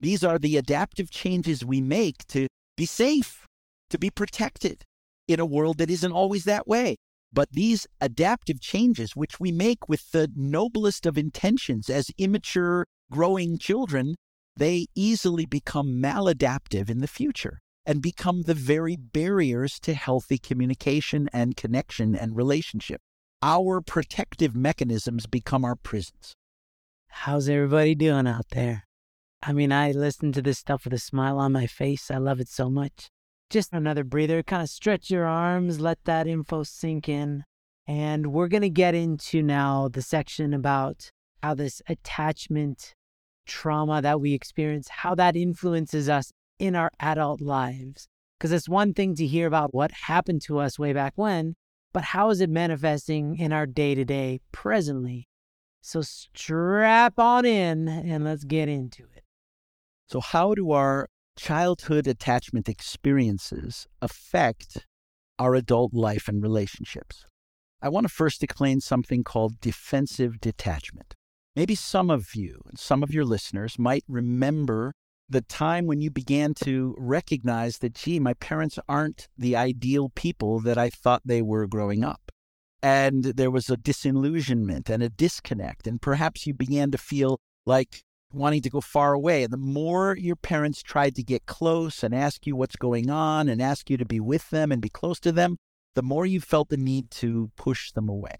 These 0.00 0.22
are 0.22 0.38
the 0.38 0.56
adaptive 0.56 1.10
changes 1.10 1.64
we 1.64 1.80
make 1.80 2.26
to 2.28 2.46
be 2.76 2.86
safe, 2.86 3.46
to 3.90 3.98
be 3.98 4.10
protected 4.10 4.82
in 5.26 5.40
a 5.40 5.46
world 5.46 5.78
that 5.78 5.90
isn't 5.90 6.12
always 6.12 6.44
that 6.44 6.68
way. 6.68 6.96
But 7.32 7.50
these 7.50 7.86
adaptive 8.00 8.60
changes, 8.60 9.16
which 9.16 9.40
we 9.40 9.52
make 9.52 9.88
with 9.88 10.10
the 10.12 10.30
noblest 10.34 11.06
of 11.06 11.18
intentions 11.18 11.90
as 11.90 12.10
immature, 12.18 12.86
growing 13.10 13.58
children, 13.58 14.14
they 14.56 14.86
easily 14.94 15.44
become 15.44 16.00
maladaptive 16.00 16.88
in 16.88 17.00
the 17.00 17.08
future 17.08 17.58
and 17.84 18.02
become 18.02 18.42
the 18.42 18.54
very 18.54 18.96
barriers 18.96 19.78
to 19.80 19.94
healthy 19.94 20.38
communication 20.38 21.28
and 21.32 21.56
connection 21.56 22.16
and 22.16 22.36
relationship. 22.36 23.00
Our 23.42 23.80
protective 23.80 24.56
mechanisms 24.56 25.26
become 25.26 25.64
our 25.64 25.76
prisons. 25.76 26.34
How's 27.08 27.48
everybody 27.48 27.94
doing 27.94 28.28
out 28.28 28.50
there? 28.50 28.84
I 29.42 29.52
mean, 29.52 29.72
I 29.72 29.90
listen 29.90 30.30
to 30.32 30.42
this 30.42 30.58
stuff 30.58 30.84
with 30.84 30.92
a 30.92 30.98
smile 30.98 31.38
on 31.38 31.50
my 31.50 31.66
face. 31.66 32.10
I 32.10 32.18
love 32.18 32.38
it 32.38 32.48
so 32.48 32.70
much. 32.70 33.10
Just 33.50 33.72
another 33.72 34.04
breather. 34.04 34.42
Kind 34.42 34.62
of 34.62 34.68
stretch 34.68 35.10
your 35.10 35.24
arms, 35.24 35.80
let 35.80 35.98
that 36.04 36.26
info 36.26 36.62
sink 36.62 37.08
in. 37.08 37.44
And 37.86 38.32
we're 38.32 38.48
going 38.48 38.62
to 38.62 38.70
get 38.70 38.94
into 38.94 39.42
now 39.42 39.88
the 39.88 40.02
section 40.02 40.54
about 40.54 41.10
how 41.42 41.54
this 41.54 41.82
attachment 41.88 42.94
trauma 43.46 44.02
that 44.02 44.20
we 44.20 44.32
experience, 44.32 44.88
how 44.88 45.14
that 45.16 45.36
influences 45.36 46.08
us 46.08 46.30
in 46.58 46.74
our 46.74 46.90
adult 47.00 47.40
lives. 47.40 48.08
Because 48.38 48.52
it's 48.52 48.68
one 48.68 48.94
thing 48.94 49.14
to 49.16 49.26
hear 49.26 49.46
about 49.46 49.74
what 49.74 49.90
happened 49.92 50.42
to 50.42 50.58
us 50.58 50.78
way 50.78 50.92
back 50.92 51.14
when, 51.16 51.54
but 51.92 52.04
how 52.04 52.30
is 52.30 52.40
it 52.40 52.50
manifesting 52.50 53.36
in 53.36 53.52
our 53.52 53.66
day 53.66 53.94
to 53.94 54.04
day 54.04 54.40
presently? 54.52 55.26
So 55.86 56.02
strap 56.02 57.16
on 57.16 57.44
in 57.44 57.86
and 57.86 58.24
let's 58.24 58.42
get 58.42 58.68
into 58.68 59.04
it. 59.14 59.22
So, 60.08 60.18
how 60.18 60.52
do 60.52 60.72
our 60.72 61.06
childhood 61.38 62.08
attachment 62.08 62.68
experiences 62.68 63.86
affect 64.02 64.84
our 65.38 65.54
adult 65.54 65.94
life 65.94 66.26
and 66.26 66.42
relationships? 66.42 67.24
I 67.80 67.88
want 67.88 68.04
to 68.04 68.12
first 68.12 68.42
explain 68.42 68.80
something 68.80 69.22
called 69.22 69.60
defensive 69.60 70.40
detachment. 70.40 71.14
Maybe 71.54 71.76
some 71.76 72.10
of 72.10 72.34
you 72.34 72.62
and 72.66 72.80
some 72.80 73.04
of 73.04 73.14
your 73.14 73.24
listeners 73.24 73.78
might 73.78 74.02
remember 74.08 74.92
the 75.28 75.42
time 75.42 75.86
when 75.86 76.00
you 76.00 76.10
began 76.10 76.54
to 76.64 76.96
recognize 76.98 77.78
that, 77.78 77.94
gee, 77.94 78.18
my 78.18 78.34
parents 78.34 78.80
aren't 78.88 79.28
the 79.38 79.54
ideal 79.54 80.08
people 80.16 80.58
that 80.62 80.78
I 80.78 80.90
thought 80.90 81.22
they 81.24 81.42
were 81.42 81.68
growing 81.68 82.02
up. 82.02 82.32
And 82.86 83.24
there 83.24 83.50
was 83.50 83.68
a 83.68 83.76
disillusionment 83.76 84.88
and 84.88 85.02
a 85.02 85.08
disconnect. 85.08 85.88
And 85.88 86.00
perhaps 86.00 86.46
you 86.46 86.54
began 86.54 86.92
to 86.92 86.98
feel 86.98 87.40
like 87.64 88.04
wanting 88.32 88.62
to 88.62 88.70
go 88.70 88.80
far 88.80 89.12
away. 89.12 89.42
And 89.42 89.52
the 89.52 89.56
more 89.56 90.16
your 90.16 90.36
parents 90.36 90.84
tried 90.84 91.16
to 91.16 91.24
get 91.24 91.46
close 91.46 92.04
and 92.04 92.14
ask 92.14 92.46
you 92.46 92.54
what's 92.54 92.76
going 92.76 93.10
on 93.10 93.48
and 93.48 93.60
ask 93.60 93.90
you 93.90 93.96
to 93.96 94.04
be 94.04 94.20
with 94.20 94.50
them 94.50 94.70
and 94.70 94.80
be 94.80 94.88
close 94.88 95.18
to 95.20 95.32
them, 95.32 95.56
the 95.96 96.02
more 96.02 96.26
you 96.26 96.40
felt 96.40 96.68
the 96.68 96.76
need 96.76 97.10
to 97.22 97.50
push 97.56 97.90
them 97.90 98.08
away. 98.08 98.36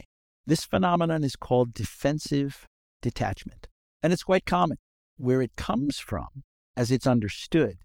This 0.46 0.64
phenomenon 0.64 1.24
is 1.24 1.34
called 1.34 1.74
defensive 1.74 2.68
detachment. 3.02 3.66
And 4.00 4.12
it's 4.12 4.22
quite 4.22 4.46
common. 4.46 4.76
Where 5.16 5.42
it 5.42 5.56
comes 5.56 5.98
from, 5.98 6.44
as 6.76 6.92
it's 6.92 7.08
understood, 7.08 7.78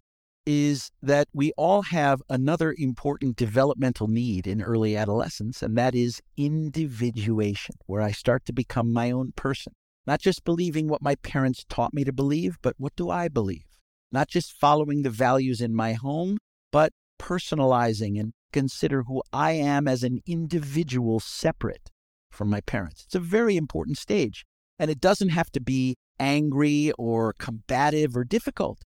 is 0.45 0.91
that 1.01 1.27
we 1.33 1.51
all 1.57 1.83
have 1.83 2.21
another 2.29 2.73
important 2.77 3.35
developmental 3.35 4.07
need 4.07 4.47
in 4.47 4.61
early 4.61 4.97
adolescence, 4.97 5.61
and 5.61 5.77
that 5.77 5.93
is 5.93 6.21
individuation, 6.37 7.75
where 7.85 8.01
I 8.01 8.11
start 8.11 8.45
to 8.45 8.53
become 8.53 8.91
my 8.91 9.11
own 9.11 9.33
person. 9.35 9.73
Not 10.07 10.19
just 10.19 10.43
believing 10.43 10.87
what 10.87 11.01
my 11.01 11.15
parents 11.15 11.63
taught 11.69 11.93
me 11.93 12.03
to 12.03 12.11
believe, 12.11 12.57
but 12.61 12.75
what 12.77 12.95
do 12.95 13.09
I 13.09 13.27
believe? 13.27 13.65
Not 14.11 14.27
just 14.27 14.51
following 14.51 15.03
the 15.03 15.09
values 15.09 15.61
in 15.61 15.75
my 15.75 15.93
home, 15.93 16.39
but 16.71 16.91
personalizing 17.19 18.19
and 18.19 18.33
consider 18.51 19.03
who 19.03 19.21
I 19.31 19.51
am 19.51 19.87
as 19.87 20.03
an 20.03 20.21
individual 20.25 21.19
separate 21.19 21.89
from 22.31 22.49
my 22.49 22.61
parents. 22.61 23.03
It's 23.05 23.15
a 23.15 23.19
very 23.19 23.57
important 23.57 23.97
stage. 23.97 24.43
And 24.79 24.89
it 24.89 24.99
doesn't 24.99 25.29
have 25.29 25.51
to 25.51 25.61
be 25.61 25.95
angry 26.19 26.91
or 26.97 27.33
combative 27.37 28.17
or 28.17 28.23
difficult. 28.23 28.81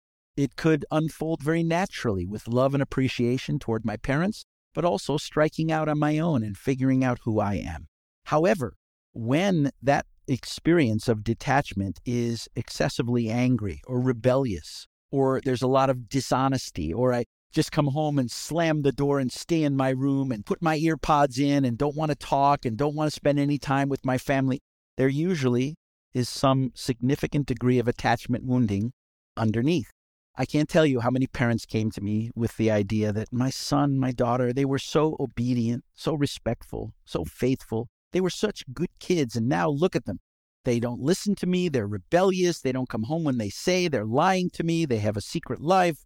It 0.41 0.57
could 0.57 0.87
unfold 0.91 1.43
very 1.43 1.63
naturally 1.63 2.25
with 2.25 2.49
love 2.49 2.73
and 2.73 2.83
appreciation 2.83 3.59
toward 3.59 3.85
my 3.85 3.99
parents, 3.99 4.47
but 4.73 4.87
also 4.87 5.19
striking 5.19 5.71
out 5.71 5.87
on 5.87 5.99
my 5.99 6.19
own 6.19 6.43
and 6.43 6.57
figuring 6.57 7.05
out 7.05 7.19
who 7.25 7.39
I 7.39 7.57
am. 7.57 7.89
However, 8.25 8.73
when 9.13 9.71
that 9.83 10.07
experience 10.27 11.09
of 11.09 11.25
detachment 11.25 12.01
is 12.07 12.49
excessively 12.57 13.29
angry 13.29 13.83
or 13.87 14.01
rebellious, 14.01 14.87
or 15.11 15.43
there's 15.45 15.61
a 15.61 15.67
lot 15.67 15.91
of 15.91 16.09
dishonesty, 16.09 16.91
or 16.91 17.13
I 17.13 17.27
just 17.53 17.71
come 17.71 17.89
home 17.89 18.19
and 18.19 18.31
slam 18.31 18.81
the 18.81 18.93
door 18.93 19.19
and 19.19 19.31
stay 19.31 19.63
in 19.63 19.77
my 19.77 19.91
room 19.91 20.33
and 20.33 20.47
put 20.47 20.63
my 20.63 20.79
earpods 20.79 21.39
in 21.39 21.67
and 21.67 21.77
don't 21.77 21.97
want 21.97 22.13
to 22.13 22.17
talk 22.17 22.65
and 22.65 22.79
don't 22.79 22.95
want 22.95 23.09
to 23.09 23.15
spend 23.15 23.39
any 23.39 23.59
time 23.59 23.91
with 23.91 24.07
my 24.07 24.17
family, 24.17 24.63
there 24.97 25.07
usually 25.07 25.77
is 26.15 26.31
some 26.31 26.73
significant 26.75 27.45
degree 27.45 27.79
of 27.79 27.87
attachment 27.87 28.43
wounding 28.47 28.95
underneath. 29.37 29.91
I 30.37 30.47
can't 30.47 30.69
tell 30.69 30.87
you 30.87 31.01
how 31.01 31.11
many 31.11 31.27
parents 31.27 31.67
came 31.67 31.91
to 31.91 32.01
me 32.01 32.31
with 32.35 32.57
the 32.57 32.71
idea 32.71 33.13
that 33.13 33.33
my 33.33 33.51
son, 33.51 33.99
my 33.99 34.13
daughter, 34.13 34.53
they 34.53 34.65
were 34.65 34.79
so 34.79 35.17
obedient, 35.21 35.85
so 35.95 36.15
respectful, 36.15 36.95
so 37.05 37.25
faithful. 37.25 37.89
They 38.13 38.21
were 38.21 38.31
such 38.31 38.65
good 38.73 38.91
kids, 39.01 39.37
and 39.37 39.49
now 39.49 39.69
look 39.69 39.95
at 39.95 40.07
them. 40.07 40.21
They 40.65 40.79
don't 40.79 41.01
listen 41.01 41.35
to 41.37 41.47
me. 41.47 41.69
They're 41.69 41.87
rebellious. 41.87 42.61
They 42.61 42.73
don't 42.73 42.89
come 42.89 43.05
home 43.05 43.25
when 43.25 43.39
they 43.39 43.51
say. 43.51 43.89
They're 43.89 44.05
lying 44.05 44.51
to 44.51 44.63
me. 44.65 44.85
They 44.85 44.99
have 44.99 45.17
a 45.17 45.23
secret 45.23 45.61
life. 45.61 46.05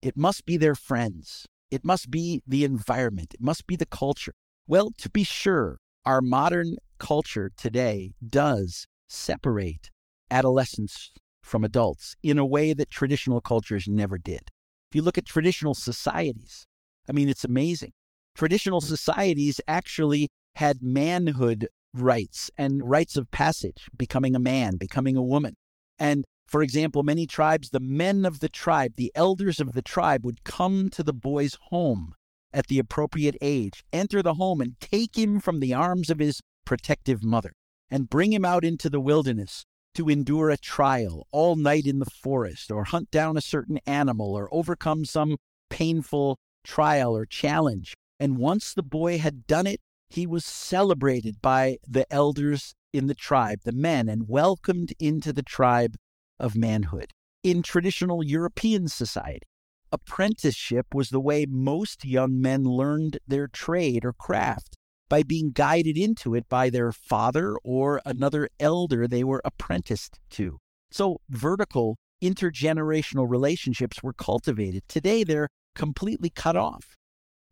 It 0.00 0.16
must 0.16 0.44
be 0.44 0.56
their 0.56 0.74
friends. 0.74 1.46
It 1.70 1.84
must 1.84 2.10
be 2.10 2.42
the 2.46 2.64
environment. 2.64 3.34
It 3.34 3.40
must 3.40 3.66
be 3.66 3.76
the 3.76 3.86
culture. 3.86 4.34
Well, 4.66 4.90
to 4.98 5.10
be 5.10 5.24
sure, 5.24 5.78
our 6.04 6.20
modern 6.20 6.76
culture 6.98 7.50
today 7.56 8.12
does 8.26 8.86
separate 9.08 9.90
adolescents 10.30 11.12
from 11.42 11.64
adults 11.64 12.14
in 12.22 12.38
a 12.38 12.46
way 12.46 12.72
that 12.72 12.90
traditional 12.90 13.40
cultures 13.40 13.86
never 13.88 14.18
did. 14.18 14.50
If 14.90 14.96
you 14.96 15.02
look 15.02 15.18
at 15.18 15.26
traditional 15.26 15.74
societies, 15.74 16.66
I 17.08 17.12
mean, 17.12 17.28
it's 17.28 17.44
amazing. 17.44 17.92
Traditional 18.34 18.80
mm. 18.80 18.84
societies 18.84 19.60
actually 19.68 20.28
had 20.54 20.82
manhood 20.82 21.68
rites 21.94 22.50
and 22.56 22.88
rites 22.88 23.16
of 23.16 23.30
passage, 23.30 23.88
becoming 23.96 24.34
a 24.34 24.40
man, 24.40 24.76
becoming 24.76 25.16
a 25.16 25.22
woman. 25.22 25.56
And 25.98 26.24
for 26.46 26.62
example, 26.62 27.02
many 27.02 27.26
tribes, 27.26 27.70
the 27.70 27.80
men 27.80 28.24
of 28.24 28.40
the 28.40 28.48
tribe, 28.48 28.92
the 28.96 29.12
elders 29.14 29.60
of 29.60 29.72
the 29.72 29.82
tribe, 29.82 30.24
would 30.24 30.44
come 30.44 30.90
to 30.90 31.02
the 31.02 31.12
boy's 31.12 31.56
home 31.70 32.14
at 32.52 32.66
the 32.66 32.78
appropriate 32.78 33.36
age, 33.40 33.82
enter 33.92 34.22
the 34.22 34.34
home, 34.34 34.60
and 34.60 34.78
take 34.80 35.16
him 35.16 35.40
from 35.40 35.60
the 35.60 35.72
arms 35.72 36.10
of 36.10 36.18
his 36.18 36.40
protective 36.64 37.24
mother 37.24 37.52
and 37.90 38.10
bring 38.10 38.32
him 38.32 38.44
out 38.44 38.64
into 38.64 38.90
the 38.90 39.00
wilderness 39.00 39.64
to 39.94 40.08
endure 40.08 40.50
a 40.50 40.56
trial 40.56 41.26
all 41.30 41.56
night 41.56 41.86
in 41.86 41.98
the 41.98 42.06
forest, 42.06 42.70
or 42.70 42.84
hunt 42.84 43.10
down 43.10 43.36
a 43.36 43.42
certain 43.42 43.78
animal, 43.86 44.34
or 44.34 44.48
overcome 44.52 45.04
some 45.04 45.36
painful 45.70 46.38
trial 46.64 47.16
or 47.16 47.26
challenge. 47.26 47.94
And 48.18 48.38
once 48.38 48.72
the 48.72 48.82
boy 48.82 49.18
had 49.18 49.46
done 49.46 49.66
it, 49.66 49.80
he 50.08 50.26
was 50.26 50.44
celebrated 50.44 51.40
by 51.40 51.78
the 51.88 52.10
elders 52.12 52.74
in 52.92 53.06
the 53.06 53.14
tribe, 53.14 53.60
the 53.64 53.72
men, 53.72 54.08
and 54.08 54.28
welcomed 54.28 54.92
into 54.98 55.32
the 55.32 55.42
tribe 55.42 55.96
of 56.38 56.54
manhood. 56.54 57.10
In 57.42 57.62
traditional 57.62 58.22
European 58.22 58.88
society, 58.88 59.46
apprenticeship 59.90 60.86
was 60.94 61.08
the 61.08 61.20
way 61.20 61.46
most 61.48 62.04
young 62.04 62.40
men 62.40 62.64
learned 62.64 63.18
their 63.26 63.48
trade 63.48 64.04
or 64.04 64.12
craft 64.12 64.76
by 65.12 65.22
being 65.22 65.50
guided 65.50 65.98
into 65.98 66.34
it 66.34 66.48
by 66.48 66.70
their 66.70 66.90
father 66.90 67.54
or 67.62 68.00
another 68.06 68.48
elder 68.58 69.06
they 69.06 69.22
were 69.22 69.42
apprenticed 69.44 70.18
to. 70.30 70.56
So, 70.90 71.20
vertical 71.28 71.98
intergenerational 72.24 73.28
relationships 73.28 74.02
were 74.02 74.14
cultivated. 74.14 74.84
Today, 74.88 75.22
they're 75.22 75.50
completely 75.74 76.30
cut 76.30 76.56
off. 76.56 76.96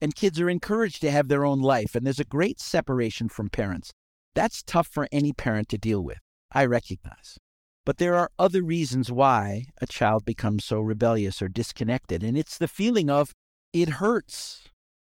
And 0.00 0.14
kids 0.14 0.40
are 0.40 0.48
encouraged 0.48 1.02
to 1.02 1.11
have 1.11 1.28
their 1.28 1.44
own 1.44 1.61
life, 1.61 1.94
and 1.94 2.06
there's 2.06 2.18
a 2.18 2.24
great 2.24 2.61
separation 2.61 3.28
from 3.28 3.50
parents. 3.50 3.90
That's 4.34 4.62
tough 4.62 4.88
for 4.88 5.06
any 5.12 5.34
parent 5.34 5.68
to 5.68 5.76
deal 5.76 6.02
with, 6.02 6.20
I 6.50 6.64
recognize. 6.64 7.36
But 7.84 7.98
there 7.98 8.14
are 8.14 8.30
other 8.38 8.62
reasons 8.62 9.12
why 9.12 9.64
a 9.82 9.86
child 9.86 10.24
becomes 10.24 10.64
so 10.64 10.80
rebellious 10.80 11.42
or 11.42 11.48
disconnected, 11.48 12.22
and 12.22 12.38
it's 12.38 12.56
the 12.56 12.68
feeling 12.68 13.11
of 13.11 13.32
it 13.74 13.90
hurts 14.00 14.62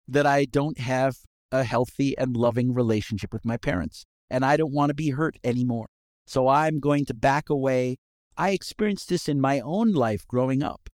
that 0.09 0.25
I 0.25 0.43
don't 0.43 0.79
have 0.79 1.15
a 1.53 1.63
healthy 1.63 2.17
and 2.17 2.35
loving 2.35 2.73
relationship 2.73 3.31
with 3.31 3.45
my 3.45 3.55
parents, 3.55 4.05
and 4.29 4.43
I 4.43 4.57
don't 4.57 4.73
want 4.73 4.89
to 4.89 4.95
be 4.95 5.11
hurt 5.11 5.37
anymore. 5.43 5.85
So 6.25 6.47
I'm 6.47 6.79
going 6.79 7.05
to 7.05 7.13
back 7.13 7.49
away. 7.49 7.97
I 8.35 8.49
experienced 8.49 9.07
this 9.07 9.29
in 9.29 9.39
my 9.39 9.59
own 9.59 9.93
life 9.93 10.27
growing 10.27 10.63
up, 10.63 10.89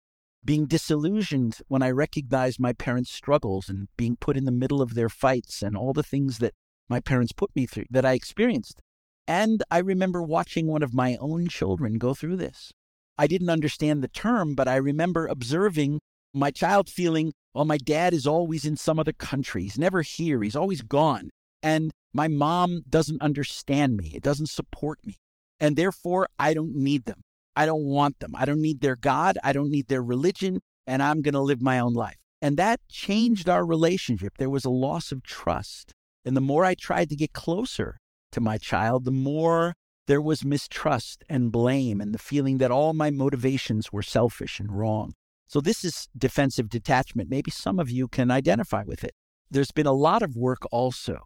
being 0.43 0.65
disillusioned 0.65 1.57
when 1.67 1.83
I 1.83 1.91
recognized 1.91 2.59
my 2.59 2.71
parents' 2.71 3.11
struggles 3.11 3.67
and 3.67 3.89
being 3.97 4.15
put 4.15 4.37
in 4.37 4.45
the 4.45 4.51
middle 4.51 4.81
of 4.81 4.93
their 4.93 5.09
fights 5.09 5.61
and 5.61 5.75
all 5.75 5.91
the 5.91 6.03
things 6.03 6.37
that 6.37 6.53
my 6.87 7.01
parents 7.01 7.33
put 7.33 7.53
me 7.55 7.65
through 7.65 7.85
that 7.89 8.05
I 8.05 8.13
experienced. 8.13 8.81
And 9.27 9.63
I 9.69 9.79
remember 9.79 10.21
watching 10.23 10.67
one 10.67 10.83
of 10.83 10.93
my 10.93 11.17
own 11.19 11.47
children 11.49 11.97
go 11.97 12.13
through 12.13 12.37
this. 12.37 12.71
I 13.17 13.27
didn't 13.27 13.49
understand 13.49 14.01
the 14.01 14.07
term, 14.07 14.55
but 14.55 14.67
I 14.67 14.75
remember 14.75 15.27
observing 15.27 15.99
my 16.35 16.51
child 16.51 16.89
feeling, 16.89 17.33
well, 17.53 17.65
my 17.65 17.77
dad 17.77 18.13
is 18.13 18.27
always 18.27 18.65
in 18.65 18.77
some 18.77 18.99
other 18.99 19.13
country. 19.13 19.63
He's 19.63 19.79
never 19.79 20.01
here. 20.01 20.43
He's 20.43 20.55
always 20.55 20.81
gone. 20.81 21.29
And 21.63 21.91
my 22.13 22.27
mom 22.27 22.81
doesn't 22.89 23.21
understand 23.21 23.97
me. 23.97 24.11
It 24.13 24.23
doesn't 24.23 24.49
support 24.49 24.99
me. 25.05 25.15
And 25.59 25.75
therefore, 25.75 26.27
I 26.37 26.53
don't 26.53 26.75
need 26.75 27.05
them. 27.05 27.21
I 27.55 27.65
don't 27.65 27.85
want 27.85 28.19
them. 28.19 28.33
I 28.35 28.45
don't 28.45 28.61
need 28.61 28.81
their 28.81 28.97
God. 28.97 29.37
I 29.43 29.53
don't 29.53 29.71
need 29.71 29.87
their 29.87 30.03
religion. 30.03 30.59
And 30.85 31.01
I'm 31.01 31.21
going 31.21 31.33
to 31.33 31.41
live 31.41 31.61
my 31.61 31.79
own 31.79 31.93
life. 31.93 32.17
And 32.41 32.57
that 32.57 32.81
changed 32.89 33.49
our 33.49 33.65
relationship. 33.65 34.33
There 34.37 34.49
was 34.49 34.65
a 34.65 34.69
loss 34.69 35.11
of 35.11 35.23
trust. 35.23 35.93
And 36.25 36.35
the 36.35 36.41
more 36.41 36.65
I 36.65 36.75
tried 36.75 37.09
to 37.09 37.15
get 37.15 37.33
closer, 37.33 37.97
to 38.35 38.41
my 38.41 38.57
child, 38.57 39.05
the 39.05 39.11
more 39.11 39.75
there 40.07 40.21
was 40.21 40.43
mistrust 40.43 41.23
and 41.29 41.53
blame 41.53 42.01
and 42.01 42.13
the 42.13 42.19
feeling 42.19 42.57
that 42.57 42.69
all 42.69 42.93
my 42.93 43.09
motivations 43.09 43.93
were 43.93 44.03
selfish 44.03 44.59
and 44.59 44.77
wrong. 44.77 45.13
So, 45.47 45.61
this 45.61 45.83
is 45.83 46.07
defensive 46.17 46.69
detachment. 46.69 47.29
Maybe 47.29 47.51
some 47.51 47.79
of 47.79 47.89
you 47.89 48.07
can 48.07 48.31
identify 48.31 48.83
with 48.85 49.03
it. 49.03 49.13
There's 49.49 49.71
been 49.71 49.85
a 49.85 49.93
lot 49.93 50.21
of 50.21 50.35
work 50.35 50.63
also 50.71 51.19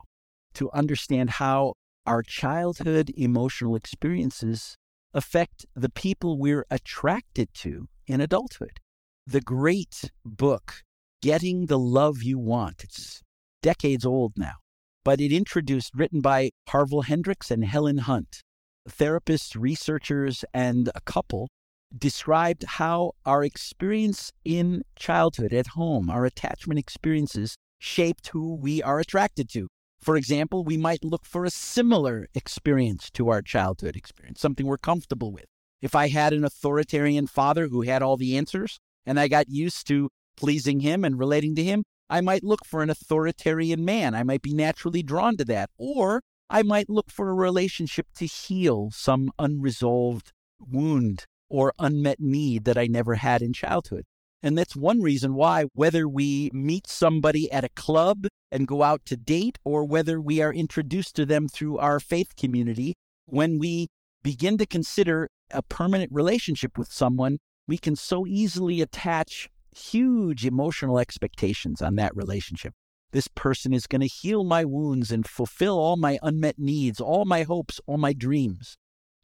to 0.55 0.70
understand 0.72 1.32
how 1.32 1.74
our 2.05 2.24
childhood 2.24 3.11
emotional 3.15 3.76
experiences 3.76 4.78
affect 5.13 5.65
the 5.76 5.89
people 5.89 6.38
we're 6.38 6.65
attracted 6.70 7.53
to 7.53 7.88
in 8.07 8.22
adulthood. 8.22 8.80
The 9.26 9.41
great 9.41 10.11
book 10.26 10.84
Getting 11.22 11.67
the 11.67 11.80
Love 11.80 12.24
You 12.24 12.39
Want. 12.39 12.84
It's 12.84 13.22
decades 13.61 14.05
old 14.05 14.34
now, 14.38 14.55
but 15.03 15.20
it 15.20 15.32
introduced, 15.32 15.93
written 15.95 16.22
by 16.22 16.51
Harville 16.70 17.03
Hendrix 17.03 17.51
and 17.51 17.63
Helen 17.65 17.99
Hunt, 17.99 18.43
therapists, 18.89 19.55
researchers, 19.59 20.45
and 20.53 20.89
a 20.95 21.01
couple, 21.01 21.49
described 21.98 22.64
how 22.64 23.14
our 23.26 23.44
experience 23.44 24.32
in 24.46 24.84
childhood 24.96 25.54
at 25.54 25.68
home, 25.68 26.10
our 26.10 26.26
attachment 26.26 26.80
experiences, 26.80 27.56
shaped 27.80 28.28
who 28.30 28.56
we 28.56 28.84
are 28.84 29.00
attracted 29.00 29.50
to. 29.50 29.68
For 30.00 30.16
example, 30.16 30.64
we 30.64 30.78
might 30.78 31.04
look 31.04 31.26
for 31.26 31.46
a 31.46 31.50
similar 31.50 32.28
experience 32.34 33.10
to 33.12 33.30
our 33.30 33.42
childhood 33.42 33.96
experience, 33.96 34.40
something 34.40 34.66
we're 34.66 34.78
comfortable 34.78 35.32
with. 35.32 35.46
If 35.82 35.96
I 35.96 36.10
had 36.10 36.34
an 36.34 36.44
authoritarian 36.44 37.28
father 37.28 37.68
who 37.68 37.82
had 37.82 38.02
all 38.02 38.18
the 38.18 38.38
answers 38.38 38.80
and 39.06 39.20
I 39.20 39.28
got 39.28 39.50
used 39.50 39.88
to 39.88 40.10
pleasing 40.38 40.82
him 40.82 41.04
and 41.04 41.18
relating 41.20 41.56
to 41.56 41.64
him, 41.64 41.84
I 42.10 42.22
might 42.22 42.44
look 42.44 42.66
for 42.66 42.82
an 42.82 42.90
authoritarian 42.90 43.86
man. 43.86 44.16
I 44.16 44.24
might 44.24 44.42
be 44.42 44.54
naturally 44.54 45.04
drawn 45.04 45.38
to 45.38 45.46
that. 45.46 45.70
Or 45.78 46.22
I 46.50 46.64
might 46.64 46.90
look 46.90 47.12
for 47.12 47.30
a 47.30 47.34
relationship 47.34 48.08
to 48.16 48.26
heal 48.26 48.90
some 48.92 49.32
unresolved 49.38 50.32
wound 50.60 51.26
or 51.50 51.74
unmet 51.80 52.20
need 52.20 52.66
that 52.66 52.78
I 52.78 52.88
never 52.88 53.16
had 53.16 53.41
in 53.41 53.54
childhood. 53.54 54.06
And 54.41 54.58
that's 54.58 54.76
one 54.76 55.02
reason 55.02 55.34
why, 55.34 55.66
whether 55.74 56.08
we 56.08 56.50
meet 56.54 56.88
somebody 56.88 57.52
at 57.52 57.66
a 57.66 57.70
club 57.70 58.28
and 58.52 58.68
go 58.68 58.84
out 58.84 59.06
to 59.06 59.18
date, 59.18 59.60
or 59.66 59.84
whether 59.84 60.20
we 60.22 60.41
are 60.41 60.54
introduced 60.54 61.16
to 61.18 61.26
them 61.26 61.47
through 61.47 61.78
our 61.78 62.00
faith 62.00 62.36
community, 62.36 62.95
when 63.26 63.60
we 63.60 63.88
begin 64.24 64.58
to 64.58 64.66
consider 64.66 65.28
a 65.52 65.62
permanent 65.62 66.12
relationship 66.12 66.78
with 66.78 66.91
someone, 66.91 67.38
we 67.68 67.78
can 67.78 67.95
so 67.95 68.26
easily 68.26 68.82
attach 68.82 69.50
huge 69.76 70.45
emotional 70.45 71.00
expectations 71.00 71.82
on 71.82 71.95
that 71.95 72.16
relationship. 72.16 72.74
This 73.12 73.28
person 73.28 73.74
is 73.74 73.88
going 73.88 74.02
to 74.02 74.08
heal 74.08 74.43
my 74.43 74.64
wounds 74.66 75.12
and 75.12 75.28
fulfill 75.28 75.78
all 75.78 75.97
my 75.97 76.18
unmet 76.22 76.58
needs, 76.58 77.02
all 77.02 77.26
my 77.26 77.43
hopes, 77.43 77.80
all 77.88 77.97
my 77.97 78.14
dreams. 78.14 78.78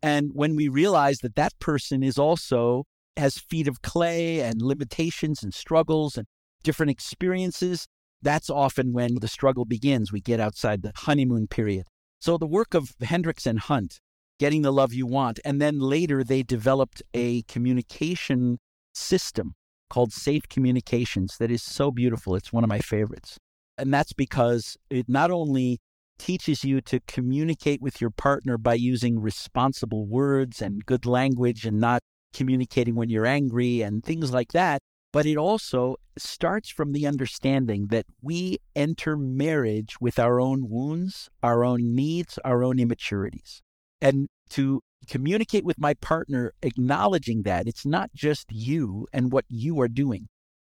And 0.05 0.29
when 0.35 0.55
we 0.55 0.67
realize 0.67 1.17
that 1.23 1.33
that 1.33 1.57
person 1.57 2.03
is 2.03 2.19
also 2.19 2.83
has 3.17 3.39
feet 3.39 3.67
of 3.67 3.81
clay 3.81 4.39
and 4.39 4.61
limitations 4.61 5.41
and 5.41 5.51
struggles 5.51 6.15
and 6.15 6.27
different 6.61 6.91
experiences, 6.91 7.87
that's 8.21 8.47
often 8.47 8.93
when 8.93 9.15
the 9.15 9.27
struggle 9.27 9.65
begins. 9.65 10.11
We 10.11 10.21
get 10.21 10.39
outside 10.39 10.83
the 10.83 10.91
honeymoon 10.95 11.47
period. 11.47 11.87
So 12.21 12.37
the 12.37 12.45
work 12.45 12.75
of 12.75 12.91
Hendrix 13.01 13.47
and 13.47 13.59
Hunt, 13.59 13.99
getting 14.39 14.61
the 14.61 14.71
love 14.71 14.93
you 14.93 15.07
want, 15.07 15.39
and 15.43 15.59
then 15.59 15.79
later 15.79 16.23
they 16.23 16.43
developed 16.43 17.01
a 17.15 17.41
communication 17.47 18.59
system 18.93 19.55
called 19.89 20.13
Safe 20.13 20.47
Communications 20.47 21.37
that 21.39 21.49
is 21.49 21.63
so 21.63 21.89
beautiful. 21.89 22.35
It's 22.35 22.53
one 22.53 22.63
of 22.63 22.69
my 22.69 22.79
favorites. 22.79 23.39
And 23.75 23.91
that's 23.91 24.13
because 24.13 24.77
it 24.91 25.09
not 25.09 25.31
only 25.31 25.79
teaches 26.17 26.63
you 26.63 26.81
to 26.81 26.99
communicate 27.07 27.81
with 27.81 27.99
your 28.01 28.09
partner 28.09 28.57
by 28.57 28.73
using 28.73 29.19
responsible 29.19 30.05
words 30.05 30.61
and 30.61 30.85
good 30.85 31.05
language 31.05 31.65
and 31.65 31.79
not 31.79 32.01
communicating 32.33 32.95
when 32.95 33.09
you're 33.09 33.25
angry 33.25 33.81
and 33.81 34.03
things 34.03 34.31
like 34.31 34.51
that. 34.51 34.81
But 35.11 35.25
it 35.25 35.37
also 35.37 35.95
starts 36.17 36.69
from 36.69 36.91
the 36.91 37.07
understanding 37.07 37.87
that 37.87 38.05
we 38.21 38.57
enter 38.75 39.15
marriage 39.15 39.95
with 40.01 40.19
our 40.19 40.41
own 40.41 40.69
wounds, 40.69 41.29
our 41.41 41.63
own 41.63 41.95
needs, 41.95 42.37
our 42.43 42.63
own 42.63 42.79
immaturities. 42.79 43.61
And 44.01 44.27
to 44.49 44.81
communicate 45.07 45.63
with 45.63 45.79
my 45.79 45.93
partner, 45.93 46.51
acknowledging 46.61 47.43
that 47.43 47.67
it's 47.67 47.85
not 47.85 48.11
just 48.13 48.51
you 48.51 49.07
and 49.13 49.31
what 49.31 49.45
you 49.47 49.79
are 49.79 49.87
doing. 49.87 50.27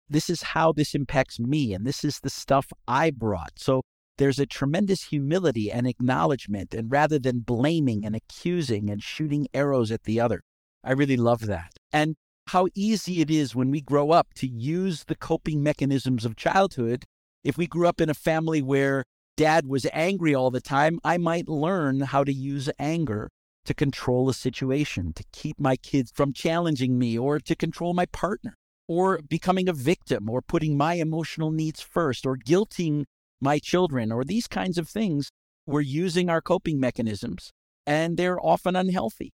This 0.08 0.28
is 0.28 0.42
how 0.42 0.72
this 0.72 0.94
impacts 0.94 1.40
me, 1.40 1.72
and 1.72 1.86
this 1.86 2.04
is 2.04 2.20
the 2.20 2.28
stuff 2.28 2.66
I 2.86 3.10
brought. 3.10 3.52
So 3.56 3.80
there's 4.18 4.38
a 4.38 4.46
tremendous 4.46 5.04
humility 5.04 5.70
and 5.70 5.86
acknowledgement, 5.86 6.74
and 6.74 6.90
rather 6.90 7.18
than 7.18 7.40
blaming 7.40 8.04
and 8.04 8.14
accusing 8.14 8.90
and 8.90 9.02
shooting 9.02 9.48
arrows 9.52 9.90
at 9.90 10.04
the 10.04 10.20
other, 10.20 10.40
I 10.84 10.92
really 10.92 11.16
love 11.16 11.46
that. 11.46 11.72
And 11.92 12.16
how 12.48 12.68
easy 12.74 13.20
it 13.20 13.30
is 13.30 13.54
when 13.54 13.70
we 13.70 13.80
grow 13.80 14.10
up 14.10 14.34
to 14.34 14.46
use 14.46 15.04
the 15.04 15.16
coping 15.16 15.62
mechanisms 15.62 16.24
of 16.24 16.36
childhood. 16.36 17.04
If 17.42 17.56
we 17.56 17.66
grew 17.66 17.88
up 17.88 18.00
in 18.00 18.10
a 18.10 18.14
family 18.14 18.62
where 18.62 19.04
dad 19.36 19.66
was 19.66 19.86
angry 19.92 20.34
all 20.34 20.50
the 20.50 20.60
time, 20.60 21.00
I 21.02 21.18
might 21.18 21.48
learn 21.48 22.00
how 22.00 22.22
to 22.22 22.32
use 22.32 22.70
anger 22.78 23.30
to 23.64 23.74
control 23.74 24.28
a 24.28 24.34
situation, 24.34 25.12
to 25.14 25.24
keep 25.32 25.58
my 25.58 25.76
kids 25.76 26.12
from 26.14 26.32
challenging 26.32 26.98
me, 26.98 27.18
or 27.18 27.40
to 27.40 27.56
control 27.56 27.94
my 27.94 28.06
partner, 28.06 28.54
or 28.86 29.20
becoming 29.26 29.68
a 29.68 29.72
victim, 29.72 30.28
or 30.28 30.42
putting 30.42 30.76
my 30.76 30.94
emotional 30.94 31.50
needs 31.50 31.80
first, 31.80 32.26
or 32.26 32.36
guilting 32.36 33.06
my 33.44 33.60
children, 33.60 34.10
or 34.10 34.24
these 34.24 34.48
kinds 34.48 34.78
of 34.78 34.88
things. 34.88 35.30
We're 35.66 35.82
using 35.82 36.28
our 36.28 36.42
coping 36.42 36.80
mechanisms, 36.80 37.52
and 37.86 38.16
they're 38.16 38.44
often 38.44 38.74
unhealthy 38.74 39.32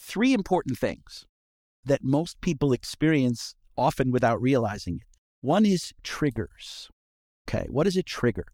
three 0.00 0.32
important 0.32 0.78
things 0.78 1.26
that 1.84 2.02
most 2.02 2.40
people 2.40 2.72
experience 2.72 3.54
often 3.76 4.10
without 4.10 4.40
realizing 4.40 4.96
it. 4.96 5.18
One 5.40 5.64
is 5.64 5.92
triggers. 6.02 6.88
Okay, 7.48 7.66
what 7.70 7.86
is 7.86 7.96
a 7.96 8.02
trigger? 8.02 8.46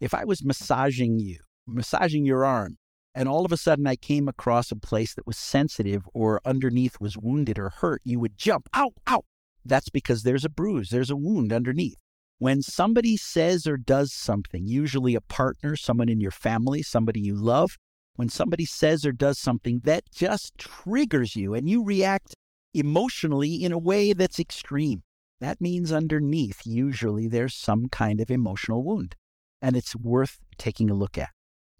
If 0.00 0.14
I 0.14 0.24
was 0.24 0.44
massaging 0.44 1.18
you, 1.18 1.38
massaging 1.66 2.24
your 2.24 2.44
arm, 2.44 2.76
and 3.14 3.28
all 3.28 3.44
of 3.44 3.52
a 3.52 3.56
sudden 3.56 3.86
I 3.86 3.96
came 3.96 4.28
across 4.28 4.70
a 4.70 4.76
place 4.76 5.14
that 5.14 5.26
was 5.26 5.36
sensitive 5.36 6.02
or 6.12 6.40
underneath 6.44 7.00
was 7.00 7.16
wounded 7.16 7.58
or 7.58 7.70
hurt, 7.70 8.00
you 8.04 8.18
would 8.18 8.36
jump, 8.36 8.68
ow, 8.74 8.92
ow. 9.08 9.22
That's 9.64 9.88
because 9.88 10.22
there's 10.22 10.44
a 10.44 10.50
bruise, 10.50 10.90
there's 10.90 11.10
a 11.10 11.16
wound 11.16 11.52
underneath. 11.52 11.96
When 12.38 12.62
somebody 12.62 13.16
says 13.16 13.66
or 13.66 13.76
does 13.76 14.12
something, 14.12 14.66
usually 14.66 15.14
a 15.14 15.20
partner, 15.20 15.76
someone 15.76 16.08
in 16.08 16.20
your 16.20 16.30
family, 16.30 16.82
somebody 16.82 17.20
you 17.20 17.36
love, 17.36 17.76
when 18.16 18.28
somebody 18.28 18.64
says 18.64 19.06
or 19.06 19.12
does 19.12 19.38
something 19.38 19.80
that 19.84 20.04
just 20.12 20.58
triggers 20.58 21.36
you 21.36 21.54
and 21.54 21.68
you 21.68 21.84
react 21.84 22.34
emotionally 22.72 23.62
in 23.62 23.72
a 23.72 23.78
way 23.78 24.12
that's 24.12 24.40
extreme. 24.40 25.02
That 25.40 25.60
means 25.60 25.92
underneath, 25.92 26.62
usually, 26.64 27.28
there's 27.28 27.54
some 27.54 27.88
kind 27.88 28.20
of 28.20 28.30
emotional 28.30 28.82
wound, 28.82 29.14
and 29.60 29.76
it's 29.76 29.94
worth 29.96 30.38
taking 30.58 30.90
a 30.90 30.94
look 30.94 31.18
at. 31.18 31.30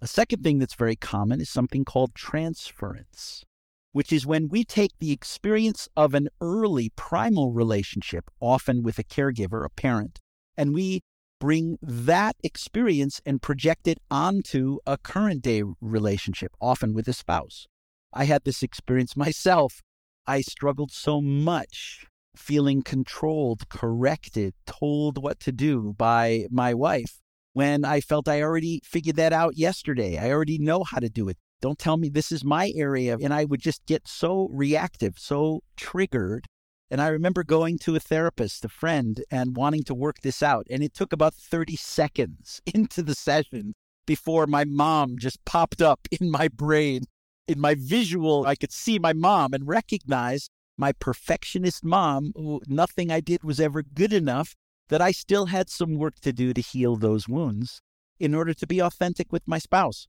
A 0.01 0.07
second 0.07 0.43
thing 0.43 0.59
that's 0.59 0.75
very 0.75 0.97
common 0.97 1.41
is 1.41 1.49
something 1.49 1.85
called 1.85 2.15
transference, 2.15 3.45
which 3.93 4.13
is 4.13 4.27
when 4.27 4.49
we 4.49 4.65
take 4.65 4.93
the 4.99 5.13
experience 5.13 5.89
of 5.97 6.15
an 6.15 6.29
early 6.41 6.91
primal 6.95 7.53
relationship, 7.53 8.31
often 8.41 8.83
with 8.83 8.99
a 8.99 9.05
caregiver, 9.05 9.65
a 9.65 9.71
parent, 9.71 10.21
and 10.57 10.75
we 10.75 11.03
bring 11.41 11.79
that 11.83 12.37
experience 12.43 13.21
and 13.27 13.43
project 13.43 13.87
it 13.87 13.99
onto 14.11 14.79
a 14.87 14.97
current 14.97 15.43
day 15.43 15.63
relationship, 15.81 16.53
often 16.61 16.95
with 16.95 17.07
a 17.09 17.13
spouse. 17.13 17.67
I 18.13 18.25
had 18.25 18.45
this 18.45 18.63
experience 18.63 19.17
myself. 19.17 19.83
I 20.27 20.41
struggled 20.41 20.91
so 20.91 21.21
much 21.21 22.07
feeling 22.37 22.83
controlled, 22.83 23.69
corrected, 23.69 24.55
told 24.67 25.23
what 25.23 25.41
to 25.41 25.53
do 25.53 25.95
by 25.97 26.47
my 26.51 26.75
wife 26.75 27.21
when 27.53 27.85
I 27.85 28.01
felt 28.01 28.29
I 28.29 28.43
already 28.43 28.81
figured 28.85 29.17
that 29.17 29.33
out 29.33 29.57
yesterday. 29.57 30.19
I 30.19 30.31
already 30.31 30.59
know 30.59 30.85
how 30.85 30.99
to 30.99 31.09
do 31.09 31.29
it. 31.29 31.37
Don't 31.61 31.79
tell 31.79 31.97
me 31.97 32.09
this 32.09 32.33
is 32.33 32.45
my 32.45 32.73
area. 32.75 33.17
And 33.21 33.33
I 33.33 33.45
would 33.45 33.61
just 33.61 33.87
get 33.87 34.07
so 34.07 34.49
reactive, 34.53 35.15
so 35.19 35.61
triggered 35.77 36.47
and 36.95 37.03
I 37.03 37.09
remember 37.09 37.43
going 37.43 37.79
to 37.79 37.97
a 37.97 37.99
therapist, 37.99 38.65
a 38.65 38.69
friend, 38.69 39.21
and 39.29 39.57
wanting 39.57 39.83
to 39.83 39.95
work 39.95 40.21
this 40.21 40.45
out. 40.45 40.65
And 40.71 40.81
it 40.81 40.95
took 40.95 41.13
about 41.13 41.35
30 41.35 41.75
seconds 41.75 42.63
into 42.73 43.03
the 43.03 43.17
session 43.17 43.75
before 44.07 44.47
my 44.47 44.65
mom 44.65 45.19
just 45.19 45.45
popped 45.45 45.83
up 45.83 46.07
in 46.21 46.31
my 46.31 46.47
brain. 46.47 47.03
In 47.49 47.59
my 47.59 47.75
visual, 47.77 48.47
I 48.47 48.55
could 48.55 48.71
see 48.71 49.01
my 49.01 49.13
mom 49.13 49.55
and 49.55 49.67
recognize 49.67 50.51
my 50.79 50.93
perfectionist 50.93 51.85
mom, 51.85 52.31
who 52.37 52.63
nothing 52.69 53.11
I 53.11 53.19
did 53.19 53.43
was 53.43 53.59
ever 53.59 53.83
good 53.83 54.13
enough, 54.13 54.55
that 54.89 55.03
I 55.03 55.11
still 55.11 55.47
had 55.47 55.69
some 55.69 55.97
work 55.97 56.21
to 56.21 56.33
do 56.33 56.55
to 56.55 56.61
heal 56.61 56.95
those 56.95 57.27
wounds 57.27 57.81
in 58.21 58.37
order 58.37 58.55
to 58.55 58.69
be 58.69 58.79
authentic 58.79 59.33
with 59.33 59.43
my 59.49 59.59
spouse. 59.59 60.07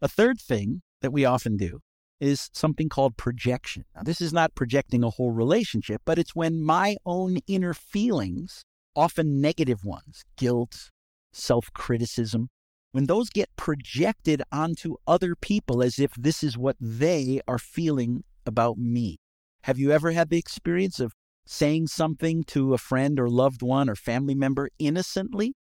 A 0.00 0.08
third 0.08 0.40
thing 0.40 0.80
that 1.02 1.12
we 1.12 1.26
often 1.26 1.58
do 1.58 1.80
is 2.22 2.50
something 2.52 2.88
called 2.88 3.16
projection. 3.16 3.84
Now, 3.96 4.02
this 4.04 4.20
is 4.20 4.32
not 4.32 4.54
projecting 4.54 5.02
a 5.02 5.10
whole 5.10 5.32
relationship, 5.32 6.02
but 6.04 6.20
it's 6.20 6.36
when 6.36 6.62
my 6.62 6.96
own 7.04 7.38
inner 7.48 7.74
feelings, 7.74 8.64
often 8.94 9.40
negative 9.40 9.84
ones, 9.84 10.22
guilt, 10.36 10.90
self 11.32 11.72
criticism, 11.74 12.48
when 12.92 13.06
those 13.06 13.28
get 13.28 13.48
projected 13.56 14.40
onto 14.52 14.94
other 15.04 15.34
people 15.34 15.82
as 15.82 15.98
if 15.98 16.12
this 16.14 16.44
is 16.44 16.56
what 16.56 16.76
they 16.78 17.40
are 17.48 17.58
feeling 17.58 18.22
about 18.46 18.78
me. 18.78 19.18
Have 19.64 19.80
you 19.80 19.90
ever 19.90 20.12
had 20.12 20.30
the 20.30 20.38
experience 20.38 21.00
of 21.00 21.14
saying 21.44 21.88
something 21.88 22.44
to 22.44 22.72
a 22.72 22.78
friend 22.78 23.18
or 23.18 23.28
loved 23.28 23.62
one 23.62 23.90
or 23.90 23.96
family 23.96 24.36
member 24.36 24.68
innocently 24.78 25.54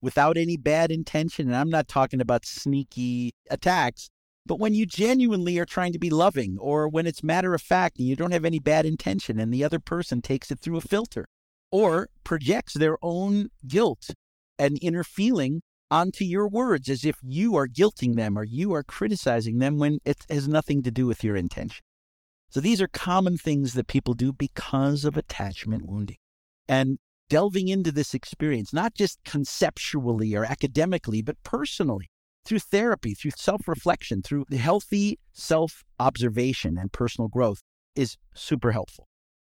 without 0.00 0.38
any 0.38 0.56
bad 0.56 0.90
intention? 0.90 1.48
And 1.48 1.56
I'm 1.56 1.70
not 1.70 1.88
talking 1.88 2.22
about 2.22 2.46
sneaky 2.46 3.32
attacks, 3.50 4.08
but 4.46 4.58
when 4.60 4.74
you 4.74 4.86
genuinely 4.86 5.58
are 5.58 5.66
trying 5.66 5.92
to 5.92 5.98
be 5.98 6.10
loving, 6.10 6.56
or 6.58 6.88
when 6.88 7.06
it's 7.06 7.22
matter 7.22 7.54
of 7.54 7.62
fact 7.62 7.98
and 7.98 8.06
you 8.06 8.16
don't 8.16 8.32
have 8.32 8.44
any 8.44 8.58
bad 8.58 8.86
intention 8.86 9.40
and 9.40 9.52
the 9.52 9.64
other 9.64 9.78
person 9.78 10.22
takes 10.22 10.50
it 10.50 10.60
through 10.60 10.76
a 10.76 10.80
filter, 10.80 11.26
or 11.70 12.08
projects 12.24 12.74
their 12.74 12.96
own 13.02 13.48
guilt 13.66 14.10
and 14.58 14.78
inner 14.80 15.04
feeling 15.04 15.62
onto 15.90 16.24
your 16.24 16.48
words 16.48 16.88
as 16.88 17.04
if 17.04 17.16
you 17.22 17.56
are 17.56 17.68
guilting 17.68 18.16
them 18.16 18.38
or 18.38 18.44
you 18.44 18.72
are 18.72 18.82
criticizing 18.82 19.58
them 19.58 19.78
when 19.78 19.98
it 20.04 20.24
has 20.28 20.48
nothing 20.48 20.82
to 20.82 20.90
do 20.90 21.06
with 21.06 21.22
your 21.22 21.36
intention. 21.36 21.84
So 22.48 22.60
these 22.60 22.80
are 22.80 22.88
common 22.88 23.36
things 23.36 23.74
that 23.74 23.86
people 23.86 24.14
do 24.14 24.32
because 24.32 25.04
of 25.04 25.16
attachment 25.16 25.86
wounding. 25.86 26.16
And 26.68 26.98
delving 27.28 27.68
into 27.68 27.92
this 27.92 28.14
experience, 28.14 28.72
not 28.72 28.94
just 28.94 29.18
conceptually 29.24 30.34
or 30.34 30.44
academically, 30.44 31.22
but 31.22 31.36
personally, 31.42 32.08
through 32.46 32.60
therapy, 32.60 33.14
through 33.14 33.32
self 33.36 33.66
reflection, 33.68 34.22
through 34.22 34.44
healthy 34.56 35.18
self 35.32 35.84
observation 35.98 36.78
and 36.78 36.92
personal 36.92 37.28
growth, 37.28 37.60
is 37.94 38.16
super 38.34 38.72
helpful. 38.72 39.08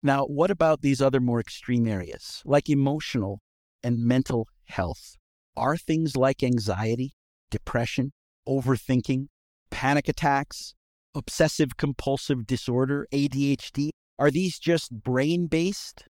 Now, 0.02 0.26
what 0.26 0.50
about 0.50 0.82
these 0.82 1.02
other 1.02 1.20
more 1.20 1.40
extreme 1.40 1.88
areas, 1.88 2.42
like 2.46 2.70
emotional 2.70 3.42
and 3.84 4.00
mental 4.00 4.48
health? 4.66 5.18
Are 5.56 5.78
things 5.78 6.16
like 6.16 6.42
anxiety, 6.42 7.12
depression, 7.52 8.12
overthinking, 8.48 9.28
panic 9.70 10.08
attacks, 10.08 10.74
obsessive 11.14 11.76
compulsive 11.78 12.48
disorder, 12.48 13.08
ADHD, 13.12 13.90
are 14.18 14.32
these 14.32 14.60
just 14.60 14.92
brain 14.92 15.48
based? 15.48 16.06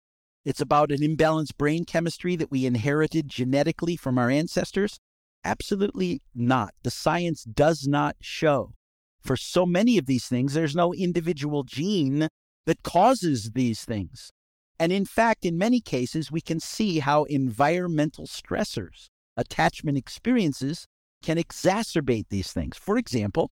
It's 0.45 0.61
about 0.61 0.91
an 0.91 0.99
imbalanced 0.99 1.57
brain 1.57 1.85
chemistry 1.85 2.35
that 2.35 2.51
we 2.51 2.65
inherited 2.65 3.27
genetically 3.27 3.95
from 3.95 4.17
our 4.17 4.29
ancestors? 4.29 4.99
Absolutely 5.43 6.21
not. 6.35 6.73
The 6.83 6.91
science 6.91 7.43
does 7.43 7.87
not 7.87 8.15
show. 8.21 8.73
For 9.21 9.35
so 9.35 9.65
many 9.65 9.97
of 9.97 10.05
these 10.05 10.25
things, 10.25 10.53
there's 10.53 10.75
no 10.75 10.93
individual 10.93 11.63
gene 11.63 12.27
that 12.65 12.83
causes 12.83 13.51
these 13.53 13.83
things. 13.83 14.31
And 14.79 14.91
in 14.91 15.05
fact, 15.05 15.45
in 15.45 15.57
many 15.57 15.81
cases, 15.81 16.31
we 16.31 16.41
can 16.41 16.59
see 16.59 16.99
how 16.99 17.23
environmental 17.25 18.27
stressors, 18.27 19.07
attachment 19.35 19.97
experiences, 19.97 20.85
can 21.21 21.37
exacerbate 21.37 22.27
these 22.29 22.53
things. 22.53 22.77
For 22.77 22.97
example, 22.97 23.51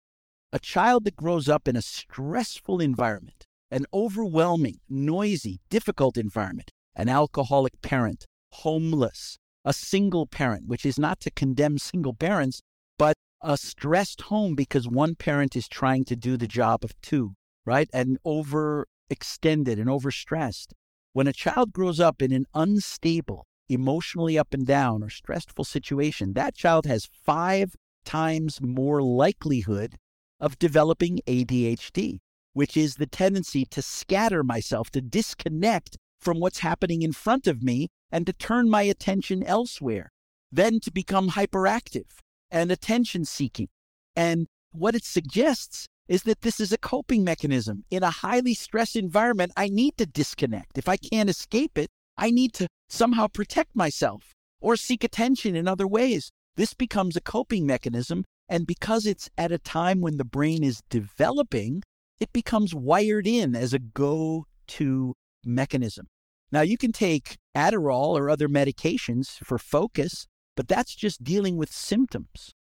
a 0.52 0.60
child 0.60 1.06
that 1.06 1.16
grows 1.16 1.48
up 1.48 1.68
in 1.68 1.76
a 1.76 1.82
stressful 1.82 2.82
environment, 2.82 3.46
an 3.72 3.86
overwhelming, 3.94 4.80
noisy, 4.90 5.62
difficult 5.70 6.18
environment, 6.18 6.72
an 6.96 7.08
alcoholic 7.08 7.82
parent, 7.82 8.26
homeless, 8.52 9.40
a 9.66 9.74
single 9.74 10.28
parent, 10.28 10.68
which 10.68 10.86
is 10.86 11.00
not 11.00 11.20
to 11.22 11.32
condemn 11.32 11.78
single 11.78 12.14
parents, 12.14 12.62
but 12.98 13.16
a 13.42 13.58
stressed 13.58 14.22
home 14.22 14.56
because 14.56 14.88
one 14.88 15.16
parent 15.16 15.56
is 15.56 15.68
trying 15.68 16.06
to 16.06 16.16
do 16.16 16.38
the 16.38 16.48
job 16.48 16.84
of 16.84 17.00
two, 17.02 17.34
right? 17.66 17.90
And 17.94 18.18
overextended 18.26 19.80
and 19.80 19.88
overstressed. 19.88 20.74
When 21.14 21.28
a 21.28 21.34
child 21.34 21.74
grows 21.74 22.00
up 22.00 22.22
in 22.22 22.32
an 22.32 22.46
unstable, 22.54 23.46
emotionally 23.70 24.38
up 24.38 24.54
and 24.54 24.66
down, 24.66 25.04
or 25.04 25.10
stressful 25.10 25.66
situation, 25.66 26.34
that 26.34 26.56
child 26.56 26.86
has 26.86 27.06
five 27.06 27.76
times 28.06 28.62
more 28.62 29.02
likelihood 29.02 29.98
of 30.40 30.60
developing 30.60 31.20
ADHD, 31.28 32.20
which 32.54 32.76
is 32.76 32.96
the 32.96 33.06
tendency 33.06 33.66
to 33.66 33.82
scatter 33.82 34.44
myself, 34.44 34.90
to 34.92 35.02
disconnect 35.02 35.98
from 36.20 36.40
what's 36.40 36.60
happening 36.60 37.02
in 37.02 37.12
front 37.12 37.48
of 37.48 37.62
me 37.62 37.90
and 38.14 38.28
to 38.28 38.32
turn 38.32 38.70
my 38.70 38.84
attention 38.84 39.42
elsewhere, 39.44 40.12
then 40.52 40.80
to 40.80 40.92
become 40.92 41.32
hyperactive 41.32 42.20
and 42.52 42.72
attention 42.72 43.26
seeking. 43.26 43.70
And 44.16 44.46
what 44.72 44.94
it 44.94 45.04
suggests 45.04 45.88
is 46.08 46.22
that 46.24 46.42
this 46.42 46.60
is 46.60 46.72
a 46.72 46.78
coping 46.78 47.24
mechanism. 47.24 47.86
In 47.90 48.04
a 48.04 48.12
highly 48.12 48.54
stressed 48.54 48.96
environment, 48.96 49.52
I 49.58 49.68
need 49.68 49.98
to 49.98 50.06
disconnect. 50.06 50.78
If 50.78 50.88
I 50.88 50.98
can't 50.98 51.30
escape 51.30 51.76
it, 51.76 51.90
I 52.16 52.30
need 52.30 52.54
to 52.54 52.68
somehow 52.88 53.28
protect 53.28 53.76
myself 53.76 54.36
or 54.62 54.76
seek 54.76 55.04
attention 55.04 55.56
in 55.56 55.68
other 55.68 55.88
ways. 55.88 56.32
This 56.56 56.76
becomes 56.76 57.16
a 57.16 57.22
coping 57.22 57.66
mechanism 57.66 58.26
and 58.48 58.68
because 58.68 59.08
it's 59.08 59.32
at 59.40 59.52
a 59.52 59.58
time 59.58 60.02
when 60.02 60.18
the 60.18 60.26
brain 60.26 60.64
is 60.64 60.84
developing, 60.92 61.82
it 62.20 62.32
becomes 62.32 62.76
wired 62.76 63.26
in 63.26 63.56
as 63.56 63.74
a 63.74 63.80
go 63.80 64.46
to 64.68 65.16
mechanism. 65.44 66.06
Now, 66.54 66.62
you 66.62 66.78
can 66.78 66.92
take 66.92 67.38
Adderall 67.58 68.16
or 68.16 68.30
other 68.30 68.48
medications 68.48 69.44
for 69.44 69.58
focus, 69.58 70.28
but 70.56 70.68
that's 70.68 70.94
just 70.94 71.24
dealing 71.24 71.58
with 71.58 71.72
symptoms. 71.72 72.54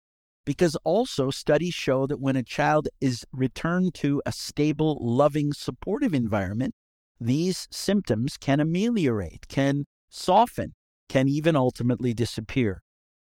Because 0.45 0.77
also, 0.85 1.29
studies 1.29 1.73
show 1.73 2.07
that 2.07 2.21
when 2.21 2.37
a 2.37 2.41
child 2.41 2.87
is 3.01 3.25
returned 3.33 3.93
to 3.95 4.21
a 4.25 4.31
stable, 4.31 4.97
loving, 5.01 5.51
supportive 5.51 6.13
environment, 6.13 6.73
these 7.19 7.67
symptoms 7.69 8.37
can 8.37 8.61
ameliorate, 8.61 9.49
can 9.49 9.83
soften, 10.09 10.73
can 11.09 11.27
even 11.27 11.57
ultimately 11.57 12.13
disappear. 12.13 12.81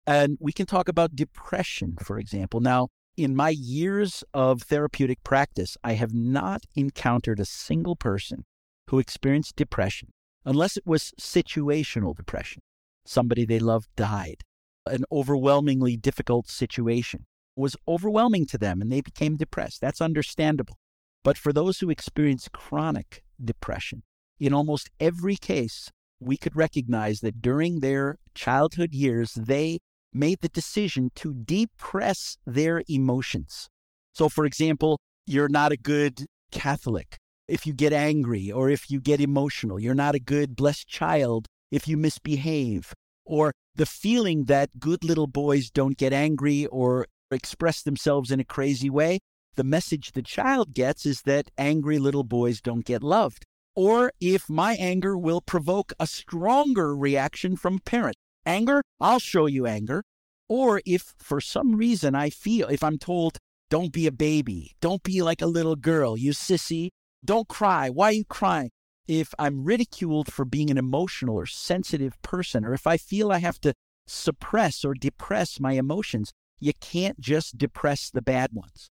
And 0.07 0.39
we 0.41 0.53
can 0.53 0.65
talk 0.65 0.89
about 0.89 1.15
depression, 1.15 1.97
for 2.03 2.19
example. 2.19 2.61
Now, 2.61 2.89
in 3.19 3.37
my 3.37 3.51
years 3.51 4.25
of 4.33 4.63
therapeutic 4.63 5.23
practice, 5.25 5.77
I 5.85 5.93
have 5.93 6.15
not 6.15 6.63
encountered 6.75 7.39
a 7.39 7.45
single 7.45 7.97
person 7.97 8.47
who 8.89 8.99
experienced 8.99 9.57
depression, 9.57 10.14
unless 10.45 10.77
it 10.77 10.87
was 10.87 11.13
situational 11.21 12.15
depression. 12.15 12.63
Somebody 13.07 13.45
they 13.45 13.59
loved 13.59 13.89
died. 13.97 14.43
An 14.87 15.05
overwhelmingly 15.11 15.97
difficult 15.97 16.49
situation 16.49 17.27
was 17.57 17.77
overwhelming 17.87 18.47
to 18.47 18.59
them 18.59 18.81
and 18.81 18.91
they 18.91 19.01
became 19.01 19.37
depressed. 19.37 19.81
That's 19.81 20.01
understandable. 20.01 20.77
But 21.23 21.39
for 21.39 21.53
those 21.53 21.79
who 21.79 21.91
experience 21.91 22.49
chronic 22.53 23.23
depression, 23.43 24.03
in 24.39 24.53
almost 24.53 24.91
every 25.01 25.37
case, 25.37 25.91
we 26.21 26.37
could 26.37 26.57
recognize 26.57 27.21
that 27.21 27.41
during 27.41 27.81
their 27.81 28.19
childhood 28.35 28.93
years, 28.93 29.35
they 29.35 29.79
made 30.13 30.41
the 30.41 30.49
decision 30.49 31.11
to 31.17 31.35
depress 31.35 32.37
their 32.47 32.83
emotions. 32.89 33.69
So, 34.13 34.29
for 34.29 34.45
example, 34.45 35.01
you're 35.27 35.49
not 35.49 35.73
a 35.73 35.77
good 35.77 36.27
Catholic 36.53 37.19
if 37.49 37.67
you 37.67 37.73
get 37.73 37.93
angry 37.93 38.51
or 38.51 38.71
if 38.71 38.91
you 38.91 39.01
get 39.01 39.21
emotional. 39.21 39.79
You're 39.79 39.95
not 39.95 40.15
a 40.15 40.21
good 40.21 40.57
blessed 40.57 40.89
child 40.89 41.47
if 41.71 41.87
you 41.89 41.97
misbehave. 41.97 42.93
Or 43.25 43.53
the 43.75 43.87
feeling 43.87 44.45
that 44.45 44.79
good 44.79 45.03
little 45.05 45.27
boys 45.27 45.71
don't 45.71 45.97
get 45.97 46.13
angry 46.13 46.67
or 46.67 47.07
express 47.31 47.83
themselves 47.83 48.31
in 48.31 48.41
a 48.41 48.45
crazy 48.45 48.91
way. 48.91 49.19
The 49.57 49.65
message 49.65 50.13
the 50.13 50.23
child 50.23 50.75
gets 50.75 51.07
is 51.07 51.23
that 51.23 51.51
angry 51.57 51.99
little 51.99 52.25
boys 52.25 52.61
don't 52.61 52.85
get 52.85 53.03
loved. 53.03 53.45
Or 53.77 54.13
if 54.21 54.49
my 54.49 54.75
anger 54.75 55.17
will 55.17 55.41
provoke 55.41 55.93
a 55.99 56.07
stronger 56.07 56.95
reaction 56.97 57.57
from 57.57 57.81
parent 57.81 58.17
anger, 58.47 58.83
I'll 59.01 59.19
show 59.19 59.47
you 59.47 59.67
anger. 59.67 60.03
Or 60.49 60.81
if 60.85 61.15
for 61.19 61.41
some 61.41 61.77
reason 61.77 62.15
I 62.15 62.31
feel, 62.31 62.69
if 62.69 62.85
I'm 62.85 62.99
told, 62.99 63.39
don't 63.71 63.93
be 63.93 64.07
a 64.07 64.13
baby, 64.13 64.77
don't 64.81 65.03
be 65.03 65.23
like 65.23 65.41
a 65.41 65.47
little 65.47 65.77
girl, 65.77 66.17
you 66.17 66.33
sissy, 66.33 66.91
don't 67.25 67.49
cry, 67.49 67.91
why 67.91 68.07
are 68.07 68.13
you 68.13 68.25
crying? 68.25 68.71
If 69.07 69.35
I'm 69.39 69.65
ridiculed 69.65 70.33
for 70.33 70.45
being 70.45 70.71
an 70.71 70.79
emotional 70.79 71.37
or 71.37 71.47
sensitive 71.47 72.21
person, 72.23 72.65
or 72.65 72.73
if 72.75 72.87
I 72.87 72.97
feel 72.97 73.31
I 73.31 73.39
have 73.39 73.61
to 73.61 73.75
suppress 74.07 74.85
or 74.85 74.95
depress 74.95 75.61
my 75.61 75.73
emotions, 75.73 76.33
you 76.59 76.73
can't 76.81 77.21
just 77.21 77.59
depress 77.59 78.11
the 78.11 78.23
bad 78.23 78.51
ones. 78.53 78.91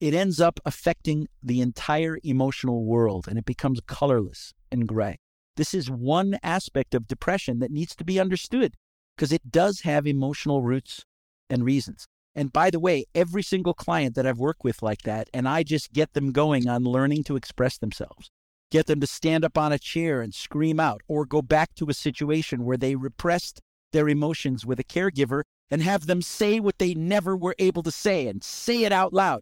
It 0.00 0.14
ends 0.14 0.40
up 0.40 0.60
affecting 0.64 1.28
the 1.42 1.60
entire 1.60 2.18
emotional 2.24 2.84
world 2.84 3.26
and 3.28 3.38
it 3.38 3.44
becomes 3.44 3.80
colorless 3.86 4.54
and 4.72 4.88
gray. 4.88 5.18
This 5.56 5.74
is 5.74 5.90
one 5.90 6.38
aspect 6.42 6.94
of 6.94 7.06
depression 7.06 7.58
that 7.58 7.70
needs 7.70 7.94
to 7.96 8.04
be 8.04 8.18
understood 8.18 8.74
because 9.14 9.32
it 9.32 9.50
does 9.50 9.80
have 9.80 10.06
emotional 10.06 10.62
roots 10.62 11.04
and 11.50 11.64
reasons. 11.64 12.06
And 12.34 12.52
by 12.52 12.70
the 12.70 12.80
way, 12.80 13.06
every 13.14 13.42
single 13.42 13.74
client 13.74 14.14
that 14.14 14.26
I've 14.26 14.38
worked 14.38 14.62
with 14.62 14.82
like 14.82 15.02
that, 15.02 15.28
and 15.34 15.48
I 15.48 15.62
just 15.62 15.92
get 15.92 16.12
them 16.12 16.32
going 16.32 16.68
on 16.68 16.84
learning 16.84 17.24
to 17.24 17.36
express 17.36 17.78
themselves, 17.78 18.30
get 18.70 18.86
them 18.86 19.00
to 19.00 19.06
stand 19.06 19.44
up 19.44 19.58
on 19.58 19.72
a 19.72 19.78
chair 19.78 20.20
and 20.20 20.32
scream 20.32 20.78
out, 20.78 21.02
or 21.08 21.26
go 21.26 21.42
back 21.42 21.74
to 21.74 21.88
a 21.88 21.94
situation 21.94 22.64
where 22.64 22.76
they 22.76 22.94
repressed 22.94 23.60
their 23.92 24.08
emotions 24.08 24.64
with 24.64 24.78
a 24.78 24.84
caregiver 24.84 25.42
and 25.70 25.82
have 25.82 26.06
them 26.06 26.22
say 26.22 26.60
what 26.60 26.78
they 26.78 26.94
never 26.94 27.36
were 27.36 27.56
able 27.58 27.82
to 27.82 27.90
say 27.90 28.28
and 28.28 28.44
say 28.44 28.84
it 28.84 28.92
out 28.92 29.12
loud. 29.12 29.40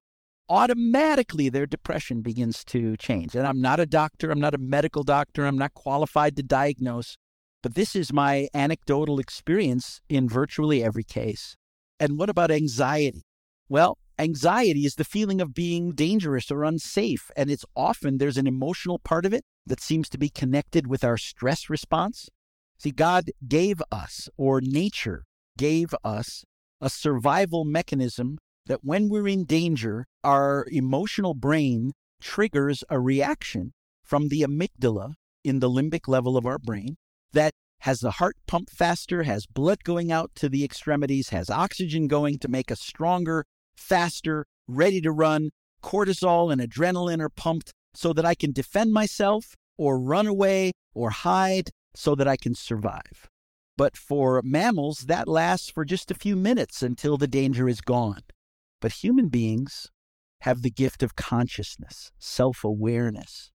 Automatically, 0.49 1.51
their 1.51 1.67
depression 1.67 2.23
begins 2.23 2.65
to 2.65 2.97
change. 2.97 3.35
And 3.35 3.47
I'm 3.47 3.61
not 3.61 3.81
a 3.81 3.87
doctor, 3.87 4.31
I'm 4.31 4.41
not 4.41 4.55
a 4.55 4.59
medical 4.59 5.03
doctor, 5.03 5.45
I'm 5.45 5.59
not 5.59 5.75
qualified 5.75 6.37
to 6.37 6.43
diagnose, 6.43 7.19
but 7.63 7.75
this 7.75 7.95
is 7.95 8.15
my 8.15 8.49
anecdotal 8.55 9.19
experience 9.19 10.01
in 10.09 10.27
virtually 10.27 10.83
every 10.83 11.05
case. 11.05 11.55
And 12.01 12.19
what 12.19 12.31
about 12.31 12.51
anxiety? 12.51 13.23
Well, 13.69 13.99
anxiety 14.19 14.85
is 14.87 14.95
the 14.95 15.05
feeling 15.05 15.41
of 15.41 15.55
being 15.55 15.93
dangerous 15.93 16.51
or 16.51 16.65
unsafe. 16.65 17.31
And 17.37 17.51
it's 17.51 17.65
often 17.77 18.19
there's 18.19 18.39
an 18.39 18.47
emotional 18.47 18.99
part 18.99 19.27
of 19.27 19.33
it 19.33 19.45
that 19.67 19.81
seems 19.81 20.09
to 20.11 20.19
be 20.19 20.29
connected 20.29 20.87
with 20.87 21.05
our 21.05 21.17
stress 21.17 21.69
response. 21.69 22.29
See, 22.79 22.93
God 22.93 23.31
gave 23.47 23.83
us, 23.91 24.29
or 24.37 24.61
nature 24.61 25.25
gave 25.57 25.95
us, 26.05 26.45
a 26.81 26.89
survival 26.89 27.65
mechanism 27.65 28.39
that 28.67 28.85
when 28.85 29.09
we're 29.09 29.27
in 29.27 29.45
danger, 29.45 30.07
our 30.23 30.65
emotional 30.71 31.35
brain 31.35 31.93
triggers 32.21 32.85
a 32.89 33.01
reaction 33.01 33.73
from 34.05 34.29
the 34.29 34.43
amygdala 34.43 35.15
in 35.43 35.59
the 35.59 35.71
limbic 35.71 36.07
level 36.07 36.37
of 36.37 36.47
our 36.47 36.59
brain 36.59 36.97
that 37.33 37.53
has 37.81 38.01
the 38.01 38.13
heart 38.13 38.37
pump 38.47 38.71
faster, 38.71 39.23
has 39.23 39.47
blood 39.47 39.85
going 39.85 40.11
out 40.11 40.31
to 40.37 40.49
the 40.49 40.65
extremities, 40.65 41.31
has 41.31 41.51
oxygen 41.51 42.09
going 42.09 42.39
to 42.39 42.49
make 42.49 42.71
us 42.71 42.81
stronger, 42.81 43.45
faster, 43.77 44.47
ready 44.67 45.01
to 45.01 45.13
run. 45.13 45.51
Cortisol 45.83 46.53
and 46.53 46.61
adrenaline 46.61 47.21
are 47.21 47.29
pumped 47.29 47.73
so 47.95 48.13
that 48.13 48.27
I 48.27 48.35
can 48.35 48.53
defend 48.53 48.93
myself 48.93 49.55
or 49.77 49.99
run 49.99 50.27
away 50.27 50.73
or 50.93 51.11
hide 51.11 51.71
so 51.95 52.15
that 52.15 52.29
I 52.29 52.37
can 52.37 52.55
survive. 52.55 53.29
But 53.77 53.97
for 53.97 54.43
mammals, 54.45 55.05
that 55.07 55.29
lasts 55.29 55.71
for 55.71 55.85
just 55.85 56.11
a 56.11 56.15
few 56.15 56.35
minutes 56.35 56.83
until 56.83 57.17
the 57.17 57.29
danger 57.29 57.69
is 57.69 57.81
gone. 57.81 58.23
But 58.81 59.05
human 59.05 59.29
beings 59.29 59.89
have 60.41 60.63
the 60.63 60.71
gift 60.71 61.03
of 61.03 61.17
consciousness, 61.17 62.11
self 62.19 62.65
awareness. 62.65 63.53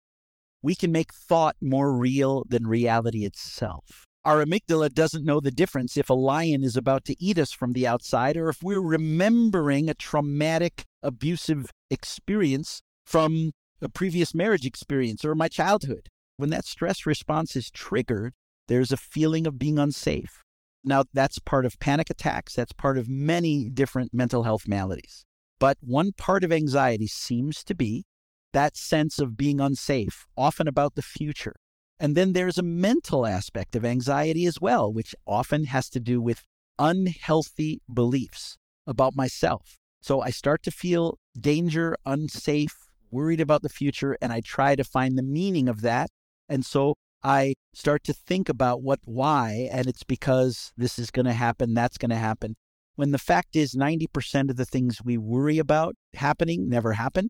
We 0.63 0.77
can 0.77 0.93
make 0.93 1.13
thought 1.13 1.57
more 1.61 1.93
real 1.93 2.45
than 2.49 2.69
reality 2.69 3.25
itself. 3.25 4.07
Our 4.25 4.45
amygdala 4.45 4.95
doesn't 4.95 5.25
know 5.25 5.41
the 5.41 5.51
difference 5.51 5.97
if 5.97 6.09
a 6.09 6.15
lion 6.15 6.63
is 6.63 6.77
about 6.77 7.05
to 7.07 7.17
eat 7.21 7.39
us 7.39 7.51
from 7.51 7.73
the 7.73 7.89
outside 7.89 8.37
or 8.37 8.49
if 8.49 8.63
we're 8.63 8.81
remembering 8.81 9.89
a 9.91 9.95
traumatic, 9.95 10.85
abusive 11.03 11.73
experience 11.91 12.83
from 13.05 13.51
a 13.81 13.89
previous 13.89 14.33
marriage 14.33 14.65
experience 14.65 15.25
or 15.25 15.35
my 15.35 15.49
childhood. 15.49 16.09
When 16.37 16.51
that 16.51 16.65
stress 16.65 17.05
response 17.05 17.57
is 17.57 17.69
triggered, 17.69 18.35
there's 18.69 18.93
a 18.93 18.97
feeling 18.97 19.45
of 19.45 19.59
being 19.59 19.77
unsafe. 19.77 20.45
Now, 20.85 21.05
that's 21.13 21.41
part 21.41 21.67
of 21.67 21.81
panic 21.81 22.09
attacks, 22.09 22.55
that's 22.55 22.73
part 22.73 22.99
of 22.99 23.09
many 23.09 23.69
different 23.69 24.15
mental 24.15 24.45
health 24.45 24.69
maladies. 24.69 25.25
But 25.59 25.79
one 25.81 26.13
part 26.13 26.45
of 26.45 26.53
anxiety 26.53 27.09
seems 27.09 27.65
to 27.65 27.75
be 27.75 28.05
that 28.53 28.77
sense 28.77 29.19
of 29.19 29.37
being 29.37 29.61
unsafe, 29.61 30.27
often 30.37 30.69
about 30.69 30.95
the 30.95 31.03
future. 31.03 31.57
And 32.03 32.17
then 32.17 32.33
there's 32.33 32.59
a 32.59 32.65
mental 32.65 33.25
aspect 33.25 33.77
of 33.77 33.85
anxiety 33.85 34.45
as 34.45 34.61
well, 34.61 34.93
which 34.93 35.15
often 35.25 35.67
has 35.67 35.89
to 35.91 36.01
do 36.01 36.21
with 36.21 36.43
unhealthy 36.77 37.81
beliefs 37.95 38.59
about 38.89 39.15
myself. 39.15 39.79
So 40.01 40.21
I 40.21 40.31
start 40.31 40.65
to 40.65 40.73
feel 40.73 41.21
danger, 41.39 41.97
unsafe, 42.05 42.75
worried 43.13 43.41
about 43.41 43.63
the 43.63 43.69
future, 43.69 44.19
and 44.21 44.33
I 44.33 44.41
try 44.41 44.75
to 44.75 44.83
find 44.83 45.17
the 45.17 45.23
meaning 45.23 45.69
of 45.69 45.83
that. 45.83 46.09
And 46.49 46.67
so 46.67 46.97
I 47.23 47.55
start 47.73 48.03
to 48.05 48.13
think 48.13 48.49
about 48.49 48.83
what, 48.83 48.99
why, 49.05 49.69
and 49.71 49.87
it's 49.87 50.03
because 50.03 50.73
this 50.77 50.99
is 50.99 51.13
going 51.13 51.27
to 51.27 51.33
happen, 51.33 51.73
that's 51.73 51.99
going 51.99 52.11
to 52.11 52.17
happen. 52.17 52.57
When 52.97 53.13
the 53.13 53.19
fact 53.19 53.55
is, 53.55 53.77
90% 53.77 54.51
of 54.51 54.57
the 54.57 54.67
things 54.67 54.99
we 55.05 55.19
worry 55.19 55.59
about 55.59 55.95
happening 56.15 56.69
never 56.69 56.95
happen. 56.95 57.29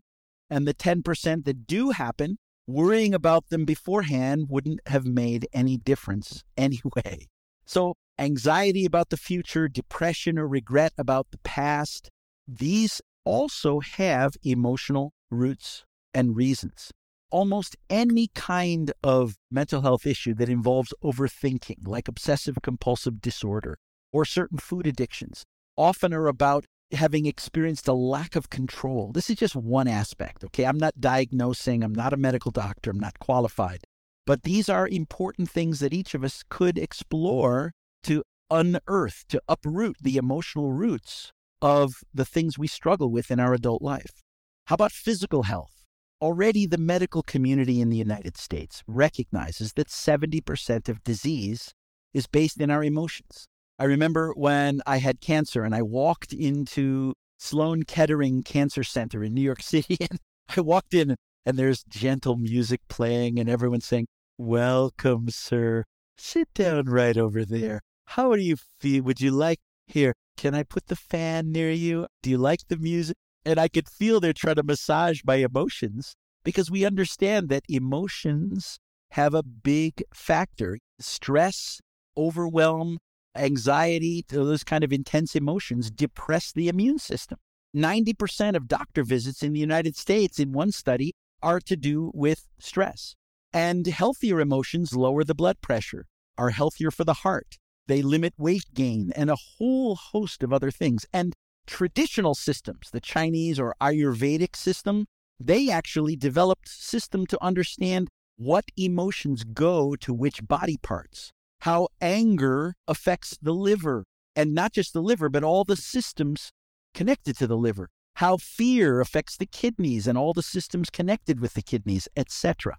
And 0.49 0.67
the 0.67 0.73
10% 0.73 1.45
that 1.45 1.67
do 1.67 1.91
happen, 1.91 2.39
worrying 2.67 3.13
about 3.13 3.49
them 3.49 3.65
beforehand 3.65 4.47
wouldn't 4.49 4.79
have 4.87 5.05
made 5.05 5.47
any 5.53 5.77
difference 5.77 6.43
anyway. 6.57 7.27
So, 7.65 7.95
anxiety 8.19 8.85
about 8.85 9.09
the 9.09 9.17
future, 9.17 9.67
depression 9.67 10.37
or 10.37 10.47
regret 10.47 10.93
about 10.97 11.27
the 11.31 11.39
past, 11.39 12.09
these 12.47 13.01
also 13.25 13.79
have 13.79 14.35
emotional 14.43 15.13
roots 15.31 15.85
and 16.13 16.35
reasons 16.35 16.91
almost 17.33 17.75
any 17.89 18.27
kind 18.35 18.91
of 19.03 19.37
mental 19.49 19.81
health 19.81 20.05
issue 20.05 20.35
that 20.35 20.47
involves 20.47 20.93
overthinking, 21.03 21.87
like 21.87 22.07
obsessive 22.07 22.55
compulsive 22.61 23.19
disorder 23.19 23.75
or 24.13 24.23
certain 24.23 24.59
food 24.59 24.85
addictions, 24.85 25.43
often 25.75 26.13
are 26.13 26.27
about 26.27 26.65
having 26.93 27.25
experienced 27.25 27.87
a 27.87 27.93
lack 27.93 28.35
of 28.35 28.49
control. 28.49 29.11
This 29.11 29.29
is 29.29 29.35
just 29.37 29.55
one 29.55 29.87
aspect, 29.87 30.43
okay? 30.43 30.65
I'm 30.65 30.77
not 30.77 30.99
diagnosing, 30.99 31.83
I'm 31.83 31.93
not 31.93 32.13
a 32.13 32.17
medical 32.17 32.51
doctor, 32.51 32.91
I'm 32.91 32.99
not 32.99 33.19
qualified. 33.19 33.83
But 34.25 34.43
these 34.43 34.69
are 34.69 34.87
important 34.87 35.49
things 35.49 35.79
that 35.79 35.93
each 35.93 36.13
of 36.13 36.23
us 36.23 36.43
could 36.49 36.77
explore 36.77 37.73
to 38.03 38.23
unearth, 38.49 39.25
to 39.29 39.41
uproot 39.47 39.97
the 40.01 40.17
emotional 40.17 40.71
roots 40.71 41.31
of 41.61 41.95
the 42.13 42.25
things 42.25 42.57
we 42.57 42.67
struggle 42.67 43.09
with 43.09 43.31
in 43.31 43.39
our 43.39 43.53
adult 43.53 43.81
life. 43.81 44.21
How 44.67 44.75
about 44.75 44.91
physical 44.91 45.43
health? 45.43 45.85
Already, 46.21 46.65
the 46.65 46.77
medical 46.77 47.21
community 47.21 47.81
in 47.81 47.89
the 47.89 47.97
United 47.97 48.37
States 48.37 48.81
recognizes 48.87 49.73
that 49.73 49.89
70% 49.89 50.87
of 50.87 51.03
disease 51.03 51.73
is 52.13 52.27
based 52.27 52.61
in 52.61 52.71
our 52.71 52.83
emotions. 52.83 53.47
I 53.83 53.85
remember 53.85 54.31
when 54.37 54.81
I 54.87 54.99
had 54.99 55.19
cancer 55.19 55.65
and 55.65 55.75
I 55.75 55.81
walked 55.81 56.31
into 56.31 57.15
Sloan 57.37 57.83
Kettering 57.83 58.41
Cancer 58.41 58.81
Center 58.81 59.25
in 59.25 59.33
New 59.33 59.41
York 59.41 59.61
City, 59.61 59.97
and 59.99 60.21
I 60.55 60.61
walked 60.61 60.93
in 60.93 61.17
and 61.45 61.59
there's 61.59 61.83
gentle 61.89 62.37
music 62.37 62.79
playing 62.87 63.39
and 63.39 63.49
everyone's 63.49 63.83
saying, 63.85 64.07
Welcome, 64.37 65.27
sir. 65.29 65.83
Sit 66.17 66.47
down 66.53 66.85
right 66.85 67.17
over 67.17 67.43
there. 67.43 67.81
How 68.05 68.33
do 68.33 68.41
you 68.41 68.55
feel? 68.79 69.03
Would 69.03 69.19
you 69.19 69.31
like, 69.31 69.59
here, 69.85 70.13
can 70.37 70.55
I 70.55 70.63
put 70.63 70.87
the 70.87 70.95
fan 70.95 71.51
near 71.51 71.69
you? 71.69 72.07
Do 72.21 72.29
you 72.29 72.37
like 72.37 72.61
the 72.69 72.77
music? 72.77 73.17
And 73.43 73.59
I 73.59 73.67
could 73.67 73.89
feel 73.89 74.21
they're 74.21 74.31
trying 74.31 74.55
to 74.55 74.63
massage 74.63 75.19
my 75.25 75.35
emotions 75.35 76.15
because 76.45 76.71
we 76.71 76.85
understand 76.85 77.49
that 77.49 77.63
emotions 77.67 78.77
have 79.11 79.33
a 79.33 79.43
big 79.43 80.03
factor. 80.13 80.79
Stress, 81.01 81.81
overwhelm, 82.15 82.99
anxiety, 83.35 84.25
those 84.27 84.63
kind 84.63 84.83
of 84.83 84.93
intense 84.93 85.35
emotions 85.35 85.91
depress 85.91 86.51
the 86.51 86.67
immune 86.67 86.99
system. 86.99 87.37
90% 87.75 88.55
of 88.55 88.67
doctor 88.67 89.03
visits 89.03 89.41
in 89.41 89.53
the 89.53 89.59
United 89.59 89.95
States 89.95 90.39
in 90.39 90.51
one 90.51 90.71
study 90.71 91.13
are 91.41 91.59
to 91.59 91.75
do 91.75 92.11
with 92.13 92.47
stress. 92.59 93.15
And 93.51 93.85
healthier 93.87 94.39
emotions 94.39 94.95
lower 94.95 95.23
the 95.23 95.35
blood 95.35 95.61
pressure, 95.61 96.05
are 96.37 96.51
healthier 96.51 96.91
for 96.91 97.03
the 97.03 97.13
heart. 97.13 97.57
They 97.87 98.01
limit 98.01 98.33
weight 98.37 98.73
gain 98.73 99.11
and 99.15 99.29
a 99.29 99.35
whole 99.35 99.95
host 99.95 100.43
of 100.43 100.53
other 100.53 100.71
things. 100.71 101.05
And 101.11 101.33
traditional 101.67 102.35
systems, 102.35 102.89
the 102.91 103.01
Chinese 103.01 103.59
or 103.59 103.75
Ayurvedic 103.81 104.55
system, 104.55 105.05
they 105.39 105.69
actually 105.69 106.15
developed 106.15 106.69
system 106.69 107.25
to 107.27 107.43
understand 107.43 108.09
what 108.37 108.65
emotions 108.77 109.43
go 109.43 109.95
to 109.97 110.13
which 110.13 110.47
body 110.47 110.77
parts, 110.77 111.31
how 111.63 111.87
anger 112.01 112.75
affects 112.89 113.37
the 113.41 113.53
liver, 113.53 114.03
and 114.35 114.53
not 114.53 114.73
just 114.73 114.91
the 114.91 115.01
liver, 115.01 115.29
but 115.29 115.45
all 115.45 115.63
the 115.63 115.77
systems 115.77 116.51
connected 116.93 117.37
to 117.37 117.47
the 117.47 117.55
liver, 117.55 117.89
how 118.15 118.35
fear 118.35 118.99
affects 118.99 119.37
the 119.37 119.45
kidneys 119.45 120.05
and 120.05 120.17
all 120.17 120.33
the 120.33 120.43
systems 120.43 120.89
connected 120.89 121.39
with 121.39 121.53
the 121.53 121.61
kidneys, 121.61 122.09
etc. 122.17 122.75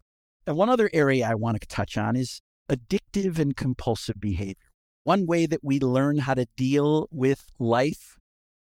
And 0.47 0.57
one 0.57 0.69
other 0.69 0.91
area 0.93 1.27
I 1.27 1.35
want 1.35 1.59
to 1.59 1.67
touch 1.67 1.97
on 1.97 2.15
is 2.15 2.43
addictive 2.71 3.39
and 3.39 3.57
compulsive 3.57 4.21
behavior. 4.21 4.71
One 5.05 5.25
way 5.25 5.47
that 5.47 5.65
we 5.65 5.81
learn 5.81 6.19
how 6.19 6.35
to 6.35 6.47
deal 6.55 7.09
with 7.11 7.47
life 7.59 8.19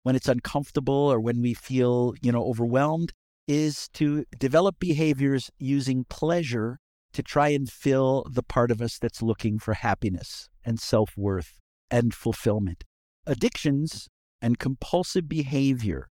when 0.02 0.16
it's 0.16 0.28
uncomfortable 0.28 0.94
or 0.94 1.20
when 1.20 1.42
we 1.42 1.52
feel, 1.52 2.14
you 2.22 2.32
know, 2.32 2.42
overwhelmed 2.42 3.12
is 3.46 3.88
to 3.94 4.24
develop 4.38 4.76
behaviors 4.78 5.50
using 5.58 6.06
pleasure 6.08 6.78
to 7.16 7.22
try 7.22 7.48
and 7.48 7.70
fill 7.70 8.26
the 8.30 8.42
part 8.42 8.70
of 8.70 8.82
us 8.82 8.98
that's 8.98 9.22
looking 9.22 9.58
for 9.58 9.72
happiness 9.72 10.48
and 10.64 10.78
self 10.78 11.16
worth 11.16 11.58
and 11.90 12.12
fulfillment. 12.12 12.84
Addictions 13.26 14.08
and 14.42 14.58
compulsive 14.58 15.26
behavior. 15.28 16.08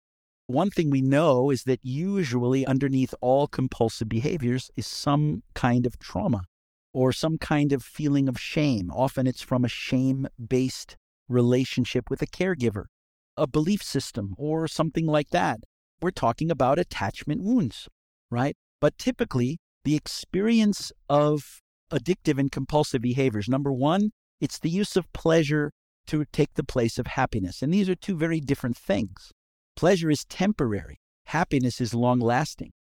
One 0.48 0.72
thing 0.72 0.90
we 0.90 1.02
know 1.02 1.52
is 1.52 1.64
that 1.64 1.80
usually 1.84 2.66
underneath 2.66 3.14
all 3.22 3.46
compulsive 3.48 4.10
behaviors 4.10 4.72
is 4.76 4.88
some 4.88 5.44
kind 5.54 5.86
of 5.86 6.00
trauma 6.00 6.42
or 6.92 7.12
some 7.12 7.38
kind 7.38 7.72
of 7.72 7.84
feeling 7.84 8.28
of 8.28 8.40
shame. 8.40 8.90
Often 8.92 9.28
it's 9.28 9.42
from 9.44 9.64
a 9.64 9.70
shame 9.70 10.28
based 10.44 10.98
relationship 11.30 12.10
with 12.10 12.24
a 12.24 12.28
caregiver 12.28 12.86
a 13.38 13.46
belief 13.46 13.84
system 13.84 14.34
or 14.38 14.68
something 14.68 15.06
like 15.06 15.30
that. 15.30 15.60
We're 16.02 16.12
talking 16.12 16.50
about 16.50 16.80
attachment 16.80 17.44
wounds, 17.44 17.88
right? 18.32 18.56
But 18.80 18.98
typically, 18.98 19.60
the 19.86 19.96
experience 19.96 20.92
of 21.08 21.62
addictive 21.92 22.38
and 22.38 22.52
compulsive 22.52 23.02
behaviors 23.02 23.48
number 23.48 23.72
one, 23.72 24.12
it's 24.42 24.60
the 24.60 24.70
use 24.70 24.98
of 24.98 25.12
pleasure 25.14 25.72
to 26.08 26.26
take 26.34 26.54
the 26.56 26.64
place 26.64 27.00
of 27.00 27.08
happiness. 27.08 27.62
And 27.62 27.74
these 27.74 27.90
are 27.90 27.96
two 27.96 28.18
very 28.18 28.40
different 28.40 28.78
things. 28.78 29.32
Pleasure 29.76 30.12
is 30.12 30.26
temporary, 30.26 31.00
happiness 31.28 31.80
is 31.80 31.94
long 31.94 32.20
lasting. 32.20 32.72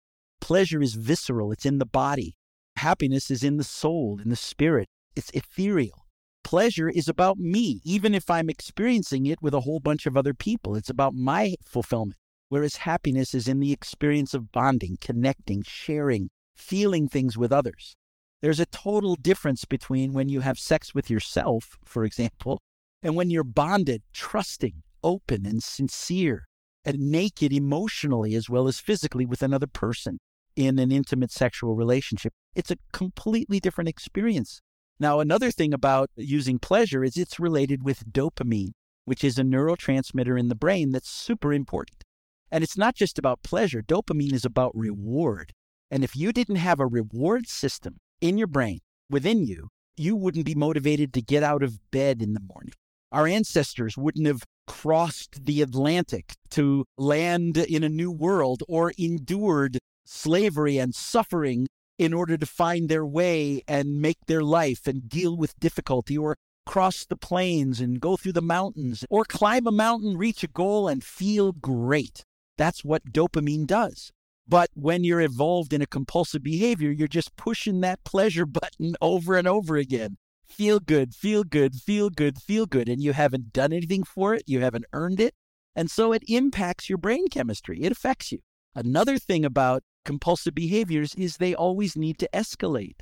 Pleasure 0.41 0.83
is 0.83 0.95
visceral, 0.95 1.53
it's 1.53 1.65
in 1.65 1.79
the 1.79 1.87
body. 1.87 2.35
Happiness 2.77 3.31
is 3.31 3.45
in 3.45 3.57
the 3.57 3.65
soul, 3.65 4.19
in 4.23 4.31
the 4.31 4.37
spirit, 4.37 4.89
it's 5.15 5.31
ethereal 5.31 6.05
pleasure 6.45 6.89
is 6.89 7.09
about 7.09 7.39
me, 7.39 7.81
even 7.85 8.15
if 8.15 8.31
I'm 8.31 8.49
experiencing 8.49 9.27
it 9.27 9.43
with 9.43 9.55
a 9.55 9.63
whole 9.63 9.81
bunch 9.81 10.07
of 10.07 10.17
other 10.17 10.35
people. 10.35 10.77
It's 10.77 10.91
about 10.91 11.15
my 11.15 11.57
fulfillment. 11.65 12.19
Whereas 12.51 12.77
happiness 12.77 13.35
is 13.35 13.49
in 13.49 13.59
the 13.59 13.73
experience 13.73 14.35
of 14.35 14.53
bonding, 14.53 14.99
connecting, 15.01 15.65
sharing, 15.67 16.31
feeling 16.55 17.09
things 17.09 17.37
with 17.37 17.53
others. 17.53 17.97
There's 18.43 18.61
a 18.61 18.67
total 18.67 19.17
difference 19.17 19.65
between 19.65 20.13
when 20.13 20.29
you 20.29 20.41
have 20.41 20.59
sex 20.59 20.95
with 20.95 21.09
yourself, 21.11 21.77
for 21.85 22.05
example, 22.05 22.61
and 23.03 23.17
when 23.17 23.31
you're 23.31 23.45
bonded, 23.45 24.03
trusting, 24.13 24.83
open, 25.03 25.47
and 25.47 25.63
sincere, 25.63 26.47
and 26.85 27.11
naked 27.11 27.53
emotionally 27.53 28.35
as 28.35 28.51
well 28.51 28.69
as 28.69 28.81
physically 28.81 29.25
with 29.25 29.43
another 29.43 29.67
person 29.67 30.19
in 30.57 30.79
an 30.79 30.93
intimate 30.93 31.33
sexual 31.33 31.75
relationship. 31.75 32.33
It's 32.55 32.71
a 32.71 32.77
completely 32.93 33.61
different 33.61 33.89
experience 33.89 34.61
Now, 35.01 35.19
another 35.19 35.51
thing 35.51 35.75
about 35.75 36.11
using 36.17 36.59
pleasure 36.59 37.03
is 37.03 37.17
it's 37.17 37.41
related 37.41 37.83
with 37.83 38.13
dopamine, 38.13 38.73
which 39.05 39.25
is 39.25 39.39
a 39.39 39.43
neurotransmitter 39.43 40.39
in 40.39 40.49
the 40.49 40.55
brain 40.55 40.93
that's 40.93 41.11
super 41.11 41.53
important. 41.53 42.05
And 42.51 42.63
it's 42.63 42.79
not 42.79 42.95
just 42.95 43.19
about 43.19 43.43
pleasure, 43.43 43.83
dopamine 43.83 44.33
is 44.33 44.45
about 44.45 44.71
reward. 44.75 45.53
And 45.91 46.03
if 46.03 46.17
you 46.17 46.33
didn't 46.33 46.57
have 46.57 46.81
a 46.81 46.87
reward 46.87 47.47
system 47.47 47.99
in 48.21 48.39
your 48.39 48.47
brain, 48.47 48.81
within 49.11 49.45
you, 49.45 49.69
you 49.97 50.17
wouldn't 50.17 50.47
be 50.47 50.55
motivated 50.55 51.13
to 51.15 51.23
get 51.23 51.43
out 51.43 51.63
of 51.63 51.91
bed 51.91 52.21
in 52.21 52.35
the 52.35 52.41
morning. 52.41 52.73
Our 53.13 53.27
ancestors 53.27 53.97
wouldn't 53.97 54.27
have 54.27 54.43
crossed 54.67 55.45
the 55.45 55.63
Atlantic 55.63 56.35
to 56.51 56.85
land 56.99 57.57
in 57.57 57.85
a 57.85 57.89
new 57.89 58.11
world 58.11 58.63
or 58.69 58.93
endured 58.99 59.79
slavery 60.05 60.79
and 60.79 60.95
suffering 60.95 61.69
in 61.99 62.13
order 62.13 62.37
to 62.37 62.47
find 62.47 62.89
their 62.89 63.07
way 63.07 63.63
and 63.69 64.01
make 64.01 64.19
their 64.27 64.43
life 64.43 64.87
and 64.87 65.09
deal 65.09 65.37
with 65.37 65.59
difficulty 65.61 66.19
or 66.19 66.37
cross 66.67 67.05
the 67.05 67.17
plains 67.17 67.81
and 67.81 68.01
go 68.01 68.17
through 68.17 68.33
the 68.33 68.43
mountains 68.43 69.05
or 69.11 69.25
climb 69.25 69.67
a 69.67 69.73
mountain, 69.73 70.17
reach 70.17 70.43
a 70.43 70.49
goal, 70.49 70.89
and 70.89 71.05
feel 71.05 71.53
great. 71.53 72.25
That's 72.57 72.85
what 72.85 73.13
dopamine 73.13 73.67
does. 73.67 74.11
But 74.47 74.71
when 74.75 75.05
you're 75.05 75.21
involved 75.21 75.73
in 75.73 75.81
a 75.81 75.87
compulsive 75.87 76.43
behavior, 76.43 76.91
you're 76.91 77.09
just 77.09 77.37
pushing 77.37 77.81
that 77.81 78.05
pleasure 78.05 78.47
button 78.61 78.95
over 79.01 79.37
and 79.37 79.49
over 79.49 79.77
again. 79.77 80.17
Feel 80.45 80.79
good, 80.79 81.15
feel 81.15 81.43
good, 81.45 81.75
feel 81.75 82.11
good, 82.11 82.39
feel 82.39 82.67
good. 82.67 82.89
And 82.89 83.03
you 83.03 83.13
haven't 83.13 83.53
done 83.53 83.73
anything 83.73 84.05
for 84.05 84.35
it, 84.35 84.45
you 84.47 84.61
haven't 84.61 84.85
earned 84.93 85.21
it. 85.21 85.35
And 85.75 85.91
so 85.91 86.13
it 86.13 86.23
impacts 86.29 86.89
your 86.89 86.99
brain 86.99 87.29
chemistry, 87.29 87.83
it 87.83 87.91
affects 87.91 88.31
you. 88.31 88.41
Another 88.75 89.19
thing 89.19 89.45
about 89.45 89.83
compulsive 90.05 90.55
behaviors 90.55 91.15
is 91.15 91.37
they 91.37 91.55
always 91.55 91.97
need 91.97 92.19
to 92.19 92.29
escalate. 92.33 92.97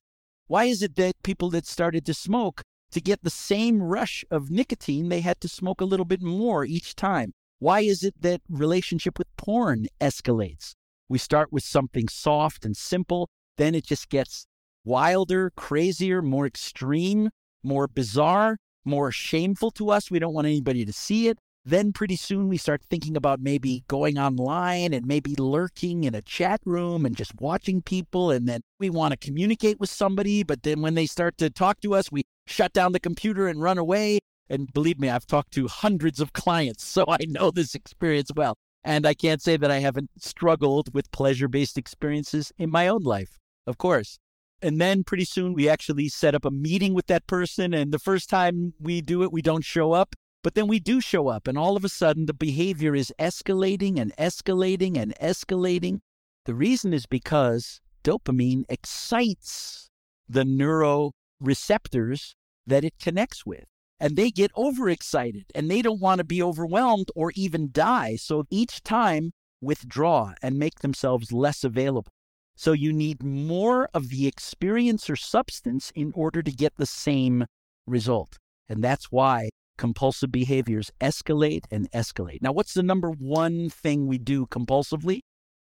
Why 0.47 0.65
is 0.65 0.83
it 0.83 0.97
that 0.97 1.23
people 1.23 1.51
that 1.51 1.67
started 1.67 2.07
to 2.07 2.15
smoke, 2.15 2.63
to 2.93 3.01
get 3.01 3.23
the 3.23 3.31
same 3.31 3.83
rush 3.83 4.25
of 4.31 4.51
nicotine, 4.51 5.09
they 5.09 5.21
had 5.21 5.41
to 5.41 5.49
smoke 5.49 5.81
a 5.81 5.87
little 5.87 6.05
bit 6.05 6.23
more 6.23 6.65
each 6.65 6.95
time? 6.95 7.33
Why 7.59 7.81
is 7.81 8.03
it 8.03 8.21
that 8.21 8.43
relationship 8.49 9.19
with 9.19 9.29
porn 9.37 9.87
escalates? 10.01 10.75
We 11.09 11.19
start 11.19 11.53
with 11.53 11.63
something 11.65 12.09
soft 12.09 12.65
and 12.65 12.77
simple, 12.77 13.29
then 13.57 13.75
it 13.75 13.85
just 13.85 14.09
gets 14.09 14.47
wilder, 14.85 15.51
crazier, 15.57 16.23
more 16.23 16.47
extreme, 16.47 17.31
more 17.63 17.87
bizarre, 17.87 18.57
more 18.85 19.13
shameful 19.13 19.71
to 19.73 19.91
us. 19.91 20.11
We 20.11 20.19
don't 20.19 20.35
want 20.35 20.47
anybody 20.47 20.85
to 20.85 20.93
see 20.93 21.29
it. 21.29 21.39
Then 21.65 21.93
pretty 21.93 22.17
soon 22.17 22.49
we 22.49 22.57
start 22.57 22.83
thinking 22.83 23.17
about 23.17 23.41
maybe 23.41 23.85
going 23.87 24.19
online 24.19 24.93
and 24.93 25.07
maybe 25.07 25.37
lurking 25.37 26.03
in 26.03 26.15
a 26.15 26.23
chat 26.23 26.61
room 26.65 27.07
and 27.07 27.17
just 27.17 27.41
watching 27.41 27.83
people. 27.83 28.33
And 28.33 28.49
then 28.49 28.63
we 28.81 28.91
want 28.91 29.13
to 29.13 29.17
communicate 29.17 29.79
with 29.79 29.91
somebody. 29.91 30.43
But 30.43 30.65
then 30.65 30.83
when 30.83 30.95
they 30.95 31.07
start 31.07 31.39
to 31.39 31.51
talk 31.51 31.81
to 31.83 31.95
us, 31.95 32.11
we 32.11 32.25
shut 32.49 32.73
down 32.73 32.93
the 32.93 32.99
computer 32.99 33.47
and 33.47 33.63
run 33.63 33.79
away. 33.79 34.19
And 34.49 34.73
believe 34.73 34.99
me, 34.99 35.09
I've 35.09 35.27
talked 35.27 35.53
to 35.53 35.69
hundreds 35.69 36.19
of 36.19 36.33
clients, 36.33 36.85
so 36.85 37.05
I 37.09 37.19
know 37.29 37.53
this 37.53 37.77
experience 37.77 38.31
well. 38.35 38.57
And 38.85 39.07
I 39.07 39.15
can't 39.15 39.41
say 39.41 39.57
that 39.57 39.71
I 39.71 39.79
haven't 39.79 40.11
struggled 40.19 40.93
with 40.93 41.11
pleasure 41.13 41.49
based 41.49 41.79
experiences 41.79 42.53
in 42.59 42.71
my 42.71 42.89
own 42.89 43.03
life, 43.03 43.39
of 43.67 43.79
course. 43.79 44.19
And 44.61 44.81
then 44.81 45.05
pretty 45.05 45.25
soon 45.25 45.55
we 45.55 45.69
actually 45.69 46.09
set 46.09 46.35
up 46.35 46.45
a 46.45 46.51
meeting 46.51 46.95
with 46.95 47.07
that 47.07 47.27
person. 47.27 47.75
And 47.75 47.93
the 47.93 47.99
first 47.99 48.29
time 48.29 48.75
we 48.81 49.01
do 49.01 49.23
it, 49.23 49.33
we 49.33 49.43
don't 49.43 49.65
show 49.65 49.93
up. 49.93 50.15
But 50.43 50.55
then 50.55 50.67
we 50.67 50.81
do 50.81 51.01
show 51.01 51.29
up, 51.29 51.47
and 51.47 51.57
all 51.57 51.77
of 51.77 51.85
a 51.85 51.89
sudden 51.89 52.27
the 52.27 52.35
behavior 52.35 52.97
is 52.97 53.13
escalating 53.17 54.01
and 54.01 54.13
escalating 54.17 54.99
and 54.99 55.15
escalating. 55.23 56.01
The 56.47 56.55
reason 56.55 56.93
is 56.93 57.07
because 57.07 57.81
dopamine 58.03 58.65
excites 58.69 59.89
the 60.29 60.43
neuroreceptors 60.43 62.35
that 62.67 62.85
it 62.85 62.95
connects 62.99 63.47
with 63.47 63.67
and 64.03 64.17
they 64.17 64.33
get 64.33 64.51
overexcited 64.57 65.45
and 65.55 65.71
they 65.71 65.81
don't 65.81 66.01
want 66.01 66.19
to 66.19 66.25
be 66.25 66.43
overwhelmed 66.43 67.09
or 67.15 67.31
even 67.37 67.71
die. 67.71 68.17
So 68.17 68.45
each 68.51 68.83
time 68.83 69.31
withdraw 69.61 70.35
and 70.43 70.59
make 70.59 70.81
themselves 70.81 71.31
less 71.31 71.63
available. 71.63 72.11
So 72.57 72.73
you 72.73 72.93
need 72.93 73.23
more 73.23 73.89
of 73.95 74.09
the 74.09 74.27
experience 74.27 75.09
or 75.09 75.15
substance 75.15 75.93
in 75.95 76.11
order 76.17 76.43
to 76.43 76.51
get 76.51 76.73
the 76.77 76.85
same 76.85 77.47
result. 77.87 78.39
And 78.69 78.83
that's 78.83 79.13
why 79.13 79.51
compulsive 79.79 80.33
behaviors 80.33 80.91
escalate 81.01 81.65
and 81.71 81.89
escalate. 81.93 82.43
Now, 82.43 82.51
what's 82.51 82.75
the 82.75 82.83
number 82.83 83.11
one 83.11 83.71
thing 83.71 84.09
we 84.09 84.19
do 84.19 84.47
compulsively? 84.47 85.21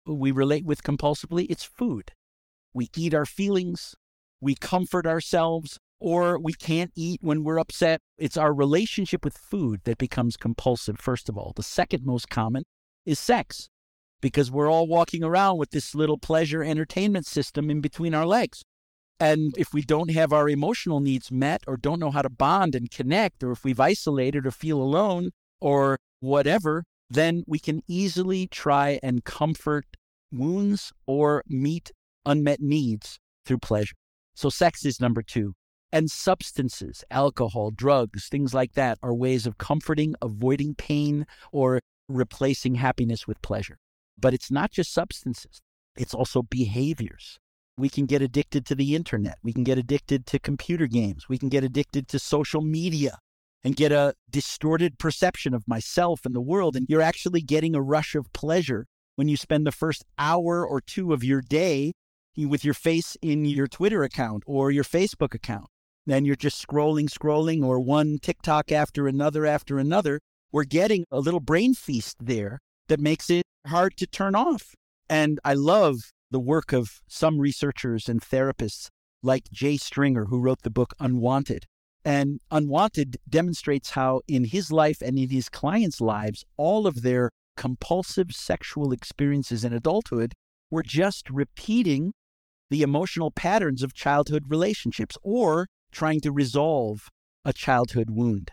We 0.06 0.32
relate 0.32 0.66
with 0.66 0.84
compulsively? 0.84 1.48
It's 1.50 1.64
food. 1.64 2.12
We 2.74 2.90
eat 2.96 3.14
our 3.14 3.26
feelings, 3.26 3.96
we 4.42 4.56
comfort 4.56 5.08
ourselves, 5.08 5.80
or 6.00 6.40
we 6.40 6.54
can't 6.54 6.92
eat 6.96 7.20
when 7.22 7.44
we're 7.44 7.60
upset. 7.60 8.02
It's 8.18 8.38
our 8.38 8.54
relationship 8.54 9.24
with 9.24 9.38
food 9.38 9.82
that 9.86 9.98
becomes 9.98 10.38
compulsive, 10.38 11.00
first 11.00 11.30
of 11.30 11.38
all. 11.38 11.54
The 11.56 11.64
second 11.64 12.06
most 12.06 12.30
common 12.30 12.64
is 13.06 13.20
sex, 13.20 13.70
because 14.22 14.52
we're 14.52 14.72
all 14.72 14.88
walking 14.88 15.24
around 15.24 15.58
with 15.58 15.72
this 15.72 15.96
little 15.96 16.18
pleasure 16.18 16.64
entertainment 16.64 17.26
system 17.26 17.70
in 17.70 17.82
between 17.82 18.14
our 18.14 18.26
legs. 18.26 18.64
And 19.20 19.54
if 19.58 19.74
we 19.74 19.82
don't 19.82 20.12
have 20.12 20.32
our 20.32 20.48
emotional 20.48 21.00
needs 21.00 21.32
met, 21.32 21.64
or 21.66 21.76
don't 21.78 22.00
know 22.00 22.12
how 22.12 22.22
to 22.22 22.30
bond 22.30 22.76
and 22.76 22.92
connect, 22.92 23.44
or 23.44 23.52
if 23.52 23.64
we've 23.64 23.80
isolated 23.80 24.46
or 24.46 24.52
feel 24.52 24.80
alone, 24.80 25.32
or 25.60 25.98
whatever, 26.20 26.84
then 27.10 27.44
we 27.48 27.58
can 27.58 27.82
easily 27.88 28.48
try 28.48 29.00
and 29.02 29.24
comfort 29.24 29.86
wounds 30.32 30.92
or 31.08 31.44
meet 31.48 31.92
unmet 32.26 32.60
needs 32.60 33.20
through 33.46 33.60
pleasure. 33.60 33.96
So, 34.36 34.50
sex 34.50 34.86
is 34.86 35.00
number 35.02 35.24
two. 35.24 35.54
And 35.92 36.12
substances, 36.12 37.06
alcohol, 37.10 37.72
drugs, 37.72 38.28
things 38.28 38.54
like 38.54 38.74
that 38.74 38.98
are 39.02 39.14
ways 39.14 39.48
of 39.48 39.58
comforting, 39.58 40.16
avoiding 40.22 40.76
pain, 40.76 41.26
or 41.52 41.80
replacing 42.10 42.76
happiness 42.76 43.26
with 43.26 43.42
pleasure. 43.42 43.78
But 44.20 44.34
it's 44.34 44.52
not 44.52 44.72
just 44.72 44.94
substances, 44.94 45.62
it's 45.96 46.14
also 46.14 46.42
behaviors. 46.42 47.40
We 47.78 47.90
can 47.90 48.06
get 48.06 48.22
addicted 48.22 48.66
to 48.66 48.76
the 48.76 48.96
internet. 48.96 49.38
We 49.44 49.54
can 49.54 49.64
get 49.64 49.78
addicted 49.78 50.26
to 50.28 50.40
computer 50.40 50.88
games. 50.88 51.30
We 51.30 51.38
can 51.38 51.50
get 51.50 51.64
addicted 51.64 52.08
to 52.10 52.20
social 52.20 52.62
media 52.62 53.20
and 53.64 53.76
get 53.76 53.92
a 53.92 54.14
distorted 54.30 54.98
perception 54.98 55.54
of 55.54 55.68
myself 55.68 56.22
and 56.26 56.36
the 56.36 56.42
world. 56.42 56.76
And 56.76 56.88
you're 56.90 57.02
actually 57.02 57.42
getting 57.42 57.76
a 57.76 57.82
rush 57.82 58.16
of 58.16 58.32
pleasure 58.34 58.88
when 59.16 59.28
you 59.28 59.38
spend 59.38 59.66
the 59.66 59.72
first 59.72 60.04
hour 60.18 60.66
or 60.66 60.82
two 60.82 61.14
of 61.14 61.24
your 61.24 61.42
day 61.42 61.94
with 62.36 62.66
your 62.66 62.74
face 62.74 63.16
in 63.22 63.46
your 63.46 63.68
Twitter 63.68 64.04
account 64.04 64.44
or 64.46 64.70
your 64.70 64.84
Facebook 64.84 65.34
account 65.34 65.68
then 66.08 66.26
you're 66.26 66.36
just 66.36 66.66
scrolling, 66.66 67.10
scrolling, 67.10 67.64
or 67.64 67.80
one 67.80 68.18
TikTok 68.22 68.72
after 68.72 69.08
another 69.08 69.46
after 69.46 69.78
another. 69.78 70.20
We're 70.52 70.64
getting 70.64 71.06
a 71.12 71.20
little 71.20 71.40
brain 71.40 71.74
feast 71.74 72.18
there 72.20 72.60
that 72.88 73.00
makes 73.00 73.30
it 73.30 73.44
hard 73.68 73.98
to 73.98 74.08
turn 74.08 74.34
off. 74.34 74.74
And 75.10 75.40
I 75.44 75.54
love 75.54 76.12
the 76.32 76.40
work 76.40 76.74
of 76.74 77.02
some 77.08 77.40
researchers 77.40 78.10
and 78.10 78.22
therapists 78.22 78.88
like 79.22 79.52
Jay 79.52 79.78
Stringer, 79.78 80.26
who 80.26 80.40
wrote 80.40 80.62
the 80.62 80.70
book 80.70 80.94
Unwanted. 81.00 81.66
And 82.06 82.40
Unwanted 82.52 83.18
demonstrates 83.28 83.92
how, 83.92 84.22
in 84.28 84.46
his 84.46 84.72
life 84.72 85.02
and 85.02 85.20
in 85.20 85.30
his 85.30 85.50
clients' 85.50 86.00
lives, 86.00 86.46
all 86.56 86.88
of 86.88 87.02
their 87.02 87.32
compulsive 87.58 88.32
sexual 88.32 88.94
experiences 88.94 89.66
in 89.66 89.74
adulthood 89.74 90.34
were 90.72 90.84
just 90.84 91.30
repeating 91.30 92.14
the 92.70 92.82
emotional 92.82 93.32
patterns 93.32 93.84
of 93.84 93.94
childhood 93.94 94.46
relationships 94.48 95.18
or 95.24 95.68
trying 95.92 96.22
to 96.22 96.32
resolve 96.32 97.10
a 97.46 97.54
childhood 97.54 98.10
wound. 98.10 98.52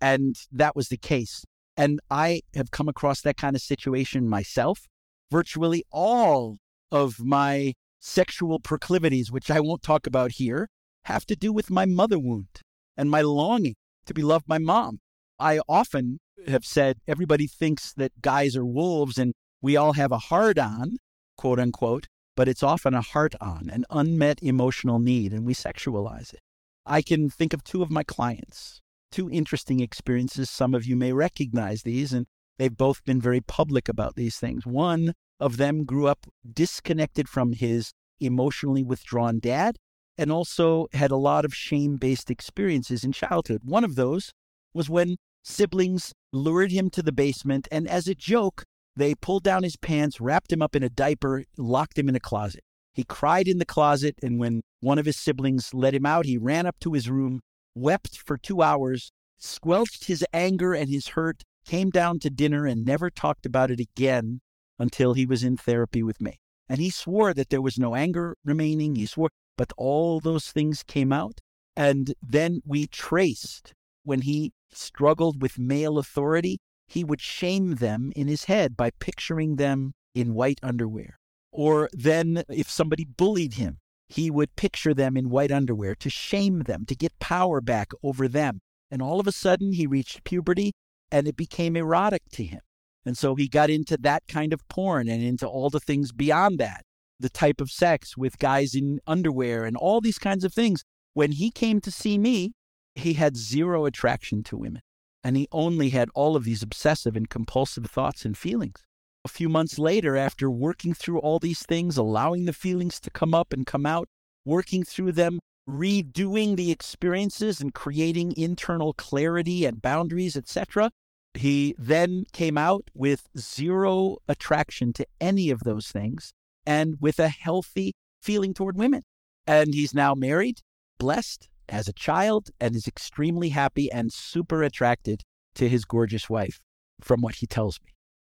And 0.00 0.36
that 0.50 0.74
was 0.74 0.88
the 0.88 0.96
case. 0.96 1.44
And 1.76 2.00
I 2.10 2.42
have 2.54 2.70
come 2.70 2.88
across 2.88 3.20
that 3.22 3.36
kind 3.36 3.56
of 3.56 3.62
situation 3.62 4.28
myself. 4.28 4.86
Virtually 5.30 5.84
all 5.90 6.58
of 6.90 7.20
my 7.20 7.74
sexual 8.00 8.58
proclivities, 8.58 9.30
which 9.30 9.50
I 9.50 9.60
won't 9.60 9.82
talk 9.82 10.06
about 10.06 10.32
here, 10.32 10.68
have 11.04 11.24
to 11.26 11.36
do 11.36 11.52
with 11.52 11.70
my 11.70 11.86
mother 11.86 12.18
wound 12.18 12.60
and 12.96 13.10
my 13.10 13.22
longing 13.22 13.74
to 14.06 14.14
be 14.14 14.22
loved 14.22 14.46
by 14.46 14.58
mom. 14.58 14.98
I 15.38 15.60
often 15.68 16.18
have 16.46 16.64
said 16.64 16.98
everybody 17.06 17.46
thinks 17.46 17.92
that 17.94 18.20
guys 18.20 18.56
are 18.56 18.66
wolves 18.66 19.18
and 19.18 19.32
we 19.60 19.76
all 19.76 19.94
have 19.94 20.12
a 20.12 20.18
hard 20.18 20.58
on, 20.58 20.96
quote 21.36 21.58
unquote, 21.58 22.06
but 22.36 22.48
it's 22.48 22.62
often 22.62 22.94
a 22.94 23.02
heart 23.02 23.34
on, 23.40 23.70
an 23.70 23.84
unmet 23.90 24.42
emotional 24.42 24.98
need, 24.98 25.32
and 25.32 25.44
we 25.44 25.54
sexualize 25.54 26.32
it. 26.32 26.40
I 26.86 27.02
can 27.02 27.30
think 27.30 27.52
of 27.52 27.62
two 27.62 27.82
of 27.82 27.90
my 27.90 28.02
clients, 28.02 28.80
two 29.10 29.30
interesting 29.30 29.80
experiences. 29.80 30.50
Some 30.50 30.74
of 30.74 30.84
you 30.84 30.96
may 30.96 31.12
recognize 31.12 31.82
these, 31.82 32.12
and 32.12 32.26
they've 32.58 32.76
both 32.76 33.04
been 33.04 33.20
very 33.20 33.40
public 33.40 33.88
about 33.88 34.16
these 34.16 34.36
things. 34.36 34.66
One 34.66 35.14
of 35.38 35.56
them 35.56 35.84
grew 35.84 36.06
up 36.06 36.26
disconnected 36.52 37.28
from 37.28 37.52
his 37.52 37.92
emotionally 38.20 38.82
withdrawn 38.82 39.38
dad 39.40 39.76
and 40.18 40.30
also 40.30 40.86
had 40.92 41.10
a 41.10 41.16
lot 41.16 41.44
of 41.44 41.54
shame 41.54 41.96
based 41.96 42.30
experiences 42.30 43.04
in 43.04 43.12
childhood. 43.12 43.62
One 43.64 43.84
of 43.84 43.94
those 43.94 44.32
was 44.74 44.90
when 44.90 45.16
siblings 45.42 46.12
lured 46.32 46.70
him 46.70 46.90
to 46.90 47.02
the 47.02 47.12
basement, 47.12 47.68
and 47.70 47.88
as 47.88 48.08
a 48.08 48.14
joke, 48.14 48.64
they 48.94 49.14
pulled 49.14 49.42
down 49.42 49.62
his 49.62 49.76
pants, 49.76 50.20
wrapped 50.20 50.52
him 50.52 50.62
up 50.62 50.76
in 50.76 50.82
a 50.82 50.88
diaper, 50.88 51.44
locked 51.56 51.98
him 51.98 52.08
in 52.08 52.16
a 52.16 52.20
closet. 52.20 52.62
He 52.92 53.04
cried 53.04 53.48
in 53.48 53.58
the 53.58 53.64
closet, 53.64 54.16
and 54.22 54.38
when 54.38 54.62
one 54.82 54.98
of 54.98 55.06
his 55.06 55.16
siblings 55.16 55.72
let 55.72 55.94
him 55.94 56.04
out. 56.04 56.26
He 56.26 56.36
ran 56.36 56.66
up 56.66 56.78
to 56.80 56.92
his 56.92 57.08
room, 57.08 57.40
wept 57.74 58.18
for 58.18 58.36
two 58.36 58.62
hours, 58.62 59.12
squelched 59.38 60.04
his 60.04 60.24
anger 60.32 60.74
and 60.74 60.90
his 60.90 61.08
hurt, 61.08 61.44
came 61.64 61.90
down 61.90 62.18
to 62.18 62.30
dinner, 62.30 62.66
and 62.66 62.84
never 62.84 63.08
talked 63.08 63.46
about 63.46 63.70
it 63.70 63.78
again 63.78 64.40
until 64.78 65.14
he 65.14 65.24
was 65.24 65.44
in 65.44 65.56
therapy 65.56 66.02
with 66.02 66.20
me. 66.20 66.40
And 66.68 66.80
he 66.80 66.90
swore 66.90 67.32
that 67.32 67.50
there 67.50 67.62
was 67.62 67.78
no 67.78 67.94
anger 67.94 68.36
remaining. 68.44 68.96
He 68.96 69.06
swore, 69.06 69.30
but 69.56 69.72
all 69.76 70.18
those 70.18 70.48
things 70.48 70.82
came 70.82 71.12
out. 71.12 71.38
And 71.76 72.14
then 72.20 72.60
we 72.66 72.88
traced 72.88 73.74
when 74.02 74.22
he 74.22 74.52
struggled 74.72 75.40
with 75.40 75.58
male 75.58 75.96
authority, 75.98 76.58
he 76.88 77.04
would 77.04 77.20
shame 77.20 77.76
them 77.76 78.12
in 78.16 78.26
his 78.26 78.44
head 78.44 78.76
by 78.76 78.90
picturing 78.98 79.56
them 79.56 79.92
in 80.14 80.34
white 80.34 80.58
underwear. 80.62 81.18
Or 81.52 81.88
then, 81.92 82.42
if 82.48 82.68
somebody 82.70 83.04
bullied 83.04 83.54
him, 83.54 83.78
he 84.12 84.30
would 84.30 84.56
picture 84.56 84.94
them 84.94 85.16
in 85.16 85.30
white 85.30 85.50
underwear 85.50 85.94
to 85.94 86.10
shame 86.10 86.60
them, 86.60 86.84
to 86.86 86.94
get 86.94 87.18
power 87.18 87.60
back 87.60 87.92
over 88.02 88.28
them. 88.28 88.60
And 88.90 89.00
all 89.00 89.20
of 89.20 89.26
a 89.26 89.32
sudden, 89.32 89.72
he 89.72 89.86
reached 89.86 90.24
puberty 90.24 90.72
and 91.10 91.26
it 91.26 91.36
became 91.36 91.76
erotic 91.76 92.22
to 92.32 92.44
him. 92.44 92.60
And 93.06 93.16
so 93.16 93.34
he 93.34 93.48
got 93.48 93.70
into 93.70 93.96
that 93.98 94.22
kind 94.28 94.52
of 94.52 94.66
porn 94.68 95.08
and 95.08 95.22
into 95.22 95.46
all 95.46 95.70
the 95.70 95.80
things 95.80 96.12
beyond 96.12 96.58
that 96.58 96.82
the 97.18 97.30
type 97.30 97.60
of 97.60 97.70
sex 97.70 98.16
with 98.16 98.38
guys 98.38 98.74
in 98.74 98.98
underwear 99.06 99.64
and 99.64 99.76
all 99.76 100.00
these 100.00 100.18
kinds 100.18 100.44
of 100.44 100.52
things. 100.52 100.82
When 101.14 101.32
he 101.32 101.50
came 101.50 101.80
to 101.80 101.90
see 101.90 102.18
me, 102.18 102.52
he 102.94 103.14
had 103.14 103.36
zero 103.36 103.86
attraction 103.86 104.42
to 104.44 104.56
women. 104.56 104.82
And 105.24 105.36
he 105.36 105.46
only 105.52 105.90
had 105.90 106.08
all 106.14 106.34
of 106.34 106.44
these 106.44 106.62
obsessive 106.62 107.14
and 107.14 107.30
compulsive 107.30 107.86
thoughts 107.86 108.24
and 108.24 108.36
feelings. 108.36 108.82
A 109.24 109.28
few 109.28 109.48
months 109.48 109.78
later, 109.78 110.16
after 110.16 110.50
working 110.50 110.94
through 110.94 111.20
all 111.20 111.38
these 111.38 111.62
things, 111.62 111.96
allowing 111.96 112.44
the 112.44 112.52
feelings 112.52 112.98
to 113.00 113.10
come 113.10 113.34
up 113.34 113.52
and 113.52 113.64
come 113.64 113.86
out, 113.86 114.08
working 114.44 114.82
through 114.82 115.12
them, 115.12 115.38
redoing 115.68 116.56
the 116.56 116.72
experiences 116.72 117.60
and 117.60 117.72
creating 117.72 118.34
internal 118.36 118.92
clarity 118.92 119.64
and 119.64 119.80
boundaries, 119.80 120.36
etc., 120.36 120.90
he 121.34 121.74
then 121.78 122.24
came 122.32 122.58
out 122.58 122.90
with 122.94 123.28
zero 123.38 124.18
attraction 124.28 124.92
to 124.92 125.06
any 125.20 125.50
of 125.50 125.60
those 125.60 125.86
things 125.86 126.32
and 126.66 126.96
with 127.00 127.18
a 127.18 127.28
healthy 127.28 127.92
feeling 128.20 128.52
toward 128.52 128.76
women. 128.76 129.02
And 129.46 129.72
he's 129.72 129.94
now 129.94 130.14
married, 130.14 130.60
blessed, 130.98 131.48
has 131.68 131.88
a 131.88 131.92
child, 131.92 132.50
and 132.60 132.76
is 132.76 132.86
extremely 132.86 133.50
happy 133.50 133.90
and 133.90 134.12
super 134.12 134.62
attracted 134.62 135.22
to 135.54 135.68
his 135.68 135.84
gorgeous 135.84 136.28
wife, 136.28 136.60
from 137.00 137.20
what 137.20 137.36
he 137.36 137.46
tells 137.46 137.80
me. 137.84 137.91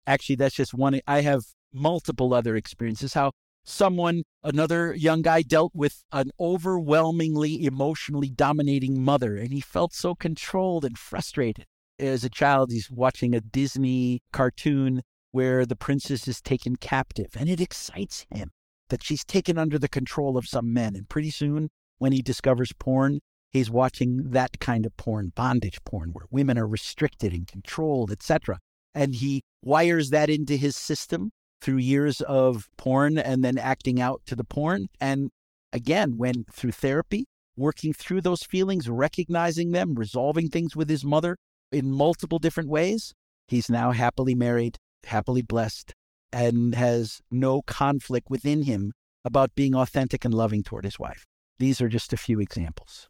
Actually, 0.07 0.37
that's 0.37 0.55
just 0.55 0.75
one. 0.75 1.01
I 1.07 1.23
have 1.23 1.43
multiple 1.73 2.35
other 2.35 2.57
experiences 2.57 3.15
how 3.15 3.33
someone, 3.65 4.23
another 4.43 4.95
young 4.95 5.23
guy, 5.23 5.43
dealt 5.43 5.73
with 5.75 6.05
an 6.13 6.31
overwhelmingly 6.39 7.65
emotionally 7.65 8.31
dominating 8.31 9.03
mother, 9.03 9.37
and 9.37 9.53
he 9.53 9.61
felt 9.61 9.93
so 9.93 10.15
controlled 10.15 10.85
and 10.85 10.99
frustrated. 10.99 11.65
As 11.99 12.25
a 12.25 12.31
child, 12.31 12.71
he's 12.71 12.91
watching 12.91 13.35
a 13.35 13.41
Disney 13.41 14.21
cartoon 14.33 15.03
where 15.31 15.65
the 15.65 15.77
princess 15.77 16.29
is 16.29 16.41
taken 16.41 16.77
captive, 16.77 17.31
and 17.37 17.49
it 17.49 17.61
excites 17.61 18.27
him 18.33 18.51
that 18.91 19.03
she's 19.03 19.25
taken 19.25 19.59
under 19.59 19.79
the 19.79 19.89
control 19.89 20.37
of 20.37 20.47
some 20.47 20.73
men. 20.73 20.95
And 20.95 21.09
pretty 21.09 21.31
soon, 21.31 21.71
when 21.99 22.13
he 22.13 22.23
discovers 22.23 22.73
porn, 22.79 23.21
he's 23.51 23.71
watching 23.71 24.31
that 24.31 24.61
kind 24.61 24.85
of 24.85 24.97
porn, 24.97 25.33
bondage 25.35 25.83
porn, 25.85 26.11
where 26.11 26.27
women 26.31 26.59
are 26.59 26.67
restricted 26.67 27.33
and 27.33 27.47
controlled, 27.47 28.11
etc. 28.11 28.59
And 28.95 29.15
he 29.15 29.43
wires 29.63 30.11
that 30.11 30.31
into 30.31 30.57
his 30.57 30.77
system 30.77 31.31
through 31.61 31.79
years 31.79 32.21
of 32.23 32.69
porn 32.77 33.19
and 33.19 33.45
then 33.45 33.59
acting 33.59 34.01
out 34.01 34.23
to 34.27 34.37
the 34.37 34.45
porn. 34.45 34.89
And 35.01 35.31
again, 35.73 36.17
when 36.17 36.45
through 36.53 36.73
therapy, 36.73 37.25
working 37.57 37.93
through 37.93 38.21
those 38.21 38.43
feelings, 38.43 38.89
recognizing 38.89 39.73
them, 39.73 39.95
resolving 39.95 40.49
things 40.49 40.77
with 40.77 40.89
his 40.89 41.05
mother 41.05 41.37
in 41.73 41.91
multiple 41.91 42.39
different 42.39 42.69
ways, 42.69 43.15
he's 43.49 43.71
now 43.71 43.93
happily 43.93 44.35
married 44.35 44.79
happily 45.07 45.43
blessed, 45.43 45.95
and 46.33 46.75
has 46.75 47.21
no 47.31 47.63
conflict 47.63 48.29
within 48.29 48.63
him 48.63 48.93
about 49.25 49.55
being 49.55 49.75
authentic 49.75 50.25
and 50.25 50.35
loving 50.35 50.63
toward 50.63 50.85
his 50.85 50.99
wife. 50.99 51.25
These 51.59 51.81
are 51.81 51.89
just 51.89 52.13
a 52.13 52.17
few 52.17 52.41
examples. 52.41 53.09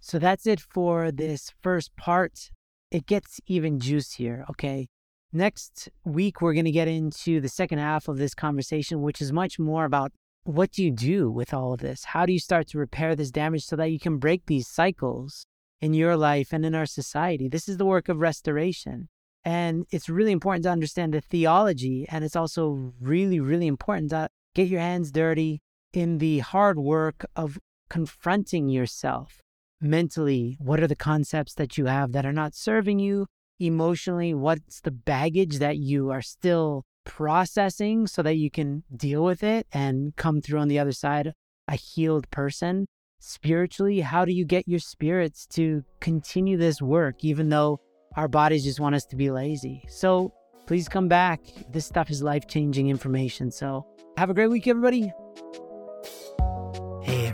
So 0.00 0.18
that's 0.18 0.46
it 0.46 0.60
for 0.60 1.10
this 1.10 1.50
first 1.62 1.96
part. 1.96 2.50
It 2.90 3.06
gets 3.06 3.40
even 3.46 3.80
juicier, 3.80 4.44
okay? 4.50 4.86
Next 5.36 5.88
week, 6.04 6.40
we're 6.40 6.52
going 6.52 6.64
to 6.64 6.70
get 6.70 6.86
into 6.86 7.40
the 7.40 7.48
second 7.48 7.78
half 7.78 8.06
of 8.06 8.18
this 8.18 8.36
conversation, 8.36 9.02
which 9.02 9.20
is 9.20 9.32
much 9.32 9.58
more 9.58 9.84
about 9.84 10.12
what 10.44 10.70
do 10.70 10.84
you 10.84 10.92
do 10.92 11.28
with 11.28 11.52
all 11.52 11.72
of 11.72 11.80
this? 11.80 12.04
How 12.04 12.24
do 12.24 12.32
you 12.32 12.38
start 12.38 12.68
to 12.68 12.78
repair 12.78 13.16
this 13.16 13.32
damage 13.32 13.64
so 13.64 13.74
that 13.74 13.90
you 13.90 13.98
can 13.98 14.18
break 14.18 14.46
these 14.46 14.68
cycles 14.68 15.44
in 15.80 15.92
your 15.92 16.16
life 16.16 16.52
and 16.52 16.64
in 16.64 16.72
our 16.72 16.86
society? 16.86 17.48
This 17.48 17.68
is 17.68 17.78
the 17.78 17.84
work 17.84 18.08
of 18.08 18.18
restoration. 18.20 19.08
And 19.44 19.86
it's 19.90 20.08
really 20.08 20.30
important 20.30 20.62
to 20.64 20.70
understand 20.70 21.14
the 21.14 21.20
theology. 21.20 22.06
And 22.08 22.24
it's 22.24 22.36
also 22.36 22.92
really, 23.00 23.40
really 23.40 23.66
important 23.66 24.10
to 24.10 24.28
get 24.54 24.68
your 24.68 24.80
hands 24.80 25.10
dirty 25.10 25.62
in 25.92 26.18
the 26.18 26.38
hard 26.38 26.78
work 26.78 27.26
of 27.34 27.58
confronting 27.90 28.68
yourself 28.68 29.40
mentally. 29.80 30.56
What 30.60 30.78
are 30.78 30.86
the 30.86 30.94
concepts 30.94 31.54
that 31.54 31.76
you 31.76 31.86
have 31.86 32.12
that 32.12 32.24
are 32.24 32.32
not 32.32 32.54
serving 32.54 33.00
you? 33.00 33.26
Emotionally, 33.60 34.34
what's 34.34 34.80
the 34.80 34.90
baggage 34.90 35.58
that 35.58 35.76
you 35.76 36.10
are 36.10 36.22
still 36.22 36.84
processing 37.04 38.06
so 38.06 38.22
that 38.22 38.36
you 38.36 38.50
can 38.50 38.82
deal 38.94 39.22
with 39.22 39.42
it 39.42 39.66
and 39.72 40.16
come 40.16 40.40
through 40.40 40.58
on 40.58 40.68
the 40.68 40.78
other 40.78 40.92
side 40.92 41.32
a 41.68 41.76
healed 41.76 42.30
person? 42.30 42.86
Spiritually, 43.20 44.00
how 44.00 44.24
do 44.24 44.32
you 44.32 44.44
get 44.44 44.68
your 44.68 44.80
spirits 44.80 45.46
to 45.46 45.82
continue 46.00 46.56
this 46.56 46.82
work, 46.82 47.24
even 47.24 47.48
though 47.48 47.80
our 48.16 48.28
bodies 48.28 48.64
just 48.64 48.80
want 48.80 48.94
us 48.94 49.04
to 49.06 49.16
be 49.16 49.30
lazy. 49.30 49.84
So 49.88 50.32
please 50.66 50.88
come 50.88 51.08
back. 51.08 51.40
This 51.70 51.86
stuff 51.86 52.10
is 52.10 52.22
life 52.22 52.46
changing 52.46 52.88
information. 52.88 53.50
So 53.50 53.86
have 54.16 54.30
a 54.30 54.34
great 54.34 54.50
week, 54.50 54.66
everybody. 54.66 55.12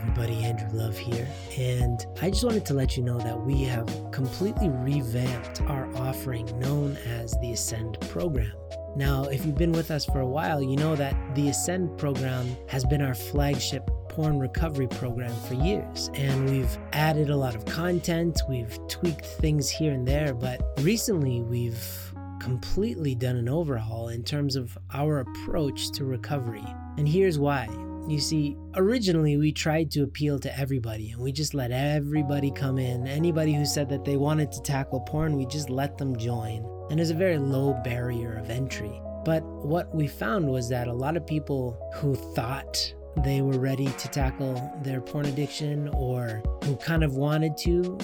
Everybody, 0.01 0.45
Andrew 0.45 0.69
Love 0.73 0.97
here. 0.97 1.29
And 1.59 2.07
I 2.23 2.31
just 2.31 2.43
wanted 2.43 2.65
to 2.67 2.75
let 2.75 2.97
you 2.97 3.03
know 3.03 3.19
that 3.19 3.39
we 3.39 3.63
have 3.65 3.87
completely 4.13 4.71
revamped 4.71 5.61
our 5.63 5.95
offering 5.95 6.47
known 6.59 6.97
as 7.07 7.37
the 7.43 7.53
Ascend 7.53 8.01
program. 8.09 8.53
Now, 8.97 9.25
if 9.25 9.45
you've 9.45 9.59
been 9.59 9.73
with 9.73 9.91
us 9.91 10.07
for 10.07 10.21
a 10.21 10.27
while, 10.27 10.63
you 10.63 10.77
know 10.77 10.97
that 10.97 11.15
the 11.35 11.51
Ascend 11.51 11.99
program 11.99 12.57
has 12.67 12.83
been 12.87 13.03
our 13.03 13.15
flagship 13.15 13.91
porn 14.09 14.39
recovery 14.39 14.89
program 14.89 15.35
for 15.47 15.55
years. 15.55 16.11
And 16.15 16.49
we've 16.49 16.79
added 16.95 17.29
a 17.29 17.37
lot 17.37 17.55
of 17.55 17.67
content, 17.67 18.41
we've 18.49 18.79
tweaked 18.89 19.27
things 19.27 19.69
here 19.69 19.93
and 19.93 20.09
there, 20.09 20.33
but 20.33 20.63
recently 20.81 21.43
we've 21.43 22.15
completely 22.41 23.15
done 23.15 23.37
an 23.37 23.51
overhaul 23.51 24.09
in 24.09 24.25
terms 24.25 24.57
of 24.57 24.79
our 24.95 25.21
approach 25.21 25.91
to 25.93 26.07
recovery. 26.07 26.65
And 26.97 27.07
here's 27.07 27.39
why. 27.39 27.69
You 28.09 28.19
see, 28.19 28.57
originally 28.75 29.37
we 29.37 29.53
tried 29.53 29.91
to 29.93 30.03
appeal 30.03 30.39
to 30.41 30.59
everybody 30.59 31.11
and 31.11 31.21
we 31.21 31.33
just 31.33 31.55
let 31.55 31.71
everybody 31.71 32.51
come 32.51 32.79
in. 32.79 33.07
Anybody 33.07 33.53
who 33.53 33.65
said 33.65 33.89
that 33.91 34.05
they 34.05 34.17
wanted 34.17 34.51
to 34.53 34.63
tackle 34.63 35.01
porn, 35.01 35.37
we 35.37 35.47
just 35.47 35.71
let 35.71 35.97
them 35.97 36.17
join. 36.17 36.65
And 36.91 36.99
there's 36.99 37.11
a 37.11 37.15
very 37.15 37.39
low 37.39 37.75
barrier 37.85 38.37
of 38.37 38.51
entry. 38.51 39.01
But 39.25 39.45
what 39.45 39.95
we 39.95 40.09
found 40.09 40.49
was 40.49 40.69
that 40.71 40.89
a 40.89 40.93
lot 40.93 41.17
of 41.17 41.27
people 41.27 41.79
who 41.95 42.15
thought 42.15 42.95
they 43.25 43.43
were 43.43 43.59
ready 43.59 43.87
to 43.87 44.09
tackle 44.09 44.73
their 44.83 45.01
porn 45.01 45.27
addiction 45.27 45.89
or 45.89 46.43
who 46.65 46.77
kind 46.77 47.05
of 47.05 47.15
wanted 47.15 47.57
to, 47.59 47.99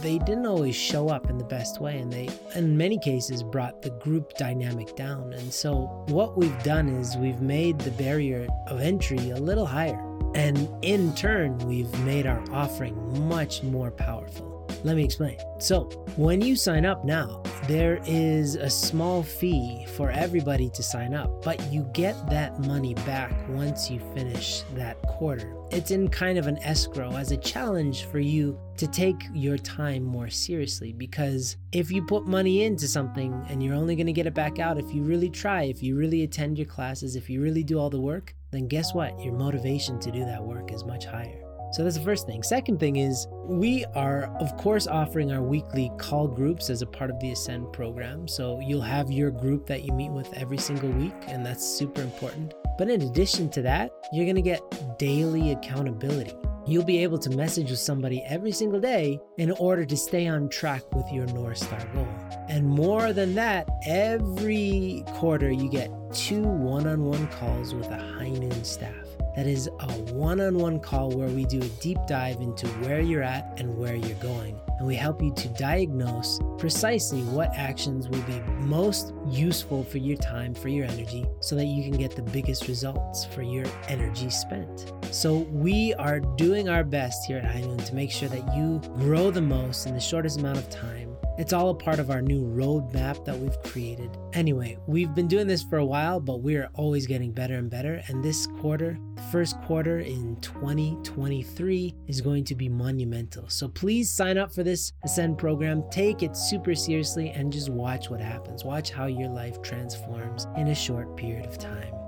they 0.00 0.18
didn't 0.18 0.46
always 0.46 0.76
show 0.76 1.08
up 1.08 1.28
in 1.28 1.38
the 1.38 1.44
best 1.44 1.80
way 1.80 1.98
and 1.98 2.12
they 2.12 2.28
in 2.54 2.76
many 2.76 2.98
cases 2.98 3.42
brought 3.42 3.82
the 3.82 3.90
group 3.90 4.32
dynamic 4.38 4.94
down. 4.96 5.32
And 5.32 5.52
so 5.52 6.04
what 6.08 6.36
we've 6.36 6.62
done 6.62 6.88
is 6.88 7.16
we've 7.16 7.40
made 7.40 7.78
the 7.78 7.90
barrier 7.92 8.46
of 8.68 8.80
entry 8.80 9.30
a 9.30 9.36
little 9.36 9.66
higher. 9.66 10.00
And 10.34 10.68
in 10.82 11.14
turn 11.14 11.58
we've 11.58 11.92
made 12.00 12.26
our 12.26 12.42
offering 12.52 13.28
much 13.28 13.62
more 13.62 13.90
powerful 13.90 14.51
let 14.84 14.96
me 14.96 15.04
explain. 15.04 15.38
So, 15.58 15.84
when 16.16 16.40
you 16.40 16.56
sign 16.56 16.84
up 16.84 17.04
now, 17.04 17.42
there 17.68 18.00
is 18.04 18.56
a 18.56 18.68
small 18.68 19.22
fee 19.22 19.86
for 19.96 20.10
everybody 20.10 20.68
to 20.70 20.82
sign 20.82 21.14
up, 21.14 21.44
but 21.44 21.62
you 21.72 21.88
get 21.92 22.28
that 22.28 22.58
money 22.66 22.94
back 22.94 23.32
once 23.48 23.90
you 23.90 24.00
finish 24.14 24.62
that 24.74 25.00
quarter. 25.02 25.56
It's 25.70 25.92
in 25.92 26.08
kind 26.08 26.38
of 26.38 26.48
an 26.48 26.58
escrow 26.58 27.12
as 27.16 27.30
a 27.30 27.36
challenge 27.36 28.06
for 28.06 28.18
you 28.18 28.58
to 28.76 28.88
take 28.88 29.22
your 29.32 29.56
time 29.56 30.02
more 30.02 30.28
seriously 30.28 30.92
because 30.92 31.56
if 31.70 31.90
you 31.90 32.04
put 32.04 32.26
money 32.26 32.64
into 32.64 32.88
something 32.88 33.32
and 33.48 33.62
you're 33.62 33.76
only 33.76 33.94
going 33.94 34.06
to 34.06 34.12
get 34.12 34.26
it 34.26 34.34
back 34.34 34.58
out 34.58 34.78
if 34.78 34.92
you 34.92 35.02
really 35.02 35.30
try, 35.30 35.62
if 35.62 35.82
you 35.82 35.96
really 35.96 36.24
attend 36.24 36.58
your 36.58 36.66
classes, 36.66 37.14
if 37.14 37.30
you 37.30 37.40
really 37.40 37.62
do 37.62 37.78
all 37.78 37.90
the 37.90 38.00
work, 38.00 38.34
then 38.50 38.66
guess 38.66 38.92
what? 38.92 39.18
Your 39.20 39.34
motivation 39.34 40.00
to 40.00 40.10
do 40.10 40.24
that 40.24 40.42
work 40.42 40.72
is 40.72 40.84
much 40.84 41.06
higher. 41.06 41.41
So 41.72 41.82
that's 41.82 41.96
the 41.96 42.02
first 42.02 42.26
thing. 42.26 42.42
Second 42.42 42.78
thing 42.78 42.96
is 42.96 43.26
we 43.44 43.84
are, 43.94 44.24
of 44.40 44.54
course, 44.58 44.86
offering 44.86 45.32
our 45.32 45.42
weekly 45.42 45.90
call 45.96 46.28
groups 46.28 46.68
as 46.68 46.82
a 46.82 46.86
part 46.86 47.08
of 47.08 47.18
the 47.18 47.32
Ascend 47.32 47.72
program. 47.72 48.28
So 48.28 48.60
you'll 48.60 48.82
have 48.82 49.10
your 49.10 49.30
group 49.30 49.66
that 49.66 49.82
you 49.82 49.92
meet 49.92 50.10
with 50.10 50.32
every 50.34 50.58
single 50.58 50.90
week, 50.90 51.14
and 51.28 51.44
that's 51.44 51.66
super 51.66 52.02
important. 52.02 52.52
But 52.76 52.90
in 52.90 53.02
addition 53.02 53.48
to 53.50 53.62
that, 53.62 53.90
you're 54.12 54.26
going 54.26 54.36
to 54.36 54.42
get 54.42 54.98
daily 54.98 55.52
accountability. 55.52 56.34
You'll 56.66 56.84
be 56.84 56.98
able 56.98 57.18
to 57.18 57.30
message 57.30 57.70
with 57.70 57.80
somebody 57.80 58.22
every 58.22 58.52
single 58.52 58.78
day 58.78 59.18
in 59.38 59.50
order 59.52 59.84
to 59.84 59.96
stay 59.96 60.28
on 60.28 60.48
track 60.48 60.82
with 60.94 61.10
your 61.10 61.26
North 61.26 61.58
Star 61.58 61.84
goal. 61.92 62.06
And 62.48 62.66
more 62.66 63.12
than 63.12 63.34
that, 63.34 63.68
every 63.86 65.04
quarter 65.08 65.50
you 65.50 65.68
get 65.68 65.90
two 66.12 66.42
one 66.42 66.86
on 66.86 67.04
one 67.04 67.26
calls 67.28 67.74
with 67.74 67.88
a 67.88 67.96
High 67.96 68.30
Noon 68.30 68.62
staff. 68.62 69.01
That 69.36 69.46
is 69.46 69.66
a 69.66 69.92
one 70.12 70.40
on 70.40 70.58
one 70.58 70.78
call 70.78 71.10
where 71.10 71.28
we 71.28 71.46
do 71.46 71.60
a 71.60 71.68
deep 71.80 71.98
dive 72.06 72.40
into 72.40 72.66
where 72.84 73.00
you're 73.00 73.22
at 73.22 73.54
and 73.56 73.78
where 73.78 73.96
you're 73.96 74.18
going. 74.18 74.60
And 74.78 74.86
we 74.86 74.94
help 74.94 75.22
you 75.22 75.32
to 75.34 75.48
diagnose 75.48 76.38
precisely 76.58 77.22
what 77.22 77.50
actions 77.54 78.08
will 78.08 78.22
be 78.22 78.40
most 78.60 79.14
useful 79.28 79.84
for 79.84 79.98
your 79.98 80.16
time, 80.18 80.54
for 80.54 80.68
your 80.68 80.86
energy, 80.86 81.24
so 81.40 81.56
that 81.56 81.66
you 81.66 81.82
can 81.82 81.98
get 81.98 82.14
the 82.14 82.22
biggest 82.22 82.68
results 82.68 83.24
for 83.24 83.42
your 83.42 83.64
energy 83.88 84.28
spent. 84.28 84.92
So, 85.10 85.46
we 85.50 85.94
are 85.94 86.20
doing 86.20 86.68
our 86.68 86.84
best 86.84 87.26
here 87.26 87.38
at 87.38 87.44
High 87.44 87.60
Noon 87.60 87.78
to 87.78 87.94
make 87.94 88.10
sure 88.10 88.28
that 88.28 88.56
you 88.56 88.80
grow 88.98 89.30
the 89.30 89.42
most 89.42 89.86
in 89.86 89.94
the 89.94 90.00
shortest 90.00 90.40
amount 90.40 90.58
of 90.58 90.68
time 90.68 91.11
it's 91.38 91.52
all 91.52 91.70
a 91.70 91.74
part 91.74 91.98
of 91.98 92.10
our 92.10 92.20
new 92.20 92.42
roadmap 92.44 93.24
that 93.24 93.38
we've 93.38 93.60
created. 93.62 94.16
Anyway, 94.34 94.78
we've 94.86 95.14
been 95.14 95.28
doing 95.28 95.46
this 95.46 95.62
for 95.62 95.78
a 95.78 95.84
while, 95.84 96.20
but 96.20 96.40
we're 96.40 96.68
always 96.74 97.06
getting 97.06 97.32
better 97.32 97.54
and 97.54 97.70
better. 97.70 98.02
And 98.08 98.22
this 98.22 98.46
quarter, 98.46 98.98
the 99.14 99.22
first 99.22 99.60
quarter 99.62 100.00
in 100.00 100.36
2023, 100.40 101.94
is 102.06 102.20
going 102.20 102.44
to 102.44 102.54
be 102.54 102.68
monumental. 102.68 103.48
So 103.48 103.68
please 103.68 104.10
sign 104.10 104.38
up 104.38 104.52
for 104.52 104.62
this 104.62 104.92
Ascend 105.04 105.38
program. 105.38 105.84
Take 105.90 106.22
it 106.22 106.36
super 106.36 106.74
seriously 106.74 107.30
and 107.30 107.52
just 107.52 107.70
watch 107.70 108.10
what 108.10 108.20
happens. 108.20 108.64
Watch 108.64 108.90
how 108.90 109.06
your 109.06 109.28
life 109.28 109.62
transforms 109.62 110.46
in 110.56 110.68
a 110.68 110.74
short 110.74 111.16
period 111.16 111.46
of 111.46 111.58
time. 111.58 112.01